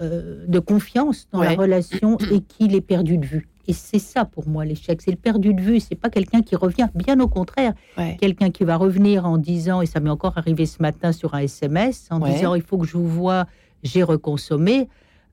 euh, 0.00 0.44
de 0.48 0.58
confiance 0.58 1.28
dans 1.30 1.40
la 1.42 1.54
relation 1.54 2.18
et 2.32 2.40
qu'il 2.40 2.74
est 2.74 2.80
perdu 2.80 3.16
de 3.18 3.26
vue. 3.26 3.46
Et 3.68 3.72
c'est 3.72 4.00
ça 4.00 4.24
pour 4.24 4.48
moi 4.48 4.64
l'échec, 4.64 5.00
c'est 5.00 5.12
le 5.12 5.16
perdu 5.16 5.54
de 5.54 5.60
vue. 5.60 5.78
C'est 5.78 5.94
pas 5.94 6.10
quelqu'un 6.10 6.42
qui 6.42 6.56
revient, 6.56 6.88
bien 6.96 7.20
au 7.20 7.28
contraire, 7.28 7.72
Ouais. 7.96 8.16
quelqu'un 8.20 8.50
qui 8.50 8.64
va 8.64 8.76
revenir 8.76 9.26
en 9.26 9.38
disant, 9.38 9.80
et 9.80 9.86
ça 9.86 10.00
m'est 10.00 10.10
encore 10.10 10.36
arrivé 10.38 10.66
ce 10.66 10.82
matin 10.82 11.12
sur 11.12 11.34
un 11.34 11.38
SMS, 11.38 12.08
en 12.10 12.20
Ouais. 12.20 12.34
disant 12.34 12.56
il 12.56 12.62
faut 12.62 12.78
que 12.78 12.86
je 12.86 12.96
vous 12.96 13.08
vois, 13.08 13.46
j'ai 13.84 14.02
reconsommé. 14.02 14.88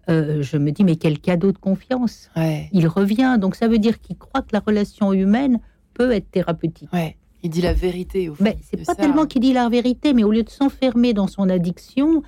Euh, 0.10 0.42
je 0.42 0.58
me 0.58 0.72
dis 0.72 0.84
mais 0.84 0.96
quel 0.96 1.20
cadeau 1.20 1.52
de 1.52 1.58
confiance. 1.58 2.30
Ouais. 2.36 2.70
Il 2.74 2.88
revient, 2.88 3.38
donc 3.40 3.56
ça 3.56 3.68
veut 3.68 3.78
dire 3.80 4.00
qu'il 4.02 4.18
croit 4.18 4.42
que 4.42 4.50
la 4.54 4.60
relation 4.60 5.14
humaine 5.14 5.60
peut 5.94 6.12
être 6.12 6.30
thérapeutique. 6.32 6.90
Ouais. 6.92 7.18
Il 7.44 7.50
dit 7.50 7.62
la 7.62 7.74
vérité 7.74 8.30
au 8.30 8.36
fond. 8.36 8.44
Mais 8.44 8.58
c'est 8.62 8.78
pas 8.78 8.84
ça. 8.94 8.96
tellement 8.96 9.26
qu'il 9.26 9.42
dit 9.42 9.54
la 9.54 9.68
vérité, 9.70 10.14
mais 10.14 10.24
au 10.24 10.32
lieu 10.32 10.44
de 10.44 10.50
s'enfermer 10.50 11.14
dans 11.14 11.28
son 11.28 11.50
addiction, 11.50 12.22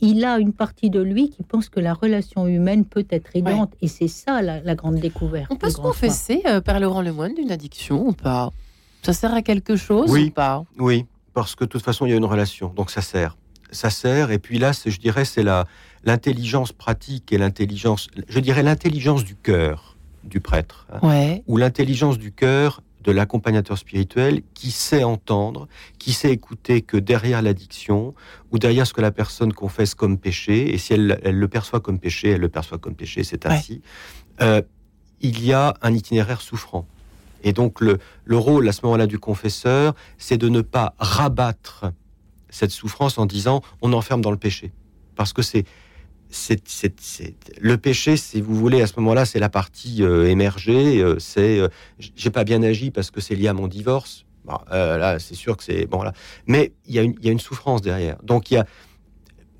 il 0.00 0.24
a 0.24 0.38
une 0.38 0.52
partie 0.52 0.90
de 0.90 1.00
lui 1.00 1.30
qui 1.30 1.42
pense 1.42 1.68
que 1.68 1.80
la 1.80 1.94
relation 1.94 2.46
humaine 2.46 2.84
peut 2.84 3.06
être 3.10 3.34
aidante. 3.34 3.72
Et 3.80 3.88
c'est 3.88 4.08
ça 4.08 4.42
la, 4.42 4.60
la 4.60 4.74
grande 4.74 4.96
découverte. 4.96 5.46
On 5.50 5.56
peut 5.56 5.70
se 5.70 5.78
confesser, 5.78 6.42
euh, 6.46 6.60
Père 6.60 6.80
Laurent 6.80 7.02
Lemoine, 7.02 7.34
d'une 7.34 7.50
addiction 7.50 8.08
ou 8.08 8.12
pas? 8.12 8.50
Ça 9.02 9.12
sert 9.12 9.32
à 9.32 9.42
quelque 9.42 9.76
chose 9.76 10.10
Oui. 10.10 10.26
ou 10.26 10.30
pas? 10.30 10.64
Oui, 10.78 11.06
parce 11.32 11.54
que 11.54 11.64
de 11.64 11.70
toute 11.70 11.82
façon, 11.82 12.06
il 12.06 12.10
y 12.10 12.12
a 12.12 12.16
une 12.16 12.24
relation, 12.24 12.68
donc 12.74 12.90
ça 12.90 13.00
sert. 13.00 13.36
Ça 13.72 13.90
sert, 13.90 14.30
et 14.30 14.38
puis 14.38 14.58
là, 14.58 14.72
c'est- 14.72 14.90
je 14.90 15.00
dirais, 15.00 15.24
c'est 15.24 15.42
la 15.42 15.66
l'intelligence 16.06 16.72
pratique 16.72 17.32
et 17.32 17.38
l'intelligence, 17.38 18.08
je 18.28 18.40
dirais 18.40 18.62
l'intelligence 18.62 19.24
du 19.24 19.34
cœur 19.36 19.96
du 20.24 20.40
prêtre, 20.40 20.86
hein, 20.92 21.00
Ouais. 21.02 21.42
ou 21.46 21.56
l'intelligence 21.56 22.18
du 22.18 22.32
cœur 22.32 22.82
de 23.04 23.12
l'accompagnateur 23.12 23.78
spirituel 23.78 24.42
qui 24.54 24.70
sait 24.72 25.04
entendre, 25.04 25.68
qui 25.98 26.12
sait 26.12 26.32
écouter 26.32 26.80
que 26.82 26.96
derrière 26.96 27.40
l'addiction 27.42 28.14
ou 28.50 28.58
derrière 28.58 28.86
ce 28.86 28.92
que 28.94 29.00
la 29.00 29.12
personne 29.12 29.52
confesse 29.52 29.94
comme 29.94 30.18
péché, 30.18 30.72
et 30.74 30.78
si 30.78 30.92
elle, 30.94 31.20
elle 31.22 31.36
le 31.38 31.48
perçoit 31.48 31.80
comme 31.80 32.00
péché, 32.00 32.30
elle 32.30 32.40
le 32.40 32.48
perçoit 32.48 32.78
comme 32.78 32.94
péché, 32.96 33.22
c'est 33.22 33.44
Ouais. 33.46 33.52
ainsi, 33.52 33.80
euh, 34.40 34.62
il 35.20 35.44
y 35.44 35.52
a 35.52 35.74
un 35.82 35.92
itinéraire 35.94 36.40
souffrant. 36.40 36.86
Et 37.44 37.52
donc 37.52 37.80
le, 37.80 37.98
le 38.24 38.36
rôle 38.36 38.68
à 38.68 38.72
ce 38.72 38.80
moment-là 38.84 39.06
du 39.06 39.18
confesseur, 39.20 39.94
c'est 40.18 40.38
de 40.38 40.48
ne 40.48 40.60
pas 40.62 40.94
rabattre 40.98 41.84
cette 42.50 42.70
souffrance 42.72 43.18
en 43.18 43.26
disant 43.26 43.60
on 43.82 43.92
enferme 43.92 44.20
dans 44.20 44.32
le 44.32 44.36
péché. 44.36 44.72
Parce 45.14 45.32
que 45.32 45.42
c'est 45.42 45.64
c'est, 46.30 46.62
le 47.60 47.76
péché, 47.78 48.16
si 48.16 48.40
vous 48.40 48.54
voulez, 48.54 48.82
à 48.82 48.86
ce 48.86 48.94
moment-là, 48.98 49.24
c'est 49.24 49.38
la 49.38 49.48
partie 49.48 50.02
euh, 50.02 50.28
émergée. 50.28 51.00
euh, 51.00 51.18
c'est 51.18 51.58
euh, 51.58 51.68
j'ai 51.98 52.30
pas 52.30 52.44
bien 52.44 52.62
agi 52.62 52.90
parce 52.90 53.10
que 53.10 53.20
c'est 53.20 53.34
lié 53.34 53.48
à 53.48 53.54
mon 53.54 53.68
divorce. 53.68 54.24
Euh, 54.72 54.96
là, 54.96 55.18
c'est 55.18 55.34
sûr 55.34 55.56
que 55.56 55.64
c'est 55.64 55.86
bon 55.86 56.02
là. 56.02 56.12
Mais 56.46 56.72
il 56.86 56.94
y, 56.94 57.26
y 57.26 57.28
a 57.28 57.32
une 57.32 57.40
souffrance 57.40 57.82
derrière. 57.82 58.16
Donc 58.22 58.50
il 58.50 58.54
y 58.54 58.56
a 58.56 58.66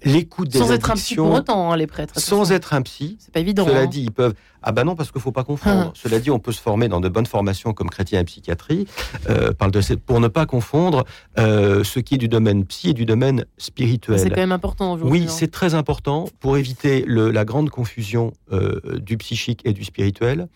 l'écoute 0.06 0.48
des 0.48 0.58
Sans 0.58 0.72
être 0.72 0.90
un 0.90 0.94
psy 0.94 1.16
pour 1.16 1.30
autant, 1.32 1.70
hein, 1.72 1.76
les 1.76 1.86
prêtres. 1.86 2.18
sans 2.18 2.52
être 2.52 2.72
un 2.72 2.82
psy. 2.82 3.16
C'est 3.20 3.32
pas 3.32 3.40
évident. 3.40 3.66
Cela 3.66 3.80
hein. 3.80 3.86
dit, 3.86 4.02
ils 4.02 4.10
peuvent. 4.12 4.34
Ah 4.62 4.72
bah 4.72 4.82
non, 4.84 4.96
parce 4.96 5.12
qu'il 5.12 5.20
faut 5.20 5.32
pas 5.32 5.44
confondre. 5.44 5.86
Hum. 5.88 5.92
Cela 5.94 6.18
dit, 6.18 6.30
on 6.30 6.38
peut 6.38 6.50
se 6.52 6.60
former 6.60 6.88
dans 6.88 7.00
de 7.00 7.08
bonnes 7.08 7.26
formations 7.26 7.72
comme 7.72 7.88
chrétien 7.90 8.20
et 8.20 8.24
psychiatrie, 8.24 8.86
euh, 9.28 9.52
parle 9.52 9.70
de 9.70 9.80
pour 9.96 10.18
ne 10.20 10.28
pas 10.28 10.46
confondre 10.46 11.04
euh, 11.38 11.84
ce 11.84 12.00
qui 12.00 12.14
est 12.14 12.18
du 12.18 12.28
domaine 12.28 12.64
psy 12.64 12.90
et 12.90 12.94
du 12.94 13.04
domaine 13.06 13.44
spirituel. 13.58 14.18
C'est 14.18 14.30
quand 14.30 14.36
même 14.36 14.52
important 14.52 14.94
aujourd'hui. 14.94 15.20
Oui, 15.20 15.26
c'est 15.28 15.50
très 15.50 15.74
important 15.74 16.28
pour 16.40 16.56
éviter 16.56 17.04
le- 17.06 17.30
la 17.30 17.44
grande 17.44 17.70
confusion 17.70 18.32
euh, 18.52 18.80
du 18.98 19.16
psychique 19.18 19.60
et 19.64 19.72
du 19.72 19.84
spirituel. 19.84 20.48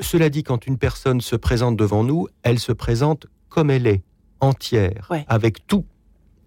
Cela 0.00 0.30
dit, 0.30 0.42
quand 0.42 0.66
une 0.66 0.78
personne 0.78 1.20
se 1.20 1.36
présente 1.36 1.76
devant 1.76 2.02
nous, 2.02 2.26
elle 2.42 2.58
se 2.58 2.72
présente 2.72 3.26
comme 3.48 3.70
elle 3.70 3.86
est, 3.86 4.02
entière, 4.40 5.06
Ouais. 5.10 5.24
avec 5.28 5.66
tout. 5.66 5.84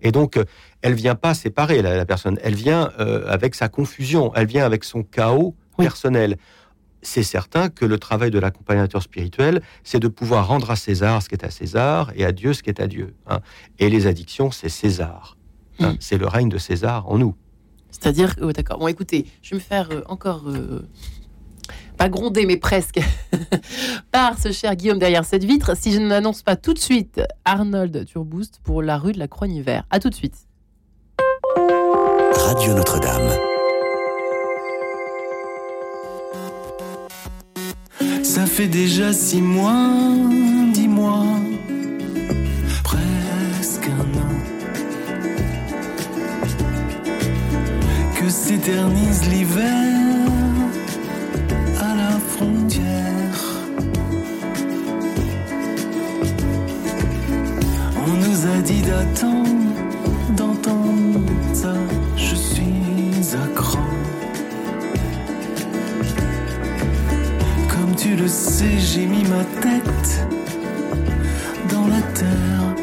Et 0.02 0.12
donc, 0.12 0.38
euh, 0.38 0.46
elle 0.82 0.94
vient 0.94 1.16
pas 1.16 1.34
séparer 1.34 1.82
la, 1.82 2.06
personne, 2.06 2.40
elle 2.44 2.56
vient 2.56 2.92
euh, 3.00 3.28
avec 3.28 3.56
sa 3.56 3.70
confusion, 3.70 4.32
elle 4.36 4.48
vient 4.48 4.66
avec 4.66 4.84
son 4.84 5.04
chaos 5.04 5.56
personnel. 5.78 6.38
C'est 7.02 7.24
certain 7.24 7.70
que 7.70 7.86
le 7.86 7.98
travail 7.98 8.30
de 8.30 8.40
l'accompagnateur 8.40 9.02
spirituel, 9.02 9.62
c'est 9.84 10.00
de 10.00 10.08
pouvoir 10.10 10.48
rendre 10.48 10.70
à 10.72 10.76
César 10.76 11.22
ce 11.22 11.30
qui 11.30 11.36
est 11.36 11.46
à 11.46 11.50
César 11.50 12.12
et 12.16 12.26
à 12.26 12.32
Dieu 12.32 12.54
ce 12.54 12.62
qui 12.62 12.70
est 12.70 12.82
à 12.82 12.88
Dieu. 12.88 13.14
Hein. 13.28 13.40
Et 13.80 13.90
les 13.90 14.06
addictions, 14.06 14.52
c'est 14.52 14.70
César. 14.70 15.38
Hein. 15.80 15.94
Mm. 15.94 15.98
C'est 16.00 16.18
le 16.18 16.28
règne 16.28 16.50
de 16.50 16.58
César 16.58 17.10
en 17.10 17.18
nous. 17.18 17.36
C'est-à-dire, 17.92 18.36
oh, 18.42 18.52
d'accord. 18.52 18.80
Bon, 18.80 18.88
écoutez, 18.88 19.26
je 19.42 19.52
vais 19.52 19.56
me 19.56 19.62
faire 19.62 19.90
euh, 19.92 20.02
encore 20.08 20.44
pas 22.00 22.08
gronder, 22.08 22.46
mais 22.46 22.56
presque, 22.56 23.02
par 24.12 24.40
ce 24.40 24.54
cher 24.54 24.74
Guillaume 24.78 25.00
derrière 25.00 25.26
cette 25.26 25.44
vitre, 25.44 25.76
si 25.76 25.92
je 25.92 26.00
n'annonce 26.00 26.44
pas 26.44 26.56
tout 26.56 26.74
de 26.74 26.80
suite 26.80 27.20
Arnold 27.44 28.06
Turboost 28.06 28.62
pour 28.64 28.82
la 28.82 28.98
rue 28.98 29.12
de 29.12 29.20
la 29.20 29.28
Croix-Hiver. 29.28 29.84
À 29.90 30.00
tout 30.00 30.10
de 30.10 30.16
suite. 30.16 30.48
Radio 32.32 32.74
Notre-Dame. 32.74 33.30
Ça 38.24 38.46
fait 38.46 38.70
déjà 38.70 39.12
six 39.12 39.42
mois, 39.42 39.92
dix 40.74 40.88
mois, 40.88 41.26
presque 42.82 43.90
un 43.90 44.20
an, 44.20 44.32
que 48.18 48.30
s'éternise 48.30 49.28
l'hiver 49.30 49.99
on 52.42 52.46
nous 58.08 58.46
a 58.46 58.62
dit 58.62 58.82
d'attendre, 58.82 59.50
d'entendre 60.36 61.20
ça, 61.54 61.74
je 62.16 62.36
suis 62.36 63.36
à 63.36 63.48
cran. 63.56 63.80
Comme 67.68 67.96
tu 67.96 68.16
le 68.16 68.28
sais, 68.28 68.78
j'ai 68.78 69.06
mis 69.06 69.24
ma 69.24 69.44
tête 69.62 70.28
dans 71.72 71.88
la 71.88 72.02
terre. 72.14 72.76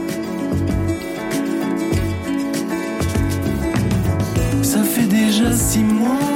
Ça 4.62 4.82
fait 4.82 5.07
déjà 5.07 5.52
six 5.52 5.84
mois 5.84 6.36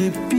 aurait 0.00 0.29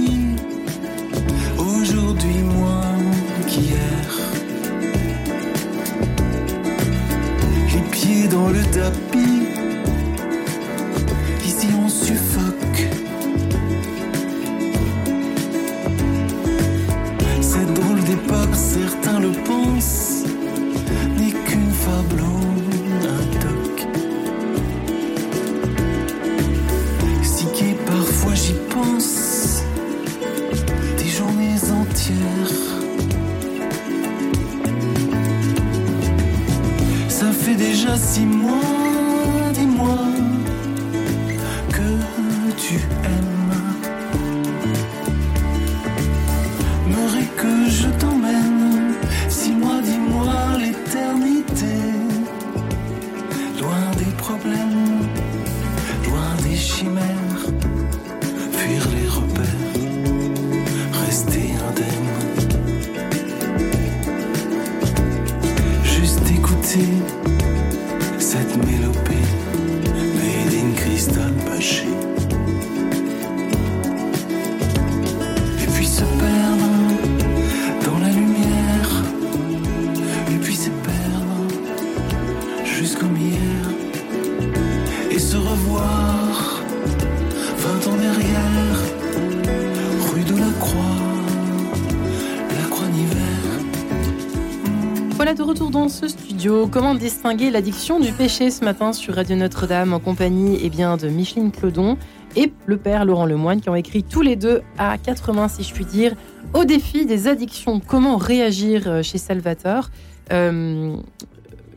Comment 96.44 96.96
distinguer 96.96 97.52
l'addiction 97.52 98.00
du 98.00 98.12
péché 98.12 98.50
ce 98.50 98.66
matin 98.66 98.94
sur 98.94 99.14
Radio 99.14 99.36
Notre-Dame 99.36 99.94
en 99.94 100.00
compagnie 100.00 100.58
eh 100.64 100.70
bien, 100.72 100.98
de 100.98 101.08
Micheline 101.08 101.52
Clodon 101.52 101.98
et 102.36 102.52
le 102.66 102.78
père 102.78 103.06
Laurent 103.06 103.26
Lemoine 103.26 103.62
qui 103.62 103.70
ont 103.70 103.76
écrit 103.76 104.02
tous 104.02 104.22
les 104.22 104.36
deux 104.36 104.64
à 104.80 104.98
quatre 104.98 105.34
mains, 105.34 105.48
si 105.48 105.62
je 105.62 105.72
puis 105.72 105.86
dire, 105.86 106.16
au 106.56 106.66
défi 106.66 107.06
des 107.06 107.28
addictions. 107.28 107.80
Comment 107.80 108.18
réagir 108.18 108.88
euh, 108.88 109.04
chez 109.04 109.20
Salvatore? 109.20 109.92
Euh, 110.32 110.96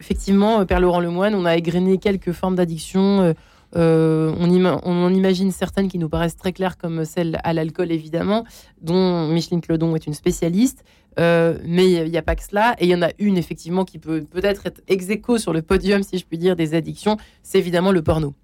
Effectivement, 0.00 0.60
euh, 0.60 0.64
père 0.64 0.80
Laurent 0.80 1.00
Lemoine, 1.00 1.34
on 1.34 1.44
a 1.44 1.56
égrené 1.56 1.98
quelques 1.98 2.32
formes 2.32 2.56
d'addiction. 2.56 3.34
On, 3.74 4.80
on, 4.84 5.04
en 5.04 5.14
imagine 5.14 5.50
certaines 5.50 5.88
qui 5.88 5.98
nous 5.98 6.08
paraissent 6.08 6.36
très 6.36 6.52
claires, 6.52 6.78
comme 6.78 7.04
celle 7.04 7.38
à 7.44 7.52
l'alcool, 7.52 7.90
évidemment, 7.90 8.44
dont 8.80 9.28
Micheline 9.28 9.60
Clodon 9.60 9.94
est 9.96 10.06
une 10.06 10.14
spécialiste. 10.14 10.84
Euh, 11.18 11.58
mais 11.64 11.90
il 11.90 12.10
n'y 12.10 12.16
a, 12.16 12.22
pas 12.22 12.34
que 12.34 12.42
cela. 12.42 12.74
Et 12.78 12.86
il 12.86 12.90
y 12.90 12.94
en 12.94 13.02
a 13.02 13.10
une, 13.18 13.36
effectivement, 13.36 13.84
qui 13.84 13.98
peut 13.98 14.24
peut-être 14.24 14.66
être 14.66 14.80
ex 14.88 15.08
aequo 15.08 15.38
sur 15.38 15.52
le 15.52 15.62
podium, 15.62 16.02
si 16.02 16.18
je 16.18 16.24
puis 16.24 16.38
dire, 16.38 16.56
des 16.56 16.74
addictions. 16.74 17.16
C'est 17.42 17.58
évidemment 17.58 17.92
le 17.92 18.02
porno. 18.02 18.34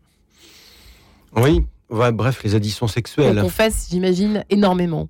Oui, 1.36 1.64
bref, 1.88 2.42
les 2.44 2.54
addictions 2.54 2.86
sexuelles. 2.86 3.38
On 3.38 3.42
confesse, 3.42 3.88
j'imagine, 3.90 4.44
énormément 4.50 5.08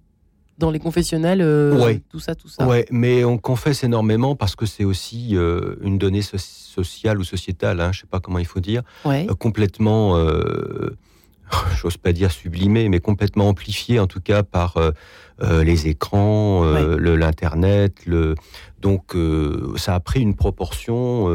dans 0.61 0.71
les 0.71 0.79
confessionnels, 0.79 1.41
euh, 1.43 1.99
tout 2.11 2.21
ça, 2.21 2.37
tout 2.37 2.47
ça. 2.49 2.67
Ouais, 2.67 2.87
mais 2.93 3.25
on 3.25 3.39
confesse 3.39 3.83
énormément 3.83 4.37
parce 4.37 4.55
que 4.55 4.67
c'est 4.67 4.85
aussi 4.85 5.37
euh, 5.37 5.75
une 5.81 5.99
donnée 5.99 6.23
sociale 6.23 7.19
ou 7.19 7.25
sociétale, 7.25 7.81
hein, 7.81 7.91
je 7.93 7.99
ne 7.99 8.01
sais 8.03 8.09
pas 8.09 8.21
comment 8.21 8.39
il 8.39 8.47
faut 8.47 8.61
dire, 8.61 8.83
complètement 9.41 10.17
j'ose 11.81 11.97
pas 11.97 12.13
dire 12.13 12.31
sublimé, 12.31 12.89
mais 12.89 13.01
complètement 13.01 13.49
amplifié 13.49 13.99
en 13.99 14.07
tout 14.07 14.21
cas 14.21 14.43
par 14.43 14.77
euh, 14.77 14.91
euh, 15.43 15.65
les 15.65 15.89
écrans, 15.89 16.65
euh, 16.65 17.17
l'internet. 17.17 18.07
Le... 18.07 18.35
Donc 18.81 19.15
ça 19.77 19.95
a 19.95 20.01
pris 20.01 20.21
une 20.21 20.35
proportion 20.35 21.29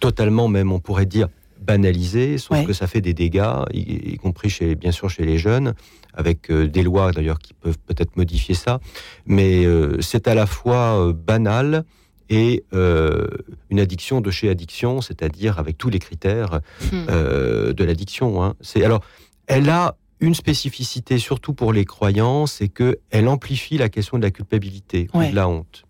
totalement 0.00 0.48
même, 0.48 0.72
on 0.72 0.80
pourrait 0.80 1.04
dire, 1.04 1.28
banalisée, 1.68 2.38
sauf 2.38 2.66
que 2.66 2.72
ça 2.72 2.88
fait 2.88 3.00
des 3.00 3.14
dégâts, 3.14 3.62
y, 3.72 4.16
compris 4.16 4.50
chez, 4.50 4.74
bien 4.74 4.90
sûr 4.90 5.08
chez 5.08 5.24
les 5.24 5.38
jeunes, 5.38 5.74
avec 6.14 6.50
des 6.50 6.82
lois 6.82 7.12
d'ailleurs 7.12 7.38
qui 7.38 7.54
peuvent 7.54 7.78
peut-être 7.86 8.16
modifier 8.16 8.56
ça. 8.56 8.80
Mais 9.26 9.64
c'est 10.00 10.26
à 10.26 10.34
la 10.34 10.46
fois 10.46 11.12
banal 11.12 11.84
et 12.30 12.64
euh, 12.74 13.26
une 13.70 13.80
addiction 13.80 14.20
de 14.20 14.30
chez 14.30 14.48
addiction, 14.48 15.00
c'est-à-dire 15.00 15.58
avec 15.58 15.78
tous 15.78 15.88
les 15.88 15.98
critères 15.98 16.60
hmm. 16.92 17.06
euh, 17.08 17.72
de 17.72 17.84
l'addiction. 17.84 18.42
Hein. 18.42 18.54
C'est 18.60 18.84
alors, 18.84 19.02
elle 19.46 19.68
a 19.70 19.96
une 20.20 20.34
spécificité, 20.34 21.18
surtout 21.18 21.54
pour 21.54 21.72
les 21.72 21.84
croyants, 21.84 22.46
c'est 22.46 22.68
que 22.68 22.98
elle 23.10 23.28
amplifie 23.28 23.78
la 23.78 23.88
question 23.88 24.18
de 24.18 24.22
la 24.22 24.30
culpabilité 24.30 25.08
ou 25.14 25.22
de 25.22 25.34
la 25.34 25.48
honte. 25.48 25.84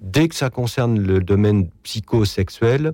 Dès 0.00 0.28
que 0.28 0.34
ça 0.34 0.50
concerne 0.50 1.00
le 1.00 1.20
domaine 1.20 1.70
psychosexuel, 1.82 2.92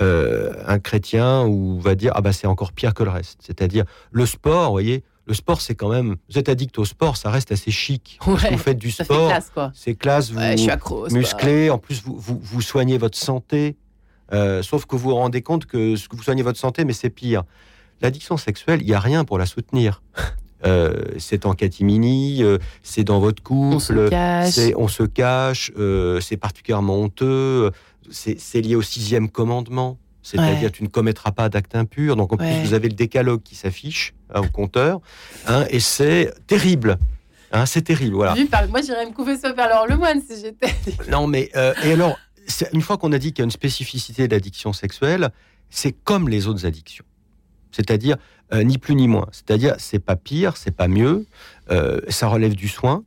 euh, 0.00 0.54
un 0.66 0.78
chrétien 0.78 1.44
ou 1.46 1.80
va 1.80 1.94
dire 1.94 2.12
ah 2.14 2.20
bah 2.20 2.32
c'est 2.32 2.46
encore 2.46 2.72
pire 2.72 2.94
que 2.94 3.02
le 3.02 3.10
reste. 3.10 3.40
C'est-à-dire 3.42 3.84
le 4.10 4.26
sport, 4.26 4.66
vous 4.66 4.72
voyez, 4.72 5.04
le 5.26 5.34
sport, 5.34 5.60
c'est 5.60 5.74
quand 5.74 5.88
même. 5.90 6.16
Vous 6.30 6.38
êtes 6.38 6.48
addict 6.48 6.78
au 6.78 6.84
sport, 6.84 7.16
ça 7.16 7.30
reste 7.30 7.52
assez 7.52 7.70
chic. 7.70 8.18
Parce 8.24 8.42
que 8.42 8.46
Ouais, 8.48 8.52
vous 8.52 8.58
faites 8.58 8.78
du 8.78 8.90
fait 8.90 9.04
sport, 9.04 9.30
c'est 9.74 9.94
classe, 9.94 10.30
vous 10.30 10.38
Ouais, 10.38 10.56
musclé. 11.12 11.70
En 11.70 11.78
plus, 11.78 12.02
vous, 12.02 12.16
vous, 12.18 12.40
vous 12.42 12.60
soignez 12.60 12.98
votre 12.98 13.18
santé. 13.18 13.76
Euh, 14.32 14.62
sauf 14.62 14.86
que 14.86 14.96
vous 14.96 15.10
vous 15.10 15.14
rendez 15.14 15.42
compte 15.42 15.66
que 15.66 15.94
ce 15.96 16.08
que 16.08 16.16
vous 16.16 16.22
soignez 16.22 16.42
votre 16.42 16.58
santé, 16.58 16.84
mais 16.84 16.92
c'est 16.92 17.10
pire. 17.10 17.44
L'addiction 18.00 18.36
sexuelle, 18.36 18.80
il 18.82 18.86
n'y 18.86 18.94
a 18.94 19.00
rien 19.00 19.24
pour 19.24 19.38
la 19.38 19.46
soutenir. 19.46 20.02
Euh, 20.64 20.92
c'est 21.18 21.44
en 21.44 21.54
catimini, 21.54 22.42
euh, 22.42 22.58
c'est 22.84 23.02
dans 23.02 23.18
votre 23.18 23.42
couple, 23.42 23.76
On 23.76 23.78
se 23.80 24.08
cache. 24.08 24.50
c'est 24.52 24.74
on 24.76 24.86
se 24.86 25.02
cache, 25.02 25.72
c'est 26.20 26.36
particulièrement 26.36 26.98
honteux, 27.00 27.72
c'est 28.12 28.60
lié 28.60 28.76
au 28.76 28.82
sixième 28.82 29.28
commandement, 29.28 29.98
c'est-à-dire 30.22 30.64
Ouais. 30.64 30.70
tu 30.70 30.82
ne 30.84 30.88
commettras 30.88 31.32
pas 31.32 31.48
d'acte 31.48 31.74
impur. 31.74 32.14
Donc 32.16 32.32
en 32.32 32.36
Ouais. 32.36 32.60
plus 32.60 32.68
vous 32.68 32.74
avez 32.74 32.88
le 32.88 32.94
décalogue 32.94 33.42
qui 33.42 33.54
s'affiche 33.56 34.14
hein, 34.34 34.40
au 34.42 34.48
compteur, 34.48 35.00
hein, 35.46 35.64
et 35.70 35.80
c'est 35.80 36.32
terrible. 36.46 36.98
Hein, 37.54 37.66
c'est 37.66 37.82
terrible, 37.82 38.14
voilà. 38.14 38.34
Par- 38.50 38.66
Moi, 38.68 38.80
j'irais 38.80 39.04
me 39.04 39.12
couper 39.12 39.36
ça 39.36 39.52
vers 39.52 39.68
Laurent 39.68 39.84
Lemoine 39.86 40.22
si 40.26 40.40
j'étais. 40.40 40.72
Non, 41.10 41.26
mais 41.26 41.50
euh, 41.54 41.74
et 41.84 41.92
alors, 41.92 42.16
une 42.72 42.80
fois 42.80 42.96
qu'on 42.96 43.12
a 43.12 43.18
dit 43.18 43.32
qu'il 43.32 43.40
y 43.40 43.42
a 43.42 43.44
une 43.44 43.50
spécificité 43.50 44.26
de 44.26 44.34
l'addiction 44.34 44.72
sexuelle, 44.72 45.30
c'est 45.68 45.92
comme 45.92 46.28
les 46.30 46.46
autres 46.46 46.64
addictions. 46.66 47.04
C'est-à-dire 47.70 48.16
euh, 48.54 48.62
ni 48.64 48.78
plus 48.78 48.94
ni 48.94 49.06
moins. 49.08 49.26
C'est-à-dire 49.32 49.74
c'est 49.78 49.98
pas 49.98 50.16
pire, 50.16 50.56
c'est 50.56 50.70
pas 50.74 50.88
mieux. 50.88 51.26
euh, 51.70 52.00
ça 52.08 52.26
relève 52.28 52.54
du 52.54 52.68
soin. 52.68 53.04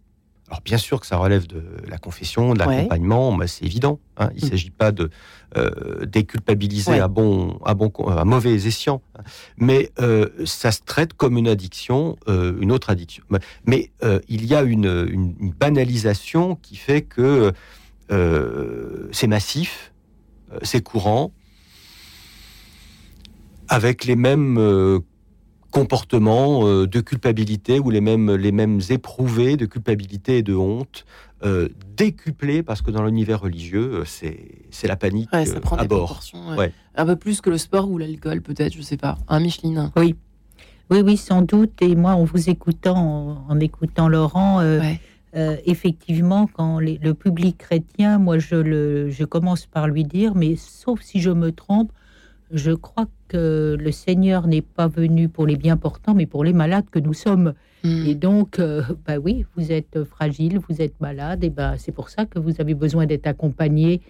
Alors 0.47 0.61
bien 0.61 0.77
sûr 0.77 0.99
que 0.99 1.07
ça 1.07 1.17
relève 1.17 1.47
de 1.47 1.63
la 1.87 1.97
confession, 1.97 2.53
de 2.53 2.59
Ouais. 2.63 2.75
l'accompagnement, 2.75 3.35
c'est 3.47 3.65
évident. 3.65 3.99
hein. 4.17 4.29
Il 4.35 4.41
ne 4.43 4.45
Mm. 4.47 4.49
s'agit 4.51 4.69
pas 4.69 4.91
de 4.91 5.09
euh, 5.57 6.05
déculpabiliser 6.05 6.91
Ouais. 6.91 6.99
à 6.99 7.07
bon, 7.07 7.59
à 7.65 7.73
bon, 7.73 7.89
à 8.07 8.25
mauvais 8.25 8.53
escient. 8.53 9.01
Mais 9.57 9.91
euh, 9.99 10.27
ça 10.45 10.71
se 10.71 10.81
traite 10.85 11.13
comme 11.13 11.37
une 11.37 11.47
addiction, 11.47 12.15
euh, 12.27 12.55
une 12.61 12.71
autre 12.71 12.89
addiction. 12.91 13.23
Mais 13.65 13.89
il 14.27 14.45
y 14.45 14.53
a 14.53 14.61
une, 14.61 14.85
une- 14.85 15.35
une 15.39 15.51
banalisation 15.51 16.55
qui 16.55 16.75
fait 16.75 17.01
que 17.01 17.51
c'est 19.11 19.27
massif, 19.27 19.93
c'est 20.61 20.81
courant, 20.83 21.31
avec 23.67 24.05
les 24.05 24.15
mêmes 24.15 25.01
comportements 25.85 26.65
euh, 26.65 26.87
de 26.87 27.01
culpabilité 27.01 27.79
ou 27.81 27.89
les 27.89 27.99
mêmes, 27.99 28.33
les 28.33 28.53
mêmes 28.53 28.79
éprouvés 28.89 29.57
de 29.57 29.65
culpabilité 29.65 30.37
et 30.37 30.41
de 30.41 30.55
honte, 30.55 31.05
euh, 31.43 31.67
décuplés 31.97 32.63
parce 32.63 32.81
que 32.81 32.91
dans 32.91 33.03
l'univers 33.03 33.41
religieux, 33.41 33.89
euh, 33.95 34.05
c'est 34.05 34.39
c'est 34.71 34.87
la 34.87 34.95
panique 34.95 35.29
Ouais, 35.33 35.45
ça 35.45 35.59
prend 35.59 35.75
à 35.75 35.81
des 35.81 35.89
bord. 35.89 36.05
proportions. 36.05 36.47
ouais. 36.51 36.57
Ouais. 36.57 36.71
Un 36.95 37.05
peu 37.05 37.17
plus 37.17 37.41
que 37.41 37.49
le 37.49 37.57
sport 37.57 37.91
ou 37.91 37.97
l'alcool, 37.97 38.41
peut-être, 38.41 38.73
je 38.73 38.81
sais 38.81 38.95
pas. 38.95 39.17
Un 39.27 39.41
Micheline. 39.41 39.91
Oui, 39.97 40.15
oui, 40.91 41.17
sans 41.17 41.41
doute. 41.41 41.73
Et 41.81 41.93
moi, 41.95 42.11
en 42.11 42.23
vous 42.23 42.49
écoutant, 42.49 42.95
en, 42.95 43.45
en 43.53 43.59
écoutant 43.59 44.07
Laurent, 44.07 44.61
euh, 44.61 44.79
Ouais. 44.79 45.01
euh, 45.35 45.57
effectivement, 45.65 46.47
quand 46.47 46.79
les- 46.79 46.99
le 47.03 47.13
public 47.13 47.57
chrétien, 47.57 48.17
moi, 48.17 48.37
je, 48.39 48.55
le, 48.55 49.09
je 49.09 49.25
commence 49.25 49.65
par 49.65 49.87
lui 49.89 50.05
dire, 50.05 50.35
mais 50.35 50.55
sauf 50.55 51.01
si 51.01 51.19
je 51.19 51.31
me 51.31 51.51
trompe, 51.51 51.91
je 52.51 52.71
crois 52.71 53.07
que 53.27 53.75
le 53.79 53.91
Seigneur 53.91 54.47
n'est 54.47 54.61
pas 54.61 54.87
venu 54.87 55.29
pour 55.29 55.45
les 55.47 55.55
bien 55.55 55.77
portants, 55.77 56.13
mais 56.13 56.25
pour 56.25 56.43
les 56.43 56.53
malades 56.53 56.85
que 56.91 56.99
nous 56.99 57.13
sommes. 57.13 57.53
Hmm. 57.83 58.05
Et 58.05 58.15
donc, 58.15 58.59
euh, 58.59 58.83
bah 59.07 59.17
oui, 59.17 59.45
vous 59.55 59.71
êtes 59.71 60.03
fragile, 60.03 60.59
vous 60.69 60.81
êtes 60.81 60.99
malade, 61.01 61.43
et 61.43 61.49
ben 61.49 61.75
c'est 61.77 61.91
pour 61.91 62.09
ça 62.09 62.25
que 62.25 62.39
vous 62.39 62.53
avez 62.59 62.73
besoin 62.73 63.05
d'être 63.05 63.27
accompagné 63.27 64.01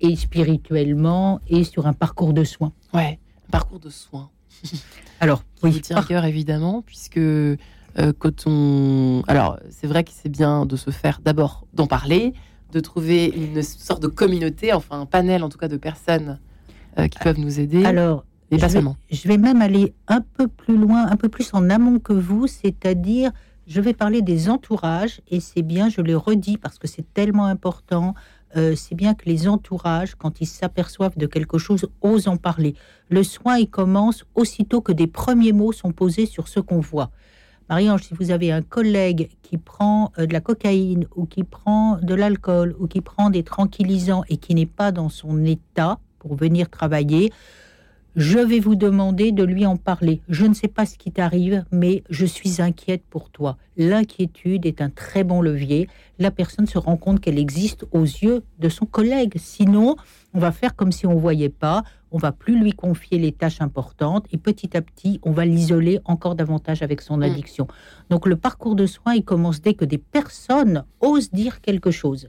et 0.00 0.16
spirituellement 0.16 1.40
et 1.46 1.64
sur 1.64 1.86
un 1.86 1.92
parcours 1.92 2.32
de 2.32 2.44
soins. 2.44 2.72
Ouais. 2.94 3.18
Un 3.48 3.50
parcours 3.50 3.80
de 3.80 3.90
soins. 3.90 4.30
Alors, 5.20 5.42
qui 5.56 5.66
vous 5.66 5.74
oui, 5.74 5.80
tient 5.80 5.96
à 5.96 6.02
cœur 6.02 6.24
évidemment, 6.24 6.82
puisque 6.82 7.18
euh, 7.18 7.56
quand 7.96 8.46
on. 8.46 9.22
Alors, 9.26 9.58
c'est 9.70 9.86
vrai 9.86 10.04
que 10.04 10.10
c'est 10.12 10.28
bien 10.28 10.66
de 10.66 10.76
se 10.76 10.90
faire 10.90 11.20
d'abord 11.22 11.66
d'en 11.74 11.86
parler, 11.86 12.34
de 12.72 12.80
trouver 12.80 13.26
une 13.26 13.62
sorte 13.62 14.02
de 14.02 14.08
communauté, 14.08 14.72
enfin 14.72 15.00
un 15.00 15.06
panel 15.06 15.42
en 15.42 15.48
tout 15.48 15.58
cas 15.58 15.68
de 15.68 15.76
personnes 15.76 16.38
euh, 16.98 17.08
qui 17.08 17.18
peuvent 17.18 17.38
nous 17.38 17.60
aider. 17.60 17.84
alors 17.84 18.24
et 18.50 18.56
pas 18.58 18.62
je 18.66 18.66
vais- 18.66 18.78
seulement. 18.78 18.96
Je 19.10 19.28
vais 19.28 19.38
même 19.38 19.62
aller 19.62 19.94
un 20.08 20.20
peu 20.20 20.48
plus 20.48 20.76
loin, 20.76 21.06
un 21.06 21.16
peu 21.16 21.28
plus 21.28 21.50
en 21.52 21.70
amont 21.70 21.98
que 22.00 22.12
vous, 22.12 22.46
c'est-à-dire, 22.48 23.30
je 23.66 23.80
vais 23.80 23.92
parler 23.94 24.22
des 24.22 24.48
entourages, 24.50 25.20
et 25.28 25.38
c'est 25.40 25.62
bien, 25.62 25.88
je 25.88 26.00
le 26.00 26.16
redis 26.16 26.56
parce 26.58 26.78
que 26.78 26.88
c'est 26.88 27.12
tellement 27.14 27.44
important, 27.46 28.14
euh, 28.56 28.74
c'est 28.74 28.96
bien 28.96 29.14
que 29.14 29.26
les 29.26 29.46
entourages, 29.46 30.16
quand 30.16 30.40
ils 30.40 30.46
s'aperçoivent 30.46 31.16
de 31.16 31.26
quelque 31.26 31.58
chose, 31.58 31.86
osent 32.00 32.26
en 32.26 32.36
parler. 32.36 32.74
Le 33.08 33.22
soin, 33.22 33.56
il 33.58 33.68
commence 33.70 34.24
aussitôt 34.34 34.80
que 34.80 34.90
des 34.90 35.06
premiers 35.06 35.52
mots 35.52 35.70
sont 35.70 35.92
posés 35.92 36.26
sur 36.26 36.48
ce 36.48 36.58
qu'on 36.58 36.80
voit. 36.80 37.10
Marie-Ange, 37.68 38.02
si 38.02 38.14
vous 38.14 38.32
avez 38.32 38.50
un 38.50 38.62
collègue 38.62 39.28
qui 39.42 39.56
prend 39.56 40.10
euh, 40.18 40.26
de 40.26 40.32
la 40.32 40.40
cocaïne 40.40 41.06
ou 41.14 41.26
qui 41.26 41.44
prend 41.44 41.98
de 42.02 42.14
l'alcool 42.14 42.74
ou 42.80 42.88
qui 42.88 43.00
prend 43.00 43.30
des 43.30 43.44
tranquillisants 43.44 44.24
et 44.28 44.38
qui 44.38 44.56
n'est 44.56 44.66
pas 44.66 44.90
dans 44.90 45.08
son 45.08 45.44
état 45.44 46.00
pour 46.20 46.36
venir 46.36 46.70
travailler, 46.70 47.32
je 48.16 48.38
vais 48.38 48.58
vous 48.58 48.74
demander 48.74 49.30
de 49.30 49.44
lui 49.44 49.66
en 49.66 49.76
parler. 49.76 50.20
Je 50.28 50.44
ne 50.44 50.52
sais 50.52 50.68
pas 50.68 50.84
ce 50.84 50.98
qui 50.98 51.12
t'arrive, 51.12 51.64
mais 51.70 52.02
je 52.10 52.26
suis 52.26 52.60
inquiète 52.60 53.02
pour 53.08 53.30
toi. 53.30 53.56
L'inquiétude 53.76 54.66
est 54.66 54.80
un 54.80 54.90
très 54.90 55.22
bon 55.22 55.40
levier. 55.40 55.88
La 56.18 56.32
personne 56.32 56.66
se 56.66 56.76
rend 56.76 56.96
compte 56.96 57.20
qu'elle 57.20 57.38
existe 57.38 57.86
aux 57.92 58.02
yeux 58.02 58.42
de 58.58 58.68
son 58.68 58.84
collègue. 58.84 59.34
Sinon, 59.36 59.94
on 60.34 60.40
va 60.40 60.50
faire 60.50 60.74
comme 60.74 60.90
si 60.90 61.06
on 61.06 61.14
ne 61.14 61.20
voyait 61.20 61.50
pas. 61.50 61.84
On 62.10 62.18
va 62.18 62.32
plus 62.32 62.58
lui 62.58 62.72
confier 62.72 63.18
les 63.18 63.30
tâches 63.30 63.60
importantes 63.60 64.26
et 64.32 64.36
petit 64.36 64.76
à 64.76 64.82
petit, 64.82 65.20
on 65.22 65.30
va 65.30 65.44
l'isoler 65.44 66.00
encore 66.04 66.34
davantage 66.34 66.82
avec 66.82 67.02
son 67.02 67.22
addiction. 67.22 67.68
Donc 68.10 68.26
le 68.26 68.34
parcours 68.34 68.74
de 68.74 68.86
soins, 68.86 69.14
il 69.14 69.24
commence 69.24 69.60
dès 69.60 69.74
que 69.74 69.84
des 69.84 69.98
personnes 69.98 70.84
osent 71.00 71.30
dire 71.30 71.60
quelque 71.60 71.92
chose. 71.92 72.28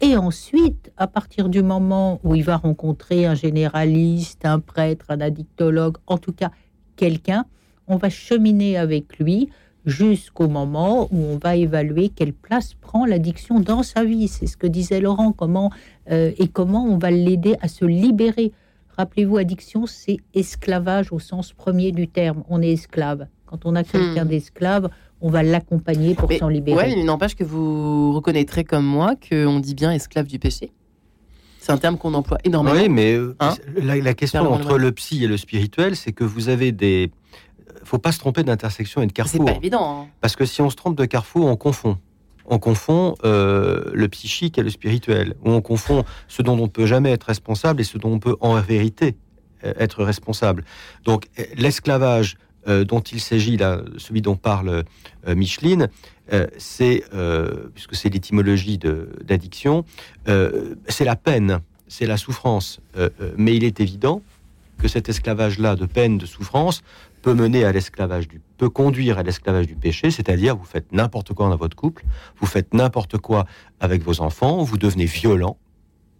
Et 0.00 0.16
ensuite, 0.16 0.92
à 0.96 1.06
partir 1.06 1.48
du 1.48 1.62
moment 1.62 2.20
où 2.24 2.34
il 2.34 2.44
va 2.44 2.56
rencontrer 2.56 3.26
un 3.26 3.34
généraliste, 3.34 4.44
un 4.44 4.60
prêtre, 4.60 5.06
un 5.08 5.20
addictologue, 5.20 5.96
en 6.06 6.18
tout 6.18 6.32
cas 6.32 6.50
quelqu'un, 6.96 7.44
on 7.86 7.96
va 7.96 8.10
cheminer 8.10 8.76
avec 8.76 9.18
lui 9.18 9.48
jusqu'au 9.86 10.48
moment 10.48 11.08
où 11.12 11.18
on 11.18 11.38
va 11.38 11.56
évaluer 11.56 12.08
quelle 12.08 12.32
place 12.32 12.74
prend 12.74 13.04
l'addiction 13.04 13.60
dans 13.60 13.82
sa 13.82 14.04
vie. 14.04 14.28
C'est 14.28 14.46
ce 14.46 14.56
que 14.56 14.66
disait 14.66 15.00
Laurent, 15.00 15.32
comment 15.32 15.70
euh, 16.10 16.32
et 16.38 16.48
comment 16.48 16.84
on 16.84 16.98
va 16.98 17.10
l'aider 17.10 17.56
à 17.60 17.68
se 17.68 17.84
libérer. 17.84 18.52
Rappelez-vous, 18.96 19.36
addiction, 19.36 19.86
c'est 19.86 20.18
esclavage 20.34 21.12
au 21.12 21.18
sens 21.18 21.52
premier 21.52 21.92
du 21.92 22.08
terme. 22.08 22.44
On 22.48 22.62
est 22.62 22.72
esclave. 22.72 23.26
Quand 23.46 23.66
on 23.66 23.74
a 23.74 23.84
quelqu'un 23.84 24.24
Hmm. 24.24 24.28
d'esclave, 24.28 24.88
on 25.20 25.30
va 25.30 25.42
l'accompagner 25.42 26.14
pour 26.14 26.30
s'en 26.32 26.48
libérer. 26.48 26.76
Ouais, 26.76 26.86
mais 26.94 27.00
il 27.00 27.04
n'empêche 27.06 27.34
que 27.34 27.44
vous 27.44 28.12
reconnaîtrez 28.12 28.64
comme 28.64 28.84
moi 28.84 29.14
qu'on 29.16 29.60
dit 29.60 29.74
bien 29.74 29.90
esclave 29.92 30.26
du 30.26 30.38
péché. 30.38 30.72
C'est 31.58 31.72
un 31.72 31.78
terme 31.78 31.96
qu'on 31.96 32.12
emploie 32.12 32.38
énormément. 32.44 32.76
Oui, 32.76 32.88
mais 32.90 33.14
euh, 33.14 33.34
Hein 33.40 33.54
la, 33.76 33.96
la 33.96 34.14
question 34.14 34.52
entre 34.52 34.76
le 34.76 34.92
psy 34.92 35.24
et 35.24 35.26
le 35.26 35.38
spirituel, 35.38 35.96
c'est 35.96 36.12
que 36.12 36.24
vous 36.24 36.48
avez 36.50 36.72
des. 36.72 37.10
Faut 37.84 37.98
pas 37.98 38.12
se 38.12 38.18
tromper 38.18 38.42
d'intersection 38.42 39.00
et 39.02 39.06
de 39.06 39.10
C'est 39.10 39.14
carrefour. 39.14 39.44
pas 39.46 39.52
évident. 39.54 40.02
hein. 40.02 40.06
Parce 40.20 40.36
que 40.36 40.44
si 40.44 40.60
on 40.62 40.68
se 40.68 40.76
trompe 40.76 40.96
de 40.96 41.04
carrefour, 41.06 41.46
on 41.46 41.56
confond. 41.56 41.96
On 42.46 42.58
confond 42.58 43.14
euh, 43.24 43.90
le 43.94 44.08
psychique 44.08 44.58
et 44.58 44.62
le 44.62 44.68
spirituel. 44.68 45.34
Ou 45.44 45.50
on 45.52 45.62
confond 45.62 46.04
ce 46.28 46.42
dont 46.42 46.58
on 46.58 46.62
ne 46.64 46.66
peut 46.66 46.84
jamais 46.84 47.10
être 47.12 47.24
responsable 47.24 47.80
et 47.80 47.84
ce 47.84 47.96
dont 47.96 48.12
on 48.12 48.18
peut 48.18 48.36
en 48.40 48.60
vérité 48.60 49.16
euh, 49.64 49.72
être 49.78 50.04
responsable. 50.04 50.64
Donc 51.04 51.28
euh, 51.38 51.44
l'esclavage 51.56 52.36
euh, 52.68 52.84
dont 52.84 53.00
il 53.00 53.20
s'agit 53.20 53.56
là, 53.56 53.82
celui 53.98 54.22
dont 54.22 54.36
parle 54.36 54.84
euh, 55.26 55.34
Micheline, 55.34 55.88
euh, 56.32 56.46
c'est, 56.56 57.04
puisque 57.74 57.94
c'est 57.94 58.08
l'étymologie 58.08 58.78
d'addiction, 58.78 59.84
c'est 60.88 61.04
la 61.04 61.16
peine, 61.16 61.60
c'est 61.88 62.06
la 62.06 62.16
souffrance. 62.16 62.80
Mais 63.36 63.56
il 63.56 63.64
est 63.64 63.80
évident 63.80 64.22
que 64.78 64.88
cet 64.88 65.08
esclavage-là 65.08 65.76
de 65.76 65.86
peine, 65.86 66.18
de 66.18 66.26
souffrance, 66.26 66.82
peut 67.22 67.34
mener 67.34 67.64
à 67.64 67.72
l'esclavage 67.72 68.28
du 68.28 68.40
peut 68.56 68.68
conduire 68.68 69.18
à 69.18 69.22
l'esclavage 69.22 69.66
du 69.66 69.74
péché, 69.74 70.10
c'est-à-dire 70.10 70.56
vous 70.56 70.64
faites 70.64 70.92
n'importe 70.92 71.32
quoi 71.32 71.48
dans 71.48 71.56
votre 71.56 71.76
couple, 71.76 72.04
vous 72.38 72.46
faites 72.46 72.72
n'importe 72.72 73.18
quoi 73.18 73.46
avec 73.80 74.02
vos 74.02 74.20
enfants, 74.20 74.62
vous 74.62 74.78
devenez 74.78 75.06
violent. 75.06 75.56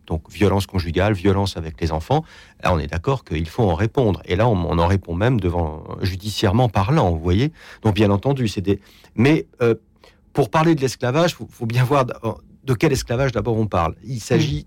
Donc 0.06 0.30
violence 0.30 0.66
conjugale, 0.66 1.14
violence 1.14 1.56
avec 1.56 1.80
les 1.80 1.92
enfants. 1.92 2.24
Là, 2.62 2.72
on 2.74 2.78
est 2.78 2.86
d'accord 2.86 3.24
qu'il 3.24 3.48
faut 3.48 3.62
en 3.62 3.74
répondre. 3.74 4.22
Et 4.26 4.36
là, 4.36 4.48
on, 4.48 4.78
en 4.78 4.86
répond 4.86 5.14
même 5.14 5.40
devant 5.40 5.84
judiciairement 6.02 6.68
parlant. 6.68 7.10
Vous 7.10 7.20
voyez. 7.20 7.52
Donc 7.82 7.94
bien 7.94 8.10
entendu, 8.10 8.48
c'est 8.48 8.60
des. 8.60 8.80
Mais 9.14 9.46
euh, 9.62 9.74
pour 10.32 10.50
parler 10.50 10.74
de 10.74 10.80
l'esclavage, 10.80 11.34
faut, 11.34 11.48
faut 11.50 11.66
bien 11.66 11.84
voir 11.84 12.04
de 12.04 12.74
quel 12.74 12.92
esclavage 12.92 13.32
d'abord 13.32 13.56
on 13.56 13.66
parle. 13.66 13.94
Il 14.04 14.20
s'agit 14.20 14.66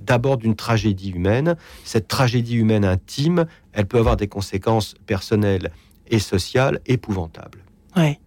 d'abord 0.00 0.36
d'une 0.36 0.56
tragédie 0.56 1.10
humaine. 1.10 1.56
Cette 1.84 2.08
tragédie 2.08 2.56
humaine 2.56 2.84
intime, 2.84 3.46
elle 3.72 3.86
peut 3.86 3.98
avoir 3.98 4.16
des 4.16 4.28
conséquences 4.28 4.94
personnelles 5.06 5.70
et 6.08 6.18
sociales 6.18 6.80
épouvantables. 6.86 7.64
Ouais. 7.96 8.18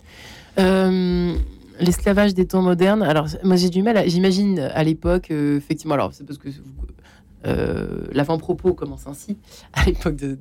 Euh, 0.58 1.36
L'esclavage 1.80 2.34
des 2.34 2.46
temps 2.46 2.62
modernes. 2.62 3.04
Alors, 3.04 3.28
moi, 3.44 3.56
j'ai 3.56 3.70
du 3.70 3.84
mal. 3.84 4.10
J'imagine 4.10 4.60
à 4.60 4.84
l'époque, 4.84 5.32
euh, 5.32 5.58
effectivement. 5.58 5.96
Alors, 5.96 6.14
c'est 6.14 6.24
parce 6.24 6.38
que 6.38 6.50
euh, 7.46 8.06
l'avant-propos 8.12 8.74
commence 8.74 9.08
ainsi 9.08 9.38
à 9.74 9.86
l'époque 9.86 10.16
de, 10.16 10.38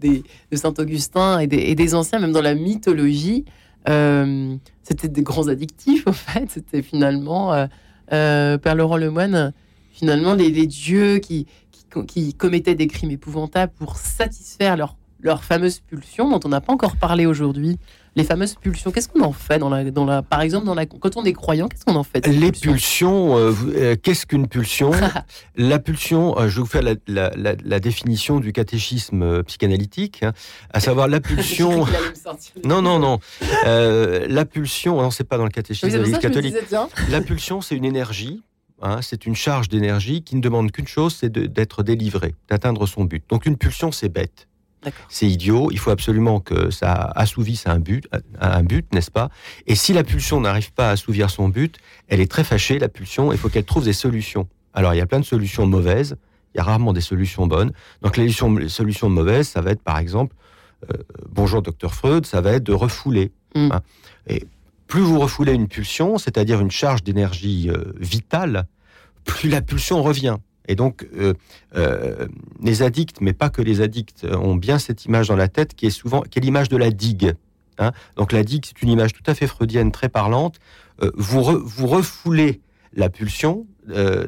Saint 0.53 0.75
Augustin 0.79 1.41
et 1.41 1.47
des, 1.47 1.95
anciens, 1.95 2.19
même 2.19 2.33
dans 2.33 2.43
la 2.43 2.55
mythologie. 2.55 3.45
euh, 3.89 4.57
c'était 4.83 5.09
des 5.09 5.23
grands 5.23 5.49
addictifs, 5.49 6.07
en 6.09 6.13
fait. 6.13 6.51
C'était 6.51 6.83
finalement, 6.83 7.69
Père 8.09 8.75
Laurent 8.75 8.97
Lemoine, 8.97 9.53
finalement, 9.91 10.35
les, 10.35 10.67
dieux 10.67 11.19
qui 11.19 11.47
commettaient 12.37 12.75
des 12.75 12.87
crimes 12.87 13.11
épouvantables 13.11 13.73
pour 13.77 13.97
satisfaire 13.97 14.77
leur, 14.77 14.97
leur 15.21 15.43
fameuse 15.43 15.81
pulsion, 15.81 16.29
dont 16.31 16.41
on 16.45 16.51
n'a 16.51 16.61
pas 16.61 16.73
encore 16.73 16.97
parlé 16.97 17.27
aujourd'hui. 17.27 17.79
Les 18.17 18.23
fameuses 18.25 18.55
pulsions, 18.55 18.93
qu'est-ce 18.93 19.09
qu'on 19.09 19.23
en 19.23 19.33
fait 19.33 19.59
dans 19.59 19.69
la, 19.69 19.91
dans 19.91 20.05
la, 20.05 20.23
par 20.23 20.41
exemple, 20.41 20.67
dans 20.67 20.75
la, 20.75 20.87
quand 20.87 21.17
on 21.17 21.25
est 21.25 21.33
croyant, 21.33 21.67
qu'est-ce 21.69 21.85
qu'on 21.85 21.97
en 21.97 22.05
fait 22.05 22.27
Les 22.29 22.53
pulsions 22.53 23.37
euh, 23.37 23.53
euh, 23.75 23.97
qu'est-ce 24.01 24.25
qu'une 24.27 24.47
pulsion? 24.47 24.93
La 25.57 25.79
pulsion, 25.81 26.39
euh, 26.39 26.49
je 26.49 26.57
vais 26.57 26.61
vous 26.61 26.67
faire 26.67 26.83
la, 26.83 26.95
la- 27.09 27.31
la- 27.37 27.55
la 27.65 27.81
définition 27.81 28.39
du 28.39 28.53
catéchisme 28.53 29.43
psychanalytique, 29.43 30.23
hein, 30.23 30.33
à 30.73 30.79
savoir 30.81 31.09
la 31.09 31.21
pulsion. 31.29 31.85
Non, 32.65 32.83
non, 32.83 32.99
non. 32.99 33.19
Euh, 33.67 34.27
la 34.29 34.45
pulsion, 34.45 35.01
non, 35.03 35.11
c'est 35.11 35.25
pas 35.25 35.37
dans 35.39 35.45
le 35.45 35.51
catéchisme 35.51 35.89
catholique. 36.21 36.55
La 37.11 37.21
pulsion, 37.21 37.61
c'est 37.61 37.75
une 37.77 37.85
énergie, 37.85 38.43
hein, 38.83 39.01
c'est 39.03 39.27
une 39.27 39.35
charge 39.35 39.69
d'énergie 39.69 40.23
qui 40.23 40.37
ne 40.37 40.41
demande 40.41 40.71
qu'une 40.73 40.87
chose, 40.89 41.17
c'est 41.21 41.31
d'être 41.33 41.83
délivré, 41.83 42.35
d'atteindre 42.49 42.87
son 42.87 43.05
but. 43.05 43.25
Donc 43.29 43.45
une 43.47 43.57
pulsion, 43.57 43.91
c'est 43.93 44.09
bête. 44.09 44.47
C'est 45.09 45.27
idiot, 45.27 45.69
il 45.71 45.79
faut 45.79 45.91
absolument 45.91 46.41
que 46.41 46.71
ça 46.71 46.93
assouvisse 47.15 47.67
un 47.67 47.79
but, 47.79 48.09
un 48.41 48.63
but, 48.63 48.93
n'est-ce 48.93 49.11
pas? 49.11 49.31
Et 49.67 49.75
si 49.75 49.93
la 49.93 50.05
pulsion 50.05 50.41
n'arrive 50.41 50.73
pas 50.73 50.89
à 50.89 50.93
assouvir 50.93 51.31
son 51.31 51.49
but, 51.49 51.79
elle 52.09 52.21
est 52.21 52.31
très 52.31 52.45
fâchée, 52.45 52.79
la 52.79 52.89
pulsion, 52.89 53.33
il 53.33 53.39
faut 53.39 53.49
qu'elle 53.49 53.65
trouve 53.65 53.85
des 53.85 53.93
solutions. 53.93 54.49
Alors 54.73 54.95
il 54.95 54.99
y 54.99 55.01
a 55.01 55.07
plein 55.07 55.21
de 55.21 55.25
solutions 55.25 55.67
mauvaises, 55.67 56.17
il 56.55 56.59
y 56.59 56.61
a 56.61 56.65
rarement 56.65 56.93
des 56.93 57.01
solutions 57.01 57.47
bonnes. 57.47 57.73
Donc 58.03 58.17
les 58.17 58.25
solutions, 58.25 58.55
les 58.55 58.69
solutions 58.69 59.09
mauvaises, 59.09 59.49
ça 59.49 59.61
va 59.61 59.71
être 59.71 59.83
par 59.83 59.99
exemple, 59.99 60.35
euh, 60.91 61.03
bonjour 61.31 61.63
docteur 61.63 61.95
Freud, 61.95 62.27
ça 62.27 62.41
va 62.41 62.53
être 62.53 62.65
de 62.65 62.73
refouler. 62.73 63.33
Mm. 63.55 63.71
hein. 63.73 63.81
Et 64.27 64.47
plus 64.87 65.01
vous 65.01 65.19
refoulez 65.19 65.53
une 65.53 65.69
pulsion, 65.69 66.19
c'est-à-dire 66.19 66.61
une 66.61 66.71
charge 66.71 67.03
d'énergie 67.03 67.71
euh, 67.71 67.93
vitale, 67.99 68.67
plus 69.25 69.49
la 69.49 69.63
pulsion 69.63 70.03
revient. 70.03 70.37
Et 70.69 70.77
donc, 70.77 71.07
euh, 71.17 71.35
euh, 71.77 72.27
les 72.63 72.83
addicts, 72.83 73.21
mais 73.21 73.33
pas 73.33 73.51
que 73.51 73.61
les 73.63 73.81
addicts, 73.81 74.25
euh, 74.25 74.37
ont 74.37 74.57
bien 74.57 74.79
cette 74.79 75.05
image 75.05 75.29
dans 75.29 75.37
la 75.37 75.49
tête 75.49 75.75
qui 75.75 75.87
est 75.87 75.91
souvent, 75.91 76.23
qui 76.23 76.39
est 76.39 76.43
l'image 76.43 76.69
de 76.69 76.77
la 76.77 76.91
digue. 76.91 77.35
hein. 77.79 77.93
donc 78.17 78.33
la 78.33 78.43
digue, 78.45 78.65
c'est 78.67 78.81
une 78.83 78.89
image 78.89 79.13
tout 79.13 79.23
à 79.27 79.35
fait 79.35 79.47
freudienne, 79.47 79.93
très 79.93 80.09
parlante. 80.09 80.57
Euh, 81.03 81.11
vous, 81.17 81.41
re- 81.43 81.61
vous 81.63 81.87
refoulez 81.87 82.61
la 82.95 83.09
pulsion, 83.11 83.67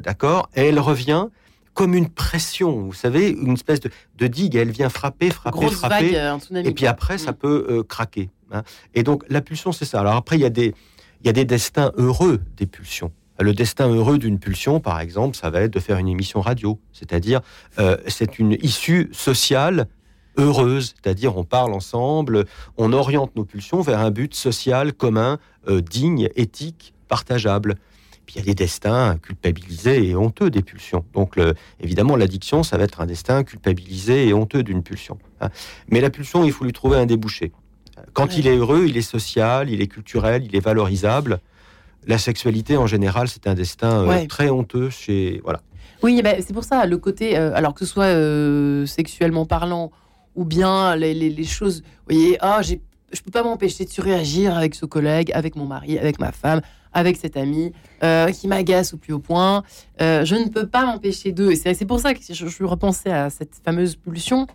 d'accord, 0.03 0.49
et 0.55 0.65
elle 0.67 0.79
revient 0.79 1.27
comme 1.73 1.93
une 1.95 2.09
pression. 2.09 2.81
Vous 2.83 2.93
savez, 2.93 3.29
une 3.29 3.53
espèce 3.53 3.79
de, 3.79 3.89
de 4.17 4.27
digue. 4.27 4.55
Elle 4.55 4.71
vient 4.71 4.89
frapper, 4.89 5.29
frapper, 5.29 5.57
Grosse 5.59 5.75
frapper. 5.75 6.11
vague. 6.13 6.65
Et 6.65 6.71
puis 6.73 6.85
après, 6.87 7.17
ça 7.17 7.31
Mm. 7.31 7.35
peut 7.35 7.83
craquer. 7.87 8.29
hein. 8.51 8.63
Et 8.95 9.03
donc, 9.03 9.23
la 9.29 9.41
pulsion, 9.41 9.71
c'est 9.71 9.85
ça. 9.85 9.99
Alors 10.01 10.15
après, 10.15 10.37
il 10.37 10.41
y, 10.41 10.45
a 10.45 10.49
des, 10.49 10.73
il 11.21 11.27
y 11.27 11.29
a 11.29 11.33
des 11.33 11.45
destins 11.45 11.91
heureux 11.97 12.41
des 12.57 12.65
pulsions. 12.65 13.11
Le 13.39 13.53
destin 13.53 13.87
heureux 13.89 14.17
d'une 14.17 14.39
pulsion, 14.39 14.79
par 14.79 14.99
exemple, 14.99 15.35
ça 15.35 15.49
va 15.49 15.61
être 15.61 15.73
de 15.73 15.79
faire 15.79 15.97
une 15.97 16.07
émission 16.07 16.41
radio. 16.41 16.79
C'est-à-dire, 16.91 17.41
euh, 17.77 17.97
c'est 18.07 18.39
une 18.39 18.53
issue 18.63 19.09
sociale 19.13 19.87
heureuse. 20.37 20.95
C'est-à-dire, 20.95 21.37
on 21.37 21.43
parle 21.43 21.73
ensemble, 21.73 22.45
on 22.77 22.93
oriente 22.93 23.35
nos 23.35 23.43
pulsions 23.45 23.81
vers 23.81 23.99
un 23.99 24.11
but 24.11 24.33
social 24.33 24.93
commun, 24.93 25.37
euh, 25.67 25.81
digne, 25.81 26.29
éthique, 26.35 26.93
partageable. 27.07 27.75
Puis 28.25 28.35
il 28.35 28.39
y 28.39 28.41
a 28.41 28.45
des 28.45 28.55
destins 28.55 29.17
culpabilisés 29.21 30.09
et 30.09 30.15
honteux 30.15 30.49
des 30.49 30.61
pulsions. 30.61 31.05
Donc, 31.13 31.35
le- 31.37 31.53
évidemment, 31.79 32.15
l'addiction, 32.17 32.61
ça 32.63 32.77
va 32.77 32.83
être 32.83 33.01
un 33.01 33.05
destin 33.05 33.43
culpabilisé 33.43 34.27
et 34.27 34.33
honteux 34.33 34.63
d'une 34.63 34.83
pulsion. 34.83 35.17
hein. 35.41 35.49
Mais 35.89 36.01
la 36.01 36.09
pulsion, 36.09 36.43
il 36.43 36.51
faut 36.51 36.65
lui 36.65 36.73
trouver 36.73 36.97
un 36.97 37.05
débouché. 37.05 37.51
Quand 38.13 38.27
Ouais. 38.27 38.35
il 38.39 38.47
est 38.47 38.57
heureux, 38.57 38.85
il 38.87 38.97
est 38.97 39.01
social, 39.01 39.69
il 39.69 39.81
est 39.81 39.87
culturel, 39.87 40.43
il 40.43 40.55
est 40.55 40.59
valorisable. 40.59 41.39
La 42.07 42.17
sexualité, 42.17 42.77
en 42.77 42.87
général, 42.87 43.27
c'est 43.27 43.47
un 43.47 43.53
destin 43.53 44.03
euh, 44.03 44.07
Ouais. 44.07 44.27
très 44.27 44.49
honteux 44.49 44.89
chez. 44.89 45.41
Voilà. 45.43 45.61
Oui, 46.03 46.21
ben, 46.23 46.41
c'est 46.45 46.53
pour 46.53 46.63
ça, 46.63 46.85
le 46.85 46.97
côté, 46.97 47.37
euh, 47.37 47.51
alors 47.55 47.73
que 47.73 47.83
ce 47.85 47.91
soit 47.91 48.05
euh, 48.05 48.85
sexuellement 48.85 49.45
parlant 49.45 49.91
ou 50.35 50.45
bien 50.45 50.95
les, 50.95 51.13
les- 51.13 51.29
les 51.31 51.43
choses, 51.43 51.81
vous 51.81 52.15
voyez, 52.15 52.37
ah, 52.39 52.61
j'ai, 52.61 52.81
je 53.11 53.21
peux 53.21 53.31
pas 53.31 53.43
m'empêcher 53.43 53.83
de 53.85 53.89
surréagir 53.89 54.55
avec 54.55 54.75
ce 54.75 54.85
collègue, 54.85 55.31
avec 55.33 55.55
mon 55.55 55.65
mari, 55.65 55.97
avec 55.97 56.19
ma 56.19 56.31
femme, 56.31 56.61
avec 56.93 57.17
cet 57.17 57.35
ami 57.35 57.73
euh, 58.03 58.27
qui 58.31 58.47
m'agace 58.47 58.93
au 58.93 58.97
plus 58.97 59.13
haut 59.13 59.19
point. 59.19 59.63
Euh, 60.01 60.23
je 60.23 60.35
ne 60.35 60.47
peux 60.49 60.67
pas 60.67 60.85
m'empêcher 60.85 61.31
d'eux. 61.31 61.51
Et 61.51 61.55
c'est, 61.55 61.85
pour 61.85 61.99
ça 61.99 62.13
que 62.13 62.19
je, 62.29 62.45
je 62.47 62.63
repensais 62.63 63.09
à 63.11 63.29
cette 63.31 63.55
fameuse 63.65 63.95
pulsion. 63.95 64.45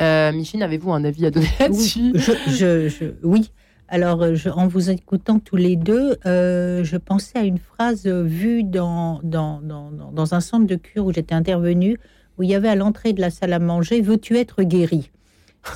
Euh, 0.00 0.32
Michine, 0.32 0.62
avez-vous 0.62 0.92
un 0.92 1.04
avis 1.04 1.26
à 1.26 1.30
donner 1.30 1.48
là-dessus? 1.58 2.12
Oui, 2.14 2.20
je, 2.20 2.32
je- 2.52 2.88
je- 2.88 3.14
oui. 3.22 3.50
Alors, 3.92 4.22
euh, 4.22 4.34
je- 4.36 4.48
en 4.48 4.68
vous 4.68 4.88
écoutant 4.90 5.40
tous 5.40 5.56
les 5.56 5.74
deux, 5.74 6.16
euh, 6.24 6.84
je 6.84 6.96
pensais 6.96 7.38
à 7.38 7.42
une 7.44 7.58
phrase 7.58 8.06
euh, 8.06 8.22
vue 8.22 8.62
dans, 8.62 9.18
dans, 9.24 9.60
dans, 9.60 9.90
dans- 9.90 10.32
un 10.34 10.40
centre 10.40 10.66
de 10.66 10.76
cure 10.76 11.06
où 11.06 11.12
j'étais 11.12 11.34
intervenue, 11.34 11.98
où 12.38 12.44
il 12.44 12.50
y 12.50 12.54
avait 12.54 12.68
à 12.68 12.76
l'entrée 12.76 13.12
de 13.12 13.20
la 13.20 13.30
salle 13.30 13.52
à 13.52 13.58
manger 13.58 14.00
Veux-tu 14.00 14.36
être 14.38 14.62
guéri 14.62 15.10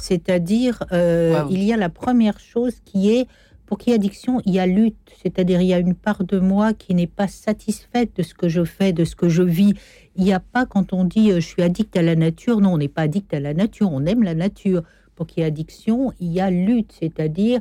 C'est-à-dire, 0.01 0.85
euh, 0.93 1.33
il 1.51 1.63
y 1.65 1.73
a 1.73 1.77
la 1.77 1.89
première 1.89 2.39
chose 2.39 2.75
qui 2.85 3.11
est, 3.11 3.27
pour 3.67 3.79
qu'il 3.79 3.91
y 3.91 3.93
ait 3.95 3.97
addiction, 3.99 4.41
il 4.47 4.55
y 4.55 4.59
a 4.61 4.67
lutte. 4.67 4.97
C'est-à-dire, 5.21 5.61
il 5.61 5.67
y 5.67 5.75
a 5.75 5.79
une 5.79 5.95
part 5.95 6.23
de 6.23 6.39
moi 6.39 6.73
qui 6.73 6.95
n'est 6.95 7.07
pas 7.09 7.27
satisfaite 7.29 8.11
de 8.17 8.23
ce 8.23 8.33
que 8.35 8.49
je 8.49 8.63
fais, 8.65 8.93
de 8.93 9.05
ce 9.05 9.17
que 9.17 9.29
je 9.29 9.43
vis. 9.43 9.75
Il 10.17 10.23
n'y 10.25 10.33
a 10.33 10.41
pas, 10.41 10.67
quand 10.67 10.93
on 10.93 11.05
dit 11.05 11.33
euh, 11.33 11.41
je 11.41 11.47
suis 11.47 11.63
addict 11.63 11.97
à 11.97 12.03
la 12.03 12.15
nature, 12.15 12.61
non, 12.61 12.75
on 12.75 12.79
n'est 12.79 12.89
pas 12.89 13.03
addict 13.03 13.35
à 13.35 13.41
la 13.41 13.55
nature, 13.55 13.91
on 13.93 14.07
aime 14.07 14.23
la 14.23 14.35
nature. 14.35 14.83
Pour 15.17 15.27
qu'il 15.27 15.41
y 15.41 15.45
ait 15.45 15.49
addiction, 15.49 16.13
il 16.21 16.33
y 16.33 16.41
a 16.41 16.51
lutte, 16.51 16.93
c'est-à-dire, 17.01 17.61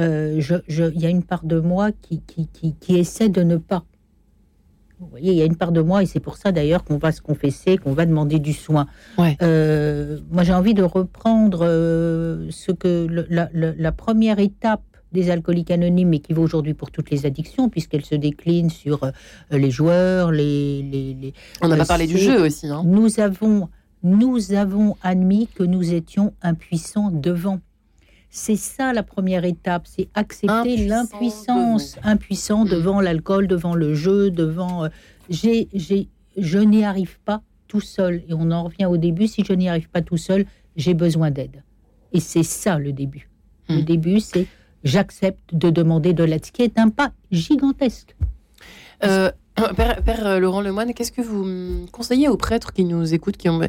euh, 0.00 0.36
je- 0.40 0.54
je- 0.68 0.90
il 0.94 1.00
y 1.00 1.06
a 1.06 1.10
une 1.10 1.22
part 1.22 1.44
de 1.44 1.60
moi 1.60 1.90
qui, 1.92 2.20
qui, 2.26 2.46
qui, 2.48 2.74
qui 2.74 2.96
essaie 2.96 3.28
de 3.28 3.42
ne 3.42 3.56
pas. 3.56 3.84
Vous 5.00 5.08
voyez, 5.08 5.32
il 5.32 5.36
y 5.38 5.42
a 5.42 5.44
une 5.44 5.56
part 5.56 5.72
de 5.72 5.80
moi, 5.80 6.02
et 6.02 6.06
c'est 6.06 6.20
pour 6.20 6.36
ça 6.36 6.52
d'ailleurs 6.52 6.84
qu'on 6.84 6.96
va 6.96 7.10
se 7.10 7.20
confesser, 7.20 7.76
qu'on 7.76 7.92
va 7.92 8.06
demander 8.06 8.38
du 8.38 8.52
soin. 8.52 8.86
Ouais. 9.18 9.36
Euh, 9.42 10.20
moi, 10.30 10.44
j'ai 10.44 10.52
envie 10.54 10.74
de 10.74 10.82
reprendre 10.84 11.60
euh, 11.66 12.46
ce 12.50 12.70
que 12.70 13.06
le- 13.10 13.26
la, 13.30 13.92
première 13.92 14.38
étape 14.38 14.82
des 15.10 15.28
alcooliques 15.30 15.72
anonymes, 15.72 16.08
mais 16.10 16.20
qui 16.20 16.32
vaut 16.32 16.42
aujourd'hui 16.42 16.72
pour 16.74 16.90
toutes 16.92 17.10
les 17.10 17.26
addictions, 17.26 17.68
puisqu'elle 17.68 18.04
se 18.04 18.14
décline 18.14 18.70
sur 18.70 19.02
euh, 19.02 19.10
les 19.50 19.70
joueurs, 19.72 20.30
les, 20.30 20.82
les, 20.84 21.14
les- 21.14 21.34
On 21.60 21.68
n'a 21.68 21.76
pas 21.76 21.84
parlé 21.84 22.06
du 22.06 22.16
jeu 22.16 22.40
aussi. 22.40 22.68
Hein. 22.68 22.82
nous 22.86 23.18
avons, 23.20 23.68
nous 24.04 24.52
avons 24.52 24.96
admis 25.02 25.48
que 25.48 25.64
nous 25.64 25.92
étions 25.92 26.32
impuissants 26.42 27.10
devant. 27.10 27.58
C'est 28.34 28.56
ça 28.56 28.94
la 28.94 29.02
première 29.02 29.44
étape, 29.44 29.82
c'est 29.86 30.08
accepter 30.14 30.86
l'impuissance, 30.86 31.98
impuissant 32.02 32.64
Mm. 32.64 32.68
devant 32.68 33.00
l'alcool, 33.02 33.46
devant 33.46 33.74
le 33.74 33.92
jeu, 33.94 34.30
devant. 34.30 34.84
euh, 34.84 34.88
j'ai, 35.28 35.68
j'ai, 35.74 36.08
je 36.38 36.58
n'y 36.58 36.82
arrive 36.82 37.18
pas 37.26 37.42
tout 37.68 37.82
seul. 37.82 38.22
Et 38.28 38.32
on 38.32 38.50
en 38.50 38.64
revient 38.64 38.86
au 38.86 38.96
début. 38.96 39.26
Si 39.28 39.44
je 39.44 39.52
n'y 39.52 39.68
arrive 39.68 39.90
pas 39.90 40.00
tout 40.00 40.16
seul, 40.16 40.46
j'ai 40.76 40.94
besoin 40.94 41.30
d'aide. 41.30 41.62
Et 42.14 42.20
c'est 42.20 42.42
ça 42.42 42.78
le 42.78 42.92
début. 42.94 43.28
Le 43.68 43.82
Mm. 43.82 43.84
début, 43.84 44.20
c'est 44.20 44.46
j'accepte 44.82 45.54
de 45.54 45.68
demander 45.68 46.14
de 46.14 46.24
l'aide, 46.24 46.46
ce 46.46 46.52
qui 46.52 46.62
est 46.62 46.78
un 46.78 46.88
pas 46.88 47.12
gigantesque. 47.30 48.16
Euh, 49.04 49.30
Père, 49.76 50.02
Père, 50.02 50.26
euh, 50.26 50.38
Laurent 50.38 50.62
Lemoine, 50.62 50.94
qu'est-ce 50.94 51.12
que 51.12 51.20
vous 51.20 51.86
conseillez 51.92 52.28
aux 52.28 52.36
prêtres 52.38 52.72
qui 52.72 52.84
nous 52.84 53.12
écoutent 53.12 53.36
qui 53.36 53.48
ont, 53.50 53.60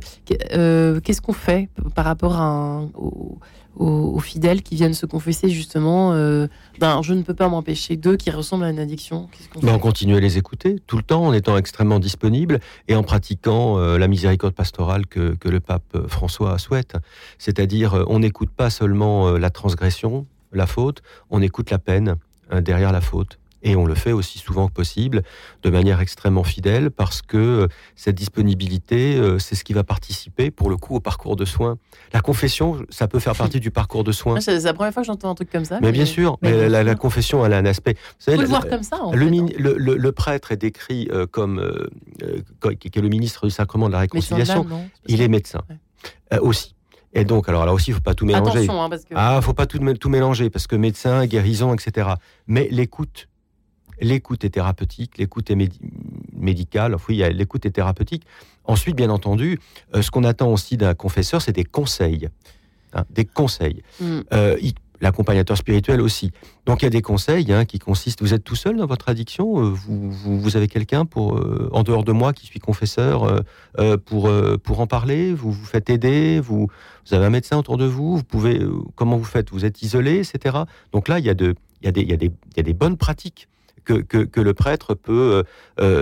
euh, 0.53 0.99
Qu'est-ce 1.01 1.21
qu'on 1.21 1.33
fait 1.33 1.69
par 1.93 2.05
rapport 2.05 2.37
à 2.37 2.43
un- 2.45 2.89
aux, 2.95 4.19
fidèles 4.19 4.61
qui 4.61 4.75
viennent 4.75 4.93
se 4.93 5.05
confesser 5.05 5.49
justement 5.49 6.13
euh, 6.13 6.47
d'un 6.79 7.01
je 7.01 7.13
ne 7.13 7.21
peux 7.23 7.33
pas 7.33 7.49
m'empêcher 7.49 7.97
d'eux 7.97 8.15
qui 8.15 8.29
ressemblent 8.31 8.63
à 8.63 8.69
une 8.69 8.79
addiction 8.79 9.27
qu'on 9.53 9.59
Ben, 9.61 9.73
on 9.73 9.79
continue 9.79 10.15
à 10.15 10.19
les 10.19 10.37
écouter 10.37 10.77
tout 10.87 10.95
le 10.95 11.03
temps 11.03 11.25
en 11.25 11.33
étant 11.33 11.57
extrêmement 11.57 11.99
disponible 11.99 12.59
et 12.87 12.95
en 12.95 13.03
pratiquant 13.03 13.77
euh, 13.79 13.97
la 13.97 14.07
miséricorde 14.07 14.53
pastorale 14.53 15.05
que, 15.07 15.35
que 15.35 15.49
le 15.49 15.59
pape 15.59 15.83
euh, 15.95 16.07
François 16.07 16.57
souhaite. 16.59 16.95
C'est-à-dire, 17.39 17.95
euh, 17.95 18.03
on 18.07 18.19
n'écoute 18.19 18.51
pas 18.55 18.69
seulement 18.69 19.27
euh, 19.27 19.37
la 19.39 19.49
transgression, 19.49 20.25
la 20.53 20.67
faute, 20.67 21.01
on 21.31 21.41
écoute 21.41 21.69
la 21.71 21.79
peine 21.79 22.15
euh, 22.53 22.61
derrière 22.61 22.91
la 22.91 23.01
faute. 23.01 23.37
Et 23.65 23.75
on 23.77 23.85
le 23.85 23.95
fait 23.95 24.11
aussi 24.11 24.39
souvent 24.39 24.67
que 24.67 24.73
possible, 24.73 25.23
de 25.63 25.69
manière 25.69 26.01
extrêmement 26.01 26.43
fidèle, 26.43 26.91
parce 26.91 27.21
que 27.21 27.37
euh, 27.37 27.67
cette 27.95 28.15
disponibilité, 28.15 29.15
euh, 29.17 29.39
c'est 29.39 29.55
ce 29.55 29.63
qui 29.63 29.71
va 29.73 29.83
participer, 29.83 30.51
pour 30.51 30.69
le 30.69 30.75
coup, 30.77 30.95
au 30.95 30.99
parcours 30.99 31.35
de 31.37 31.45
soins. 31.45 31.77
La 32.11 32.19
confession, 32.19 32.85
ça 32.89 33.07
peut 33.07 33.19
faire 33.19 33.35
partie 33.35 33.59
du 33.61 33.71
parcours 33.71 34.03
de 34.03 34.11
soins. 34.11 34.33
Moi, 34.33 34.41
C'est 34.41 34.59
la 34.59 34.73
première 34.73 34.93
fois 34.93 35.01
que 35.03 35.07
j'entends 35.07 35.29
un 35.31 35.35
truc 35.35 35.49
comme 35.49 35.63
ça. 35.65 35.79
Mais 35.81 35.91
bien 35.93 36.05
sûr, 36.05 36.37
mais 36.41 36.67
la, 36.69 36.95
confession, 36.95 37.45
elle 37.45 37.53
a 37.53 37.57
un 37.57 37.65
aspect. 37.65 37.95
Savez, 38.19 38.37
le 38.37 38.43
la- 38.43 38.49
voir 38.49 38.67
comme 38.67 38.83
ça. 38.83 39.01
En 39.01 39.13
le, 39.13 39.19
fait, 39.25 39.29
mini- 39.31 39.53
hein. 39.53 39.59
le, 39.59 39.75
le- 39.77 39.95
le 39.97 40.11
prêtre 40.11 40.51
est 40.51 40.57
décrit 40.57 41.07
euh, 41.11 41.25
comme 41.25 41.59
euh, 41.59 41.87
co- 42.59 42.71
qui 42.75 42.87
est 42.93 43.01
le 43.01 43.09
ministre 43.09 43.45
du 43.47 43.51
sacrement 43.51 43.87
de 43.87 43.93
la 43.93 43.99
réconciliation. 43.99 44.67
Il 45.07 45.21
est 45.21 45.27
médecin 45.29 45.61
Ouais. 45.69 45.77
Euh, 46.33 46.39
aussi. 46.41 46.75
Et 47.13 47.25
donc, 47.25 47.47
alors 47.47 47.65
là 47.65 47.73
aussi, 47.73 47.91
il 47.91 47.93
faut 47.93 47.99
pas 48.01 48.15
tout 48.15 48.25
mélanger. 48.25 48.49
Attention, 48.59 48.81
hein, 48.81 48.89
parce 48.89 49.03
que. 49.05 49.13
Ah, 49.15 49.39
faut 49.41 49.53
pas 49.53 49.67
tout, 49.67 49.79
tout 49.95 50.09
mélanger 50.09 50.49
parce 50.49 50.67
que 50.67 50.75
médecin, 50.75 51.25
guérison, 51.27 51.73
etc. 51.73 52.09
Mais 52.47 52.67
l'écoute, 52.71 53.27
l'écoute 54.01 54.43
est 54.43 54.49
thérapeutique, 54.49 55.17
l'écoute 55.17 55.49
est 55.49 55.55
médi- 55.55 55.79
médicale. 56.35 56.95
Enfin, 56.95 57.05
oui, 57.09 57.23
l'écoute 57.33 57.65
est 57.65 57.71
thérapeutique. 57.71 58.25
Ensuite, 58.65 58.95
bien 58.95 59.09
entendu, 59.09 59.59
euh, 59.95 60.01
ce 60.01 60.11
qu'on 60.11 60.23
attend 60.23 60.51
aussi 60.51 60.77
d'un 60.77 60.93
confesseur, 60.93 61.41
c'est 61.41 61.51
des 61.51 61.65
conseils, 61.65 62.29
hein, 62.93 63.03
des 63.09 63.25
conseils. 63.25 63.83
Hmm. 63.99 64.21
Euh, 64.33 64.57
l'accompagnateur 65.01 65.57
spirituel 65.57 65.99
aussi. 65.99 66.31
Donc 66.65 66.81
il 66.81 66.85
y 66.85 66.87
a 66.87 66.89
des 66.89 67.01
conseils 67.01 67.51
hein, 67.51 67.65
qui 67.65 67.77
consistent. 67.77 68.21
Vous 68.21 68.33
êtes 68.33 68.45
tout 68.45 68.55
seul 68.55 68.77
dans 68.77 68.85
votre 68.85 69.09
addiction 69.09 69.59
euh, 69.59 69.69
vous, 69.69 70.09
vous, 70.09 70.55
avez 70.55 70.69
quelqu'un 70.69 71.03
pour 71.03 71.37
euh, 71.37 71.67
en 71.73 71.83
dehors 71.83 72.05
de 72.05 72.13
moi 72.13 72.31
qui 72.31 72.45
suis 72.45 72.61
confesseur 72.61 73.43
pour 74.05 74.31
pour 74.63 74.79
en 74.79 74.87
parler. 74.87 75.33
Vous 75.33 75.51
vous 75.51 75.65
faites 75.65 75.89
aider. 75.89 76.39
Vous 76.39 76.69
vous 77.05 77.13
avez 77.13 77.25
un 77.25 77.31
médecin 77.31 77.57
autour 77.57 77.75
de 77.75 77.83
vous. 77.83 78.15
Vous 78.15 78.23
pouvez 78.23 78.61
comment 78.95 79.17
vous 79.17 79.25
faites 79.25 79.51
Vous 79.51 79.65
êtes 79.65 79.81
isolé, 79.81 80.19
etc. 80.19 80.59
Donc 80.93 81.09
là 81.09 81.19
il 81.19 81.25
y 81.25 81.29
a 81.29 81.33
de 81.33 81.53
il 81.81 81.85
y 81.87 81.89
a 81.89 81.91
des 81.91 82.01
il 82.01 82.09
y 82.09 82.13
a 82.13 82.17
des 82.17 82.27
il 82.27 82.57
y 82.57 82.59
a 82.61 82.63
des 82.63 82.73
bonnes 82.73 82.95
pratiques 82.95 83.49
que, 83.83 84.39
le 84.39 84.53
prêtre 84.53 84.93
peut, 84.93 85.43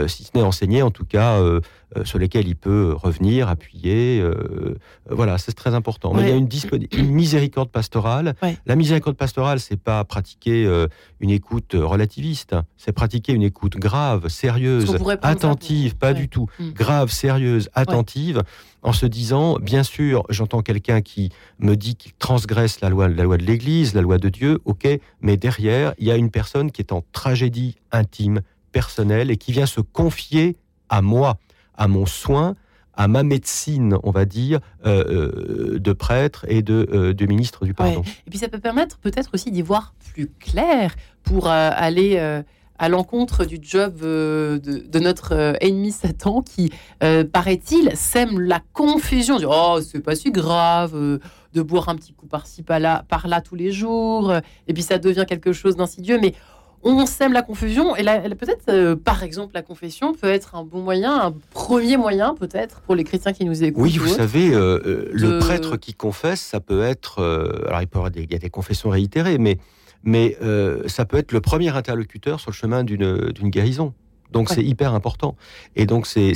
si 0.08 0.24
ce 0.24 0.32
n'est 0.36 0.44
enseigner, 0.44 0.82
en 0.82 0.92
tout 0.92 1.06
cas 1.06 1.40
euh, 1.40 1.62
sur 2.04 2.20
lesquels 2.20 2.48
il 2.48 2.56
peut 2.56 2.94
revenir, 2.96 3.50
appuyer. 3.50 4.20
Euh, 4.22 4.78
voilà, 5.10 5.38
c'est 5.38 5.52
très 5.52 5.74
important. 5.74 6.14
Mais 6.14 6.24
il 6.24 6.30
y 6.30 6.32
a 6.32 6.36
une, 6.36 6.50
une 6.94 7.12
miséricorde 7.12 7.70
pastorale. 7.70 8.36
La 8.66 8.76
miséricorde 8.76 9.18
pastorale, 9.18 9.60
c'est 9.60 9.80
pas 9.80 10.04
pratiquer 10.04 10.66
euh, 10.66 10.88
une 11.20 11.30
écoute 11.30 11.74
relativiste, 11.74 12.56
c'est 12.78 12.92
pratiquer 12.92 13.34
une 13.34 13.44
écoute 13.44 13.78
grave, 13.78 14.28
sérieuse, 14.30 14.98
attentive, 15.22 15.96
pas 15.96 16.14
du 16.14 16.30
tout, 16.30 16.48
mm. 16.60 16.72
grave, 16.72 17.12
sérieuse, 17.12 17.70
attentive 17.74 18.44
en 18.84 18.94
se 18.94 19.06
disant, 19.06 19.58
bien 19.60 19.84
sûr, 19.84 20.24
j'entends 20.30 20.62
quelqu'un 20.62 21.02
qui 21.02 21.30
me 21.60 21.76
dit 21.76 21.96
qu'il 21.96 22.14
transgresse 22.14 22.82
la 22.82 22.90
loi, 22.90 23.08
la 23.08 23.24
loi 23.24 23.38
de 23.38 23.44
l'Église, 23.44 23.94
la 23.94 24.02
loi 24.02 24.18
de 24.18 24.30
Dieu, 24.30 24.60
ok, 24.66 24.88
mais 25.22 25.38
derrière, 25.38 25.94
il 26.00 26.08
y 26.08 26.12
a 26.12 26.16
une 26.16 26.32
personne 26.32 26.72
qui 26.72 26.82
est 26.82 26.92
en 26.92 27.04
tragédie 27.12 27.76
intime, 27.92 28.42
personnelle, 28.72 29.30
et 29.30 29.38
qui 29.38 29.52
vient 29.52 29.68
se 29.68 29.82
confier 29.82 30.56
à 30.90 31.02
moi 31.02 31.38
à 31.82 31.88
mon 31.88 32.06
soin, 32.06 32.56
à 32.94 33.08
ma 33.08 33.24
médecine, 33.24 33.98
on 34.04 34.12
va 34.12 34.26
dire, 34.26 34.60
euh, 34.86 35.74
euh, 35.74 35.80
de 35.80 35.94
prêtre 35.94 36.46
et 36.48 36.62
de, 36.62 36.88
euh, 36.94 37.14
de, 37.16 37.26
ministre 37.26 37.66
du 37.66 37.74
pardon. 37.74 38.04
Et 38.28 38.30
puis 38.30 38.38
ça 38.38 38.50
peut 38.50 38.60
permettre 38.60 39.00
peut-être 39.00 39.32
aussi 39.34 39.50
d'y 39.50 39.64
voir 39.64 39.96
plus 40.14 40.30
clair 40.40 40.96
pour 41.24 41.48
aller 41.48 42.20
à 42.78 42.90
l'encontre 42.90 43.46
du 43.46 43.58
job 43.62 44.00
de, 44.02 45.00
notre 45.00 45.56
ennemi 45.60 45.92
Satan 45.92 46.44
qui, 46.44 46.72
paraît-il, 47.00 47.96
sème 47.96 48.40
la 48.40 48.62
confusion. 48.74 49.38
Oh, 49.48 49.80
c'est 49.82 50.02
pas 50.02 50.16
si 50.16 50.30
grave 50.30 51.20
de 51.54 51.62
boire 51.62 51.90
un 51.90 51.96
petit 51.96 52.14
coup 52.14 52.28
par-ci, 52.28 52.62
par-là, 52.62 53.06
par-là 53.08 53.42
tous 53.42 53.56
les 53.56 53.72
jours. 53.72 54.34
Et 54.68 54.74
puis 54.74 54.84
ça 54.84 55.00
devient 55.00 55.26
quelque 55.28 55.54
chose 55.54 55.76
d'insidieux. 55.76 56.20
Mais 56.22 56.34
on 56.84 57.06
sème 57.06 57.34
la 57.34 57.42
confusion. 57.42 57.96
Et 57.96 58.04
peut-être, 58.04 58.70
euh, 58.70 58.96
par 58.96 59.24
exemple, 59.24 59.54
la 59.54 59.62
confession 59.62 60.14
peut 60.14 60.30
être 60.30 60.56
un 60.56 60.64
bon 60.64 60.82
moyen, 60.82 61.28
un 61.28 61.34
premier 61.52 61.98
moyen 61.98 62.36
peut-être 62.36 62.82
pour 62.82 62.96
les 62.96 63.04
chrétiens 63.04 63.34
qui 63.34 63.46
nous 63.46 63.64
écoutent. 63.64 63.84
Oui, 63.84 63.98
vous 63.98 64.08
savez, 64.08 64.54
euh, 64.54 64.80
euh, 64.86 65.10
le 65.12 65.40
prêtre 65.40 65.78
qui 65.78 65.94
confesse, 65.94 66.42
ça 66.42 66.60
peut 66.60 66.84
être. 66.84 67.22
alors, 67.68 67.82
il, 67.82 67.88
peut 67.88 67.98
y 67.98 68.00
avoir 68.00 68.12
des, 68.12 68.28
y 68.30 68.36
a 68.36 68.40
des 68.40 68.50
confessions 68.50 68.90
réitérées, 68.90 69.38
mais, 69.38 69.58
mais 70.04 70.38
ça 70.88 71.06
peut 71.06 71.18
être 71.18 71.32
le 71.32 71.42
premier 71.42 71.70
interlocuteur 71.70 72.40
sur 72.40 72.52
le 72.52 72.56
chemin 72.56 72.84
d'une 72.84 73.32
guérison. 73.50 73.94
Donc 74.32 74.50
c'est 74.50 74.64
hyper 74.64 74.94
important. 74.94 75.36
Et 75.76 75.86
donc 75.86 76.08
c'est 76.08 76.34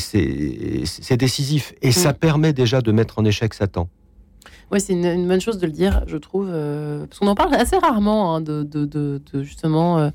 décisif. 1.18 1.74
Et 1.82 1.92
ça 1.92 2.12
mm. 2.12 2.16
permet 2.16 2.54
déjà 2.54 2.82
de 2.82 2.92
mettre 2.92 3.20
en 3.20 3.26
échec 3.26 3.54
Satan. 3.54 3.90
Oui, 4.72 4.82
c'est 4.82 4.94
une, 4.94 5.28
bonne 5.28 5.42
chose 5.42 5.60
de 5.60 5.66
le 5.68 5.72
dire, 5.72 6.04
je 6.08 6.18
trouve. 6.18 6.50
parce 6.50 7.20
qu'on 7.20 7.28
en 7.28 7.36
parle 7.36 7.54
assez 7.54 7.78
rarement 7.78 8.36
hein, 8.36 8.42
de, 8.42 8.64
de, 8.64 9.22
justement 9.44 10.00
euh, 10.00 10.10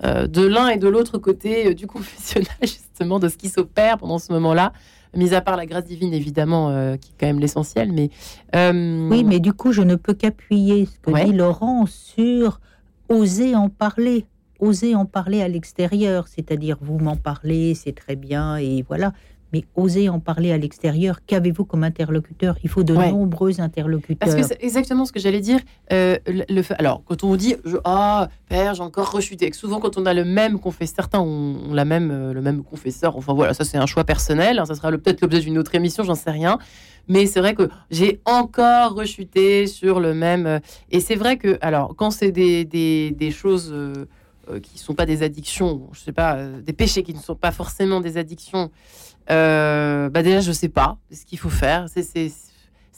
de 0.00 0.46
l'un 0.46 0.68
et 0.68 0.78
de 0.78 0.88
l'autre 0.88 1.18
côté 1.18 1.68
euh, 1.68 1.74
du 1.74 1.86
confessionnal, 1.88 2.56
justement, 2.62 3.18
de 3.18 3.28
ce 3.28 3.36
qui 3.36 3.48
s'opère 3.48 3.98
pendant 3.98 4.18
ce 4.18 4.32
moment-là. 4.32 4.72
Mis 5.14 5.34
à 5.34 5.42
part 5.42 5.58
la 5.58 5.66
grâce 5.66 5.84
divine, 5.84 6.14
évidemment, 6.14 6.70
euh, 6.70 6.96
qui 6.96 7.10
est 7.10 7.14
quand 7.20 7.26
même 7.26 7.38
l'essentiel. 7.38 7.92
Mais 7.92 8.08
oui, 8.54 9.24
mais 9.24 9.40
du 9.40 9.52
coup, 9.52 9.72
je 9.72 9.82
ne 9.82 9.94
peux 9.94 10.14
qu'appuyer 10.14 10.86
ce 10.86 10.98
que 10.98 11.24
dit 11.24 11.32
Laurent 11.32 11.84
sur 11.84 12.60
oser 13.10 13.54
en 13.54 13.68
parler, 13.68 14.24
oser 14.58 14.94
en 14.94 15.04
parler 15.04 15.42
à 15.42 15.48
l'extérieur, 15.48 16.28
c'est-à-dire 16.28 16.78
vous 16.80 16.98
m'en 16.98 17.16
parlez, 17.16 17.74
c'est 17.74 17.92
très 17.92 18.16
bien, 18.16 18.56
et 18.56 18.82
voilà 18.88 19.12
mais 19.52 19.64
osez 19.76 20.08
en 20.08 20.18
parler 20.18 20.50
à 20.52 20.58
l'extérieur. 20.58 21.20
Qu'avez-vous 21.26 21.64
comme 21.64 21.84
interlocuteur? 21.84 22.56
Il 22.64 22.70
faut 22.70 22.82
de 22.82 22.94
nombreux 22.94 23.60
interlocuteurs. 23.60 24.16
Parce 24.18 24.34
que 24.34 24.42
c'est 24.42 24.62
exactement 24.62 25.04
ce 25.04 25.12
que 25.12 25.20
j'allais 25.20 25.40
dire. 25.40 25.60
Euh, 25.92 26.16
le, 26.26 26.62
alors, 26.78 27.02
quand 27.04 27.22
on 27.22 27.36
dit 27.36 27.56
Ah, 27.84 28.28
père, 28.48 28.74
j'ai 28.74 28.82
encore 28.82 29.10
rechuté, 29.10 29.52
souvent 29.52 29.80
quand 29.80 29.98
on 29.98 30.06
a 30.06 30.14
le 30.14 30.24
même 30.24 30.58
confesseur, 30.58 30.92
certains 30.94 31.20
ont, 31.20 31.72
la 31.72 31.84
même, 31.84 32.10
euh, 32.10 32.32
le 32.32 32.40
même 32.40 32.62
confesseur, 32.62 33.16
enfin 33.16 33.34
voilà, 33.34 33.54
ça 33.54 33.64
c'est 33.64 33.78
un 33.78 33.86
choix 33.86 34.04
personnel, 34.04 34.58
hein, 34.58 34.64
ça 34.64 34.74
sera 34.74 34.90
peut-être 34.90 35.20
l'objet 35.20 35.40
d'une 35.40 35.58
autre 35.58 35.74
émission, 35.74 36.04
j'en 36.04 36.14
sais 36.14 36.30
rien. 36.30 36.58
Mais 37.08 37.26
c'est 37.26 37.40
vrai 37.40 37.54
que 37.54 37.68
j'ai 37.90 38.20
encore 38.24 38.94
rechuté 38.94 39.66
sur 39.66 40.00
le 40.00 40.14
même. 40.14 40.46
Euh, 40.46 40.58
et 40.90 41.00
c'est 41.00 41.16
vrai 41.16 41.36
que, 41.36 41.58
alors, 41.60 41.94
quand 41.96 42.10
c'est 42.10 42.30
des, 42.30 42.64
des, 42.64 43.10
des, 43.10 43.30
choses. 43.30 43.74
qui 44.62 44.74
ne 44.74 44.78
sont 44.78 44.94
pas 44.94 45.06
des 45.06 45.22
addictions, 45.22 45.88
je 45.92 46.00
sais 46.00 46.12
pas, 46.12 46.36
des 46.66 46.72
péchés 46.72 47.04
qui 47.04 47.14
ne 47.14 47.20
sont 47.20 47.36
pas 47.36 47.52
forcément 47.52 48.00
des 48.00 48.18
addictions, 48.18 48.70
euh, 49.30 50.08
bah 50.08 50.22
déjà, 50.22 50.40
je 50.40 50.52
sais 50.52 50.68
pas 50.68 50.98
ce 51.12 51.24
qu'il 51.24 51.38
faut 51.38 51.50
faire. 51.50 51.86
C'est 51.88 52.30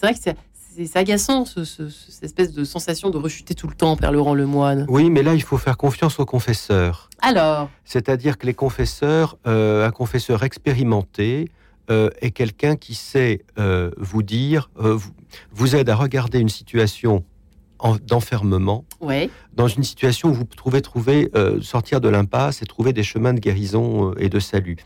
vrai 0.02 0.14
que 0.14 0.20
c'est 0.20 0.96
agaçant, 0.96 1.44
ce, 1.44 1.64
cette 1.64 2.24
espèce 2.24 2.52
de 2.52 2.64
sensation 2.64 3.10
de 3.10 3.18
rechuter 3.18 3.54
tout 3.54 3.68
le 3.68 3.74
temps, 3.74 3.96
Père 3.96 4.12
Laurent 4.12 4.34
Lemoine. 4.34 4.86
Oui, 4.88 5.10
mais 5.10 5.22
là, 5.22 5.34
il 5.34 5.42
faut 5.42 5.58
faire 5.58 5.76
confiance 5.76 6.18
aux 6.18 6.26
confesseurs. 6.26 7.10
Alors? 7.20 7.70
C'est-à-dire 7.84 8.38
que 8.38 8.46
les 8.46 8.54
confesseurs, 8.54 9.36
euh, 9.46 9.86
un 9.86 9.90
confesseur 9.90 10.42
expérimenté, 10.42 11.48
euh, 11.90 12.08
est 12.22 12.30
quelqu'un 12.30 12.76
qui 12.76 12.94
sait 12.94 13.44
vous 13.98 14.22
dire, 14.22 14.70
vous, 14.76 15.10
vous, 15.52 15.76
aide 15.76 15.90
à 15.90 15.94
regarder 15.94 16.38
une 16.38 16.48
situation 16.48 17.24
d'enfermement, 18.06 18.86
ouais. 19.02 19.28
dans 19.52 19.68
une 19.68 19.84
situation 19.84 20.30
où 20.30 20.32
vous 20.32 20.46
pouvez 20.46 20.80
trouver, 20.80 21.30
sortir 21.60 22.00
de 22.00 22.08
l'impasse 22.08 22.62
et 22.62 22.64
trouver 22.64 22.94
des 22.94 23.02
chemins 23.02 23.34
de 23.34 23.40
guérison 23.40 24.14
et 24.14 24.30
de 24.30 24.40
salut. 24.40 24.78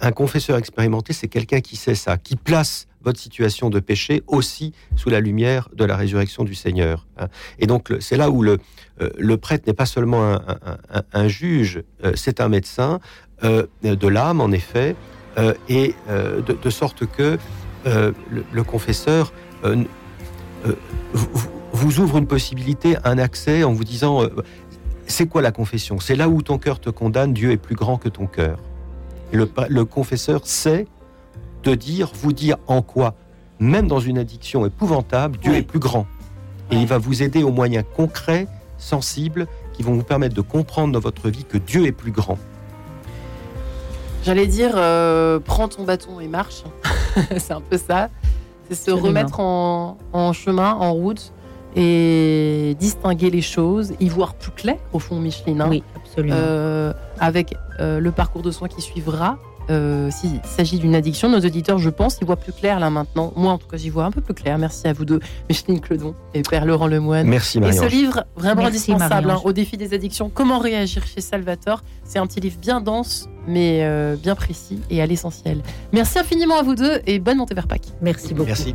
Un 0.00 0.12
confesseur 0.12 0.56
expérimenté, 0.56 1.12
c'est 1.12 1.28
quelqu'un 1.28 1.60
qui 1.60 1.76
sait 1.76 1.94
ça, 1.94 2.16
qui 2.16 2.36
place 2.36 2.86
votre 3.02 3.18
situation 3.18 3.70
de 3.70 3.80
péché 3.80 4.22
aussi 4.26 4.72
sous 4.96 5.08
la 5.08 5.20
lumière 5.20 5.68
de 5.74 5.84
la 5.84 5.96
résurrection 5.96 6.44
du 6.44 6.54
Seigneur. 6.54 7.06
Hein. 7.18 7.28
Et 7.58 7.66
donc 7.66 7.92
c'est 8.00 8.16
là 8.16 8.30
où 8.30 8.42
le, 8.42 8.58
euh, 9.00 9.10
le 9.18 9.36
prêtre 9.36 9.66
n'est 9.66 9.74
pas 9.74 9.86
seulement 9.86 10.38
un, 11.12 11.28
juge, 11.28 11.82
euh, 12.04 12.12
c'est 12.14 12.40
un 12.40 12.48
médecin 12.48 13.00
euh, 13.44 13.66
de 13.82 14.08
l'âme 14.08 14.40
en 14.40 14.50
effet, 14.50 14.96
et 15.68 15.94
de, 16.08 16.70
sorte 16.70 17.06
que 17.06 17.38
le, 17.84 18.62
confesseur 18.62 19.32
vous, 21.72 22.00
ouvre 22.00 22.18
une 22.18 22.26
possibilité, 22.26 22.96
un 23.04 23.16
accès 23.16 23.62
en 23.62 23.72
vous 23.72 23.84
disant 23.84 24.28
c'est 25.06 25.28
quoi 25.28 25.40
la 25.40 25.52
confession? 25.52 25.98
C'est 25.98 26.16
là 26.16 26.28
où 26.28 26.42
ton 26.42 26.58
cœur 26.58 26.78
te 26.78 26.90
condamne, 26.90 27.32
Dieu 27.32 27.52
est 27.52 27.56
plus 27.56 27.76
grand 27.76 27.96
que 27.96 28.10
ton 28.10 28.26
cœur. 28.26 28.58
Le, 29.32 29.84
confesseur 29.84 30.46
sait 30.46 30.86
te 31.62 31.70
dire, 31.70 32.10
vous 32.14 32.32
dire 32.32 32.56
en 32.66 32.82
quoi, 32.82 33.14
même 33.58 33.86
dans 33.86 34.00
une 34.00 34.18
addiction 34.18 34.66
épouvantable, 34.66 35.38
Dieu 35.38 35.54
est 35.54 35.62
plus 35.62 35.78
grand. 35.78 36.06
Et 36.70 36.76
il 36.76 36.86
va 36.86 36.98
vous 36.98 37.22
aider 37.22 37.42
aux 37.42 37.50
moyens 37.50 37.84
concrets, 37.96 38.46
sensibles, 38.78 39.46
qui 39.72 39.82
vont 39.82 39.94
vous 39.94 40.02
permettre 40.02 40.34
de 40.34 40.40
comprendre 40.40 40.92
dans 40.92 41.00
votre 41.00 41.28
vie 41.28 41.44
que 41.44 41.58
Dieu 41.58 41.86
est 41.86 41.92
plus 41.92 42.12
grand. 42.12 42.38
J'allais 44.24 44.46
dire, 44.46 44.72
euh, 44.74 45.38
prends 45.38 45.68
ton 45.68 45.84
bâton 45.84 46.20
et 46.20 46.28
marche. 46.28 46.64
c'est 47.38 47.52
un 47.52 47.60
peu 47.60 47.78
ça. 47.78 48.10
C'est 48.68 48.74
se 48.74 48.90
remettre 48.90 49.40
en, 49.40 49.96
chemin, 50.32 50.74
en 50.74 50.92
route 50.92 51.32
et 51.76 52.76
distinguer 52.78 53.30
les 53.30 53.42
choses, 53.42 53.92
y 54.00 54.08
voir 54.08 54.34
plus 54.34 54.50
clair 54.50 54.76
au 54.92 54.98
fond, 54.98 55.20
Micheline. 55.20 55.60
Hein. 55.60 55.68
Oui, 55.68 55.82
absolument. 55.96 56.36
Euh, 56.36 56.92
avec 57.18 57.54
euh, 57.78 58.00
le 58.00 58.12
parcours 58.12 58.42
de 58.42 58.50
soins 58.50 58.68
qui 58.68 58.80
suivra. 58.80 59.38
Euh, 59.68 60.10
s'il 60.10 60.40
s'agit 60.42 60.80
d'une 60.80 60.96
addiction, 60.96 61.28
nos 61.28 61.38
auditeurs, 61.38 61.78
je 61.78 61.90
pense, 61.90 62.18
ils 62.20 62.26
voient 62.26 62.34
plus 62.34 62.52
clair 62.52 62.80
là 62.80 62.90
maintenant. 62.90 63.32
Moi, 63.36 63.52
en 63.52 63.58
tout 63.58 63.68
cas, 63.68 63.76
j'y 63.76 63.88
vois 63.88 64.04
un 64.04 64.10
peu 64.10 64.20
plus 64.20 64.34
clair. 64.34 64.58
Merci 64.58 64.88
à 64.88 64.92
vous 64.92 65.04
deux, 65.04 65.20
Micheline 65.48 65.80
Cledon 65.80 66.16
et 66.34 66.42
Père 66.42 66.64
Laurent 66.64 66.88
Lemoine. 66.88 67.28
Merci, 67.28 67.60
Marie. 67.60 67.76
Et 67.76 67.78
ce 67.78 67.86
livre, 67.86 68.24
vraiment 68.34 68.66
indispensable 68.66 69.30
hein, 69.30 69.40
au 69.44 69.52
défi 69.52 69.76
des 69.76 69.94
addictions, 69.94 70.28
Comment 70.28 70.58
réagir 70.58 71.06
chez 71.06 71.20
Salvatore. 71.20 71.84
C'est 72.02 72.18
un 72.18 72.26
petit 72.26 72.40
livre 72.40 72.58
bien 72.60 72.80
dense, 72.80 73.28
mais 73.46 73.86
bien 74.20 74.34
précis 74.34 74.80
et 74.90 75.00
à 75.00 75.06
l'essentiel. 75.06 75.62
Merci 75.92 76.18
infiniment 76.18 76.58
à 76.58 76.62
vous 76.64 76.74
deux 76.74 77.00
et 77.06 77.20
bonne 77.20 77.36
montée 77.36 77.54
vers 77.54 77.68
Pâques. 77.68 77.92
Merci 78.00 78.34
beaucoup. 78.34 78.48
Merci. 78.48 78.74